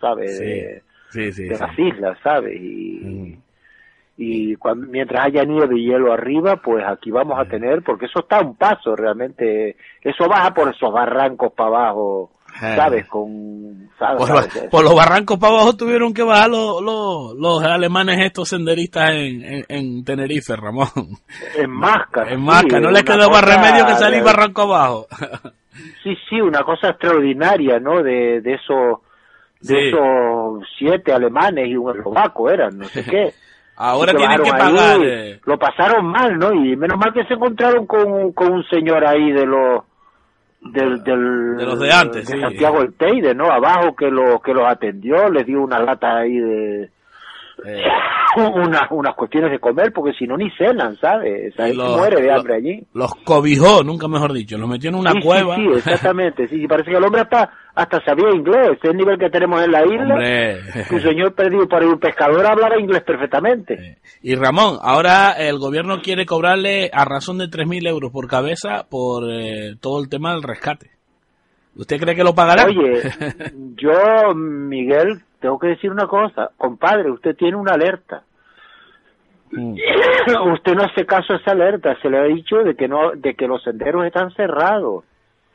[0.00, 0.36] ¿sabes?
[0.38, 1.42] Sí, De, sí, sí.
[1.44, 1.60] de sí.
[1.62, 2.54] las islas, ¿sabes?
[2.60, 3.38] Y, Mm.
[4.18, 8.20] y cuando, mientras haya nieve y hielo arriba, pues aquí vamos a tener, porque eso
[8.20, 12.30] está a un paso realmente, eso baja por esos barrancos para abajo,
[12.62, 12.74] Eh.
[12.76, 13.06] ¿sabes?
[13.06, 14.18] Con, ¿sabes?
[14.18, 14.68] Por, ¿sabes?
[14.70, 19.42] por los barrancos para abajo tuvieron que bajar los, los, los alemanes estos senderistas en,
[19.44, 20.88] en, en Tenerife, Ramón.
[21.56, 22.30] En máscara.
[22.32, 25.06] En Masca, sí, no les quedó más remedio que salir de- barranco abajo.
[26.02, 28.02] Sí, sí, una cosa extraordinaria, ¿no?
[28.02, 28.98] De, de esos
[29.60, 33.32] de esos siete alemanes y un eslovaco eran, no sé qué.
[33.76, 35.00] Ahora tienen que pagar.
[35.00, 36.52] ahí, eh, Lo pasaron mal, ¿no?
[36.52, 39.84] Y menos mal que se encontraron con, con un señor ahí de los
[40.60, 42.40] del, del De los de antes, de sí.
[42.40, 43.50] Santiago el Teide, ¿no?
[43.50, 46.90] Abajo que los que los atendió, les dio una lata ahí de
[47.66, 47.82] eh,
[48.36, 51.54] unas unas cuestiones de comer porque si no ni cenan, ¿sabes?
[51.56, 52.86] Gente los- muere de los- hambre allí.
[52.94, 54.56] los cobijó, nunca mejor dicho.
[54.58, 55.56] Los metió en una Sí, sí, cueva.
[55.56, 56.48] Sí, exactamente.
[56.48, 58.70] Sí, parece que el hombre hasta, hasta sabía inglés.
[58.82, 60.14] Es el nivel que tenemos en la isla.
[60.90, 63.98] Un señor perdido para un pescador hablaba inglés perfectamente.
[64.22, 69.24] Y Ramón, ahora el gobierno quiere cobrarle a razón de 3.000 euros por cabeza por
[69.30, 70.90] eh, todo el tema del rescate.
[71.76, 72.64] ¿Usted cree que lo pagará?
[72.66, 73.00] Oye,
[73.76, 76.50] yo, Miguel, tengo que decir una cosa.
[76.56, 78.22] Compadre, usted tiene una alerta.
[79.50, 79.74] Mm.
[80.52, 81.96] usted no hace caso a esa alerta.
[82.00, 85.04] Se le ha dicho de que no, de que los senderos están cerrados.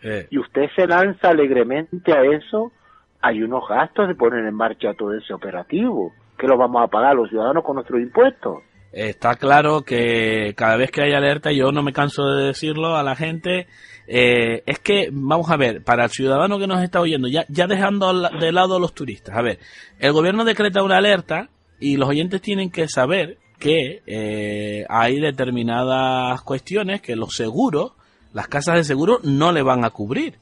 [0.02, 2.72] Eh, Y usted se lanza alegremente a eso.
[3.22, 6.12] Hay unos gastos de poner en marcha todo ese operativo.
[6.38, 8.62] Que lo vamos a pagar los ciudadanos con nuestros impuestos.
[8.96, 13.04] Está claro que cada vez que hay alerta, yo no me canso de decirlo a
[13.04, 13.68] la gente,
[14.08, 17.68] eh, es que, vamos a ver, para el ciudadano que nos está oyendo, ya, ya
[17.68, 19.60] dejando de lado a los turistas, a ver,
[20.00, 26.42] el gobierno decreta una alerta y los oyentes tienen que saber que eh, hay determinadas
[26.44, 27.92] cuestiones que los seguros,
[28.32, 30.36] las casas de seguro no le van a cubrir.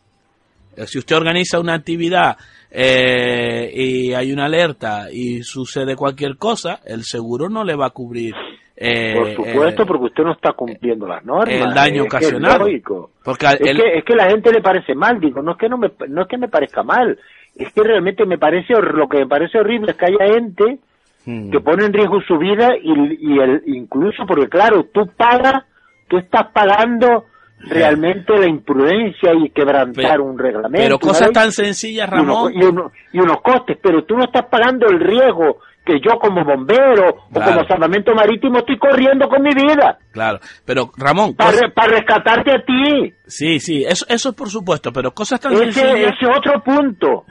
[0.77, 2.37] Eh, Si usted organiza una actividad
[2.75, 7.91] eh, y hay una alerta y sucede cualquier cosa, el seguro no le va a
[7.91, 8.33] cubrir.
[8.75, 11.47] eh, Por supuesto, eh, porque usted no está cumpliendo las normas.
[11.53, 12.67] el daño es que ocasionado.
[12.67, 12.81] Es,
[13.23, 15.69] porque Es, el- que, es que la gente le parece mal, digo, no es que
[15.69, 17.19] no me, no es que me parezca mal,
[17.55, 20.79] es que realmente me parece, lo que me parece horrible es que haya gente
[21.25, 21.51] Hmm.
[21.51, 25.63] que pone en riesgo su vida y, y el, incluso porque claro, tú pagas,
[26.09, 27.23] tú estás pagando
[27.63, 30.77] realmente la imprudencia y quebrantar Pero- un reglamento.
[30.83, 32.53] pero cosas tan sencillas, Ramón.
[32.53, 36.45] Y, uno- y unos costes, pero tú no estás pagando el riesgo que yo como
[36.45, 41.97] bombero o como salvamento marítimo estoy corriendo con mi vida Claro, pero Ramón, para, para
[41.97, 43.13] rescatarte a ti.
[43.25, 47.25] sí, sí, eso, eso es por supuesto, pero cosas tan Ese sencillas, ese otro punto.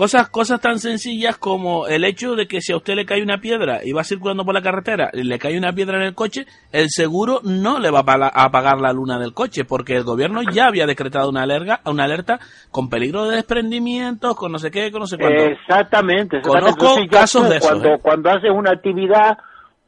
[0.00, 3.36] Cosas, cosas tan sencillas como el hecho de que si a usted le cae una
[3.36, 6.46] piedra y va circulando por la carretera y le cae una piedra en el coche,
[6.72, 10.68] el seguro no le va a pagar la luna del coche porque el gobierno ya
[10.68, 12.40] había decretado una alerta, una alerta
[12.70, 15.42] con peligro de desprendimientos, con no sé qué, con no sé cuánto.
[15.42, 16.38] Exactamente.
[16.38, 16.40] exactamente.
[16.48, 17.98] Conozco Entonces, casos tú, de esos, Cuando, ¿eh?
[18.00, 19.36] cuando haces una actividad,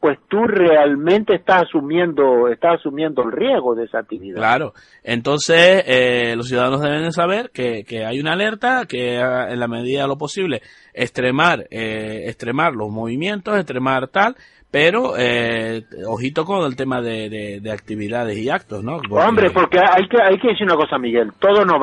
[0.03, 4.35] pues tú realmente estás asumiendo, estás asumiendo el riesgo de esa actividad.
[4.35, 9.59] Claro, entonces eh, los ciudadanos deben de saber que, que hay una alerta, que en
[9.61, 10.61] la medida de lo posible
[10.93, 14.35] extremar, eh, extremar los movimientos, extremar tal,
[14.69, 18.97] pero eh, ojito con el tema de, de- de actividades y actos, ¿no?
[19.07, 21.31] Porque- Hombre, porque hay que, hay que decir una cosa, Miguel.
[21.39, 21.79] Todos nos,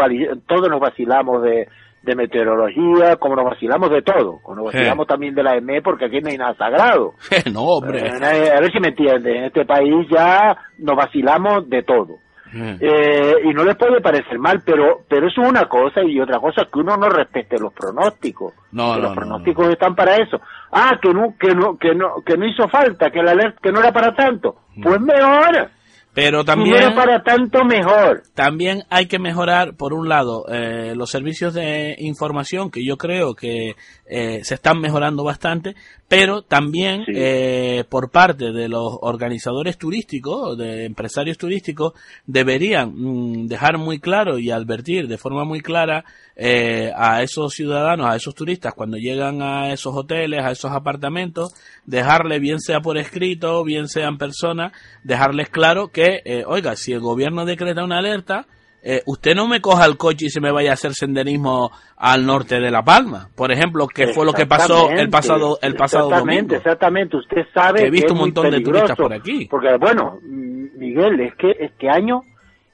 [0.47, 1.69] todos nos vacilamos de,
[2.03, 4.39] de meteorología, como nos vacilamos de todo.
[4.43, 7.15] Como nos vacilamos también de la EME, porque aquí no hay nada sagrado.
[7.53, 8.01] no, hombre.
[8.07, 9.37] Eh, a ver si me entiendes.
[9.37, 12.19] En este país ya nos vacilamos de todo.
[12.53, 16.41] Eh, y no les puede parecer mal, pero pero eso es una cosa y otra
[16.41, 18.55] cosa es que uno no respete los pronósticos.
[18.73, 20.41] No, Que no, los no, pronósticos están para eso.
[20.73, 23.71] Ah, que no que no que no que no hizo falta, que la alerta que
[23.71, 24.57] no era para tanto.
[24.83, 25.71] Pues mejor.
[26.13, 26.95] Pero no también...
[26.95, 28.23] para tanto mejor.
[28.35, 33.35] También hay que mejorar, por un lado, eh, los servicios de información, que yo creo
[33.35, 33.77] que
[34.07, 35.77] eh, se están mejorando bastante,
[36.11, 37.13] pero también Sí.
[37.15, 41.93] eh, por parte de los organizadores turísticos, de empresarios turísticos,
[42.27, 46.05] deberían mm, dejar muy claro y advertir de forma muy clara
[46.35, 51.55] eh, a esos ciudadanos, a esos turistas, cuando llegan a esos hoteles, a esos apartamentos,
[51.87, 54.73] dejarle, bien sea por escrito, bien sea en persona,
[55.05, 58.47] dejarles claro que, eh, oiga, si el gobierno decreta una alerta,
[58.83, 62.25] eh, usted no me coja el coche y se me vaya a hacer senderismo al
[62.25, 66.07] norte de La Palma, por ejemplo, que fue lo que pasó el pasado el pasado
[66.07, 66.57] exactamente, domingo.
[66.57, 69.47] Exactamente, usted sabe Que he visto es un montón de turistas por aquí.
[69.51, 72.23] Porque bueno, Miguel, es que este año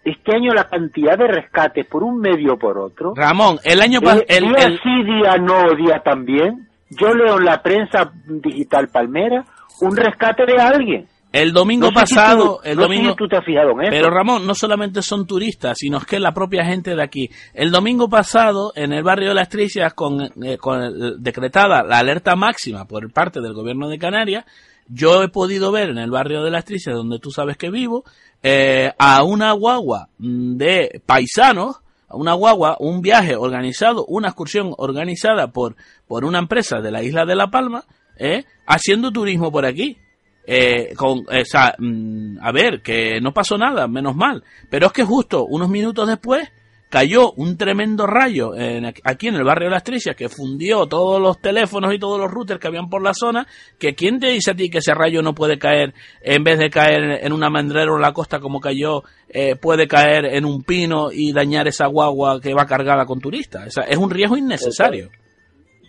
[0.04, 4.00] este año la cantidad de rescates por un medio o por otro, Ramón, el año
[4.00, 6.68] pasado, día sí, día no, día también.
[6.90, 9.44] Yo leo en la prensa digital Palmera
[9.80, 11.06] un rescate de alguien.
[11.32, 13.44] El domingo No sé si pasado, tú- el no sé domingo, si tú te has
[13.44, 13.90] fijado en eso.
[13.90, 17.28] Pero Ramón, no solamente son turistas, sino es que la propia gente de aquí.
[17.52, 21.98] El domingo pasado, en el barrio de Las Tricias, con, eh, con el- decretada la
[21.98, 24.44] alerta máxima por parte del gobierno de Canarias,
[24.88, 28.04] yo he podido ver en el barrio de Las Tricias, donde tú sabes que vivo,
[28.42, 34.72] eh, a una guagua mm, de paisanos, a una guagua, un viaje organizado, una excursión
[34.78, 35.74] organizada por,
[36.06, 37.82] por una empresa de la isla de La Palma,
[38.16, 39.98] eh, haciendo turismo por aquí
[40.46, 44.42] eh, con, o sea, mm, a ver, que no pasó nada, menos mal.
[44.70, 46.48] Pero es que justo unos minutos después
[46.88, 51.20] cayó un tremendo rayo en- aquí en el barrio de Las Tricias que fundió todos
[51.20, 53.44] los teléfonos y todos los routers que habían por la zona.
[53.76, 56.70] Que quién te dice a ti que ese rayo no puede caer en vez de
[56.70, 61.08] caer en una mandrera en la costa como cayó, eh, puede caer en un pino
[61.12, 63.74] y dañar esa guagua que va cargada con turistas.
[63.88, 65.10] Es un riesgo innecesario.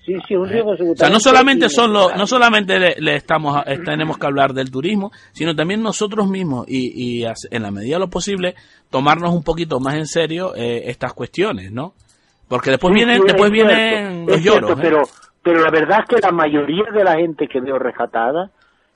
[0.07, 3.61] Sí, sí, un riesgo O sea, no solamente son los, no solamente le, le estamos,
[3.67, 7.97] eh, tenemos que hablar del turismo, sino también nosotros mismos y, y en la medida
[7.97, 8.55] de lo posible
[8.89, 11.93] tomarnos un poquito más en serio eh, estas cuestiones, ¿no?
[12.47, 14.79] Porque después Sí, vienen, después es vienen los cierto, lloros.
[14.79, 14.81] ¿eh?
[14.81, 15.01] pero,
[15.43, 18.49] pero la verdad es que la mayoría de la gente que veo rescatada,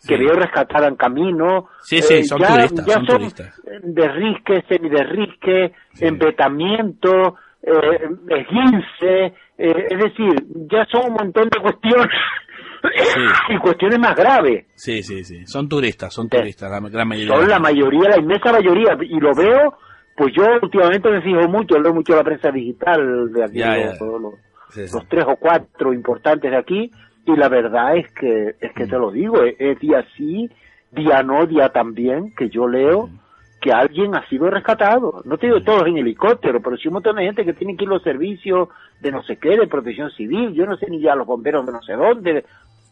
[0.07, 3.61] que veo rescatada en camino, Sí, sí, eh, son ya, turistas, ya son son turistas.
[3.83, 6.05] de risque, semiderrisque, Sí.
[6.05, 12.07] embetamiento, eh, esguince, eh, es decir, ya son un montón de cuestiones
[13.49, 14.65] y cuestiones más graves.
[14.75, 16.37] Sí, sí, sí, son turistas, son Sí.
[16.37, 17.35] turistas, la gran mayoría.
[17.35, 19.77] Son la mayoría, la inmensa mayoría, y lo veo,
[20.17, 23.99] pues yo últimamente me fijo mucho, leo mucho la prensa digital de aquí, Ya, los-
[23.99, 24.05] ya.
[24.05, 24.33] los-
[24.69, 24.93] Sí, sí.
[24.97, 26.91] los tres o cuatro importantes de aquí
[27.25, 30.49] y la verdad es que es que te lo digo es, es día sí
[30.91, 33.09] día no, día también, que yo leo
[33.61, 35.21] que alguien ha sido rescatado.
[35.23, 37.83] No te digo todos en helicóptero, pero sí un montón de gente que tiene que
[37.83, 38.69] ir a los servicios
[38.99, 41.71] de no sé qué, de protección civil, yo no sé ni ya los bomberos de
[41.71, 42.43] no sé dónde,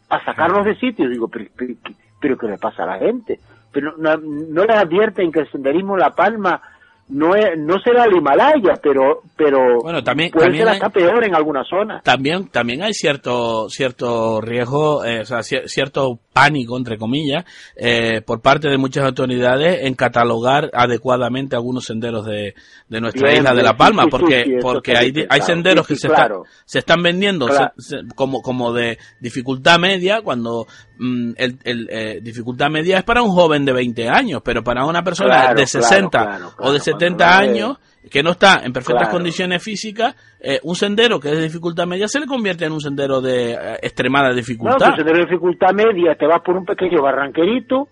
[0.08, 1.10] a sacarlos de sitios.
[1.10, 1.74] Digo, pero, pero,
[2.20, 3.40] pero ¿qué le pasa a la gente?
[3.72, 6.60] Pero no, no les advierten que el senderismo La Palma
[7.08, 10.90] no es, no será el Himalaya, pero pero Bueno, también- puede también ser hay- hasta
[10.90, 12.04] peor en algunas zonas.
[12.04, 17.44] También, también hay cierto, cierto riesgo, eh, o sea, cier- cierto pánico, entre comillas,
[17.76, 22.54] eh, por parte de muchas autoridades en catalogar adecuadamente algunos senderos de,
[22.88, 25.42] de nuestra Bien, isla de La Palma, sí, sí, porque, sí, porque está hay, hay
[25.42, 26.44] senderos que se, claro.
[26.44, 27.72] están, se están vendiendo Claro.
[27.76, 30.66] se- se- como, como de dificultad media, cuando
[30.98, 34.84] mm, el, el, eh, dificultad media es para un joven de 20 años, pero para
[34.84, 37.76] una persona Claro, de claro, 60 claro, o de cuando 70 la ve- años,
[38.10, 42.08] que no está en perfectas condiciones físicas, eh, un sendero que es de dificultad media
[42.08, 44.94] se le convierte en un sendero de eh, extremada No, dificultad.
[44.96, 47.88] pues de dificultad media, te vas por un pequeño barranquerito,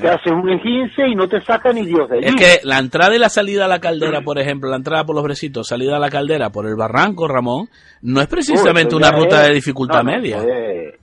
[0.00, 2.26] te haces un esguince y no te saca ni Dios de allí.
[2.28, 5.14] es que la entrada y la salida a la caldera, por ejemplo, la entrada por
[5.14, 7.68] los brecitos, salida a la caldera por el barranco, Ramón,
[8.02, 10.36] no es precisamente Uy, una ruta es- de dificultad no, no, media.
[10.38, 10.94] eso es-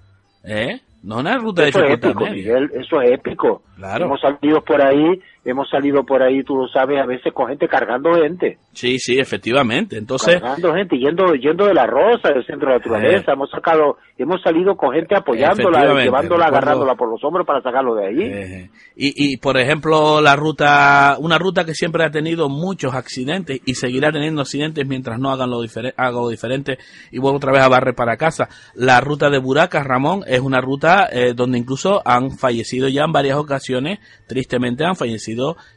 [0.43, 0.81] ¿Eh?
[1.03, 2.35] No es una ruta de es dificultad épico, media.
[2.35, 3.61] Miguel, eso es épico.
[3.75, 4.05] Claro.
[4.05, 7.67] Hemos salido por ahí, hemos salido por ahí, tú lo sabes, a veces con gente
[7.67, 8.59] cargando gente.
[8.73, 9.97] Sí, sí, efectivamente.
[9.97, 13.97] Entonces, cargando gente, yendo, yendo de la Rosa, del centro de la naturaleza, hemos sacado,
[14.17, 18.23] hemos salido con gente apoyándola, llevándola, agarrándola por los hombros para sacarlo de allí.
[18.23, 23.59] Eh, y, y, por ejemplo, la ruta, una ruta que siempre ha tenido muchos accidentes
[23.65, 26.77] y seguirá teniendo accidentes mientras no hagan lo, difere- haga lo diferente
[27.11, 28.47] y vuelvo otra vez a barrer para casa.
[28.75, 33.11] La ruta de Buracas, Ramón, es una ruta eh, donde incluso han fallecido ya en
[33.11, 35.30] varias ocasiones, tristemente han fallecido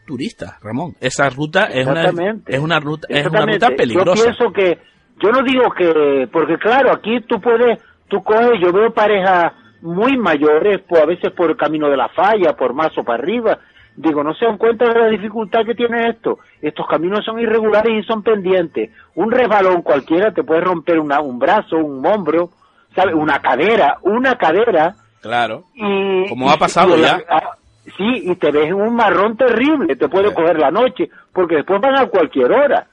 [0.06, 0.94] turistas, Ramón.
[1.00, 2.04] Esa ruta es una,
[2.46, 4.14] es una ruta, es una ruta peligrosa.
[4.16, 4.78] Yo pienso que,
[5.22, 7.78] yo no digo que, porque claro, aquí tú puedes,
[8.08, 9.52] tú coges, yo veo parejas
[9.82, 13.22] muy mayores, pues a veces por el camino de la falla, por más o para
[13.22, 13.58] arriba,
[13.96, 16.38] digo, no se dan cuenta de la dificultad que tiene esto.
[16.62, 18.90] Estos caminos son irregulares y son pendientes.
[19.14, 22.50] Un resbalón cualquiera te puede romper una, un brazo, un hombro,
[22.94, 23.14] ¿sabes?
[23.14, 25.64] Una cadera, una cadera, Claro.
[25.74, 27.18] y Como ha pasado y ya.
[27.30, 27.56] ah,
[27.96, 31.80] sí y te ves en un marrón terrible te puede coger la noche porque después
[31.80, 32.86] van a cualquier hora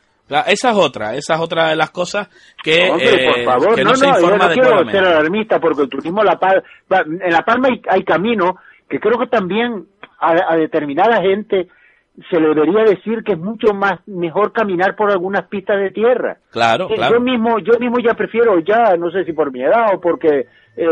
[0.48, 2.30] esa es otra, esa es otra de las cosas
[2.64, 5.82] que, Hombre, eh, por favor, que no, no, se yo no quiero ser alarmista porque
[5.82, 6.56] el turismo La Paz,
[6.92, 8.52] va- en La Palma hay, hay caminos
[8.90, 9.88] que creo que también
[10.22, 11.68] a, a determinada gente
[12.30, 16.38] se le debería decir que es mucho más mejor caminar por algunas pistas de tierra.
[16.52, 17.16] Claro, Eh, claro.
[17.16, 20.46] Yo mismo, yo mismo ya prefiero ya, no sé si por mi edad o porque
[20.78, 20.90] eh,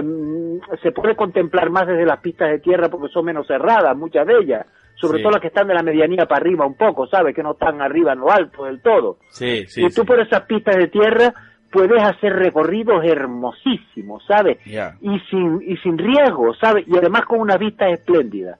[0.81, 4.33] se puede contemplar más desde las pistas de tierra porque son menos cerradas, muchas de
[4.39, 4.65] ellas,
[4.95, 5.23] sobre Sí.
[5.23, 7.33] todo las que están de la medianía para arriba un poco, ¿sabes?
[7.35, 9.17] Que no están arriba en lo alto del todo.
[9.29, 11.33] Sí, sí, y tú por esas pistas de tierra
[11.71, 14.57] puedes hacer recorridos hermosísimos, ¿sabes?
[15.01, 16.85] Y sin y sin riesgo, ¿sabes?
[16.87, 18.57] Y además con una vista espléndida.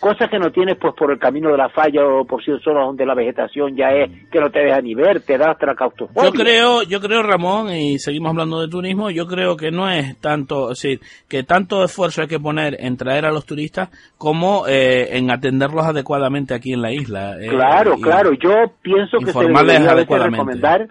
[0.00, 2.86] Cosas que no tienes pues por el camino de la falla o por ciertas zonas
[2.86, 5.74] donde la vegetación ya es que no te deja ni ver, te da hasta la
[5.74, 6.24] claustrofobia.
[6.28, 10.18] Yo creo, yo creo Ramón, y seguimos hablando de turismo, yo creo que no es
[10.20, 14.66] tanto, es decir, que tanto esfuerzo hay que poner en traer a los turistas como
[14.66, 17.36] eh, en atenderlos adecuadamente aquí en la isla.
[17.40, 20.36] eh, Claro, claro, yo pienso que se debería adecuadamente.
[20.38, 20.88] recomendar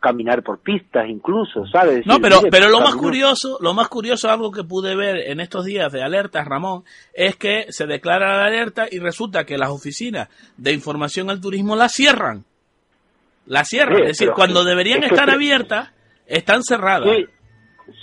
[0.00, 2.06] caminar por pistas incluso, ¿sabes?
[2.06, 5.16] No, pero, mire, pero lo más camino- curioso, lo más curioso, algo que pude ver
[5.30, 9.58] en estos días de alertas, Ramón, es que se declara la alerta y resulta que
[9.58, 12.44] las oficinas de información al turismo la cierran.
[13.46, 13.96] La cierran.
[13.96, 15.90] Sí, es decir, cuando deberían estar abiertas,
[16.26, 17.08] están cerradas.
[17.16, 17.26] Sí,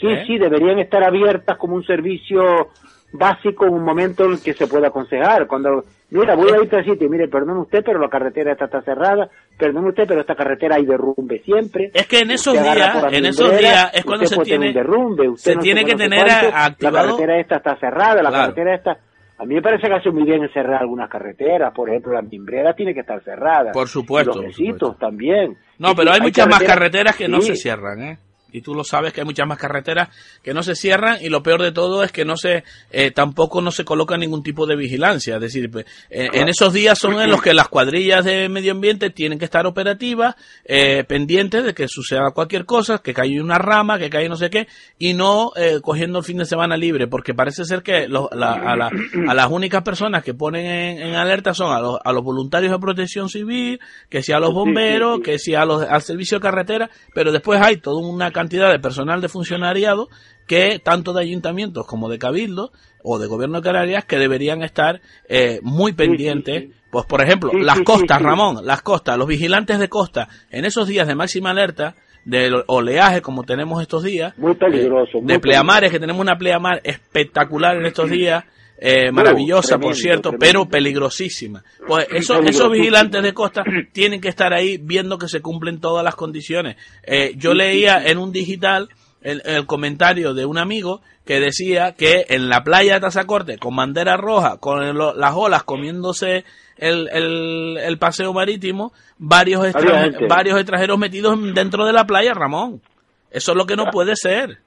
[0.01, 0.23] sí, ¿Eh?
[0.27, 2.72] sí, deberían estar abiertas como un servicio
[3.17, 5.47] básico en un momento en el que se pueda aconsejar.
[5.47, 8.81] Cuando, mira, voy a ir a sitio, mire, perdón usted, pero la carretera esta está
[8.81, 11.91] cerrada, perdón usted, pero esta carretera hay derrumbe siempre.
[11.93, 14.73] Es que en esos días, por en esos días es cuando usted se tiene, un
[14.73, 16.95] derrumbe, usted se no sé tiene qué, que tener cuánto, activado.
[16.95, 18.43] La carretera esta está cerrada, la Claro.
[18.53, 18.97] carretera esta...
[19.37, 22.21] A mí me parece que hace muy bien en cerrar algunas carreteras, por ejemplo, la
[22.21, 23.73] mimbrera tiene que estar cerrada.
[23.73, 25.57] Por supuesto, Y por los besitos también.
[25.77, 28.17] No, pero hay, muchas más carreteras que no se cierran, ¿eh?
[28.56, 30.10] Y tú lo sabes que hay muchas más carreteras
[30.41, 33.61] que no se cierran y lo peor de todo es que no se, eh, tampoco
[33.61, 35.36] no se coloca ningún tipo de vigilancia.
[35.36, 38.72] Es decir, pues, eh, en esos días son en los que las cuadrillas de medio
[38.72, 43.57] ambiente tienen que estar operativas, eh, pendientes de que suceda cualquier cosa, que caiga una
[43.57, 44.68] rama, que caiga no sé qué,
[44.98, 48.53] y no eh, cogiendo el fin de semana libre, porque parece ser que los- la-
[48.53, 48.91] a, la-
[49.27, 52.72] a las únicas personas que ponen en, en alerta son a los, a los voluntarios
[52.72, 53.80] de protección civil,
[54.10, 57.60] que sea a los bomberos, que sea a los, al servicio de carretera, pero después
[57.61, 60.09] hay toda una cantidad de personal de funcionariado
[60.47, 62.72] que tanto de ayuntamientos como de cabildo
[63.03, 66.63] o de gobierno de Canarias que deberían estar eh, muy pendientes.
[66.63, 66.73] sí.
[66.91, 68.22] Pues por ejemplo, las costas.
[68.22, 71.93] Ramón, las costas, los vigilantes de costa, en esos días de máxima alerta,
[72.23, 76.38] del oleaje como tenemos estos días, Muy peligroso, eh, muy de pleamares, que tenemos una
[76.38, 78.45] pleamar espectacular en estos días,
[78.77, 80.45] eh, maravillosa, por tremendo, cierto, tremendo.
[80.45, 81.64] pero peligrosísima.
[81.88, 86.03] Pues eso, esos vigilantes de costa tienen que estar ahí viendo que se cumplen todas
[86.03, 86.76] las condiciones.
[87.03, 88.89] Eh, yo leía en un digital
[89.22, 93.76] el, el comentario de un amigo que decía que en la playa de Tazacorte, con
[93.76, 96.43] bandera roja, con el- las olas comiéndose
[96.77, 100.27] el, el, el paseo marítimo, varios, extra- gente.
[100.27, 102.81] varios extranjeros metidos dentro de la playa, Ramón.
[103.31, 104.60] Eso es lo que no puede ser.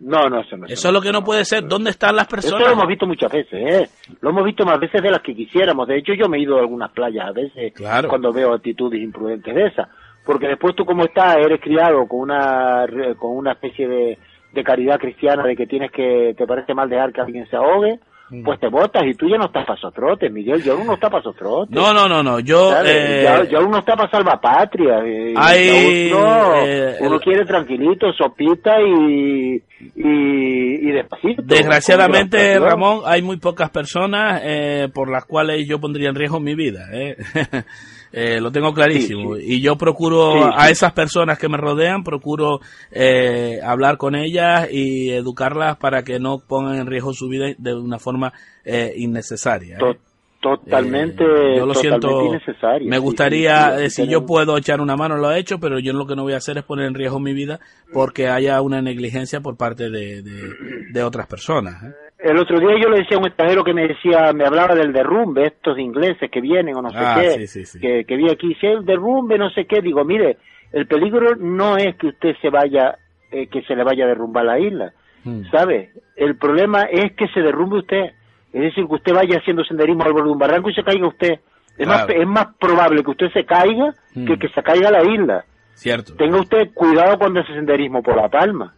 [0.00, 0.66] No, no, eso no.
[0.66, 1.66] Eso es lo que no puede ser.
[1.68, 2.72] ¿Dónde están las Eso lo personas?
[2.72, 3.88] hemos visto muchas veces, ¿eh?
[4.22, 5.86] Lo hemos visto más veces de las que quisiéramos.
[5.86, 8.08] De hecho, yo me he ido a algunas playas a veces Claro.
[8.08, 9.88] cuando veo actitudes imprudentes de esas.
[10.24, 12.86] Porque después tú como estás, eres criado con una
[13.18, 14.18] con una especie de,
[14.52, 17.98] de caridad cristiana de que tienes que, te parece mal dejar que alguien se ahogue.
[18.44, 20.62] Pues te botas y tú ya no estás para sotrotes, Miguel.
[20.74, 21.74] Uno no está para sotrotes.
[21.74, 22.40] No, no, no, no.
[22.40, 22.72] Yo.
[22.84, 25.00] eh, ya, ya uno está para salvapatria.
[25.04, 29.56] eh, Hay, uno, eh, uno quiere tranquilito, sopita y,
[29.96, 31.42] y, y despacito.
[31.42, 32.58] Desgraciadamente.
[32.58, 36.86] Ramón, hay muy pocas personas eh, por las cuales yo pondría en riesgo mi vida.
[36.92, 37.16] ¿eh?
[38.12, 39.36] Eh, lo tengo clarísimo.
[39.36, 42.60] Y yo procuro Sí, a esas personas que me rodean, procuro
[42.90, 47.74] eh, hablar con ellas y educarlas para que no pongan en riesgo su vida de
[47.74, 48.32] una forma
[48.64, 49.76] eh, innecesaria.
[49.76, 49.78] ¿eh?
[49.78, 49.96] To-
[50.40, 52.24] totalmente, Eh, yo lo totalmente siento.
[52.26, 52.88] innecesario.
[52.88, 56.06] Me gustaría, eh, si yo puedo echar una mano, lo he hecho, pero yo lo
[56.06, 57.60] que no voy a hacer es poner en riesgo mi vida
[57.92, 60.50] porque haya una negligencia por parte de, de,
[60.92, 61.82] de otras personas.
[62.22, 64.92] El otro día yo le decía a un extranjero que me decía, me hablaba del
[64.92, 67.80] derrumbe, estos ingleses que vienen o no sé Ah, qué, sí, sí, sí.
[67.80, 70.36] Que, que vi aquí, si el derrumbe, no sé qué, digo, mire,
[70.72, 72.98] el peligro no es que usted se vaya,
[73.30, 74.92] eh, que se le vaya a derrumbar la isla,
[75.24, 75.50] Mm.
[75.50, 75.90] ¿sabe?
[76.16, 78.12] El problema es que se derrumbe usted,
[78.52, 81.06] es decir, que usted vaya haciendo senderismo al borde de un barranco y se caiga
[81.08, 81.40] usted.
[81.76, 82.20] Es, más, Claro.
[82.22, 84.26] es más probable que usted se caiga Mm.
[84.26, 85.44] que que se caiga la isla.
[85.74, 86.14] Cierto.
[86.16, 88.74] Tenga usted cuidado cuando hace senderismo por La Palma.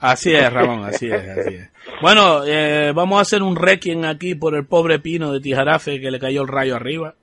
[0.00, 1.70] Así es, Ramón, así es, así es.
[2.00, 6.10] Bueno, eh, vamos a hacer un requiem aquí por el pobre pino de Tijarafe que
[6.10, 7.14] le cayó el rayo arriba.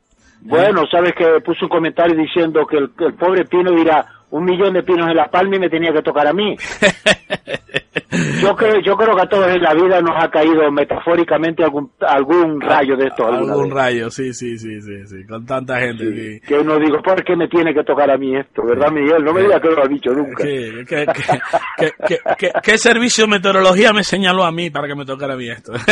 [0.42, 4.74] Bueno, sabes que puso un comentario diciendo que el, el pobre Pino dirá un millón
[4.74, 6.56] de pinos en la palma y me tenía que tocar a mí.
[8.42, 11.92] Yo creo, yo creo que a todos en la vida nos ha caído metafóricamente algún,
[12.00, 13.28] algún rayo de esto.
[13.28, 13.74] Algún vez.
[13.74, 16.04] rayo, sí, sí, sí, sí, sí, con tanta gente.
[16.06, 16.40] Sí.
[16.48, 18.64] Que uno digo, ¿por qué me tiene que tocar a mí esto?
[18.66, 19.24] ¿Verdad, Miguel?
[19.24, 20.44] No me digas que lo ha dicho nunca.
[20.44, 21.06] Sí, ¿qué,
[21.78, 21.90] qué,
[22.38, 25.50] qué, qué- servicio de meteorología me señaló a mí para que me tocara a mí
[25.50, 25.74] esto?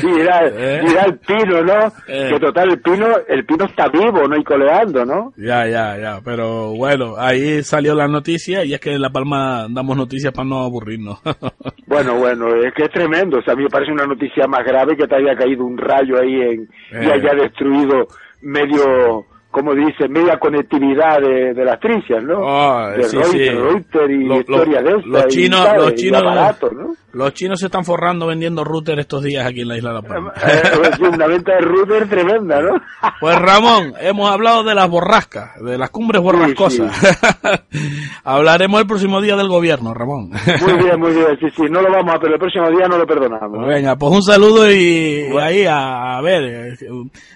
[0.00, 0.80] sí, dirá, ¿Eh?
[0.86, 1.86] dirá el pino, ¿no?
[2.06, 2.30] Eh.
[2.32, 4.36] Que total, el pino, el pino está vivo, ¿no?
[4.36, 5.32] Y coleando, ¿no?
[5.36, 9.66] ya, ya, ya, pero bueno, ahí salió la noticia y es que en La Palma
[9.70, 11.20] damos noticias para no aburrirnos.
[11.86, 13.38] Bueno, bueno, es que es tremendo.
[13.38, 15.76] O sea, a mí me parece una noticia más grave que te haya caído un
[15.76, 17.12] rayo ahí en, y Eh.
[17.12, 18.06] haya destruido
[18.40, 22.38] medio, como dice, media conectividad de, de las tricias, ¿no?
[22.40, 23.48] Oh, de sí, Reuters, sí.
[23.50, 25.08] Reuters y Lo- lo- historia de esta.
[25.08, 25.82] los chinos- ¿sabes?
[25.82, 26.94] los y chinos- aparatos, ¿no?
[27.12, 30.02] Los chinos se están forrando vendiendo router estos días aquí en la isla de La
[30.02, 30.32] Palma.
[30.34, 32.70] Eh, pues sí, una venta de router tremenda, ¿no?
[33.20, 36.90] Pues Ramón, hemos hablado de las borrascas, de las cumbres borrascosas.
[38.24, 40.30] Hablaremos el próximo día del gobierno, Ramón.
[40.30, 42.96] Muy bien, muy bien, sí, sí, no lo vamos a, pero el próximo día no
[42.98, 43.66] lo perdonamos.
[43.66, 46.76] Venga, pues un saludo y, ahí a, a ver, eh,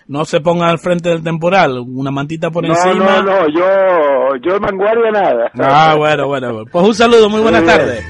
[0.08, 3.20] no se ponga al frente del temporal, una mantita por No, encima.
[3.20, 5.50] no, no, yo, yo en vanguardia nada.
[5.58, 6.68] Ah, bueno, bueno, bueno.
[6.70, 8.04] pues un saludo, muy buenas Muy tardes.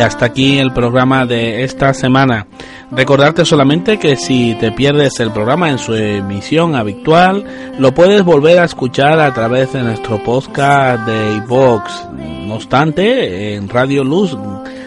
[0.00, 2.46] Y hasta aquí el programa de esta semana.
[2.90, 7.44] Recordarte solamente que si te pierdes el programa en su emisión habitual,
[7.78, 12.08] lo puedes volver a escuchar a través de nuestro podcast de iVox.
[12.14, 14.34] No obstante, en Radio Luz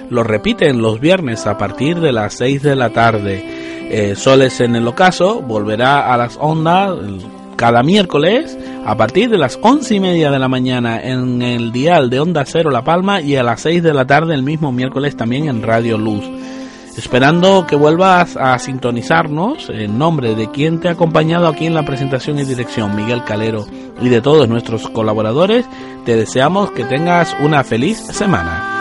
[0.10, 3.45] lo repiten los viernes a partir de las 6 de la tarde.
[3.91, 6.98] Eh, Soles en el ocaso volverá a las ondas
[7.64, 12.10] cada miércoles a partir de las once y media de la mañana en el dial
[12.10, 15.15] de Onda Cero La Palma y a las 6 de la tarde el mismo miércoles
[15.15, 16.26] también en Radio Luz.
[16.98, 21.85] Esperando que vuelvas a sintonizarnos en nombre de quien te ha acompañado aquí en la
[21.85, 23.65] presentación y dirección, Miguel Calero,
[24.02, 25.65] y de todos nuestros colaboradores,
[26.03, 28.73] te deseamos que tengas una feliz semana.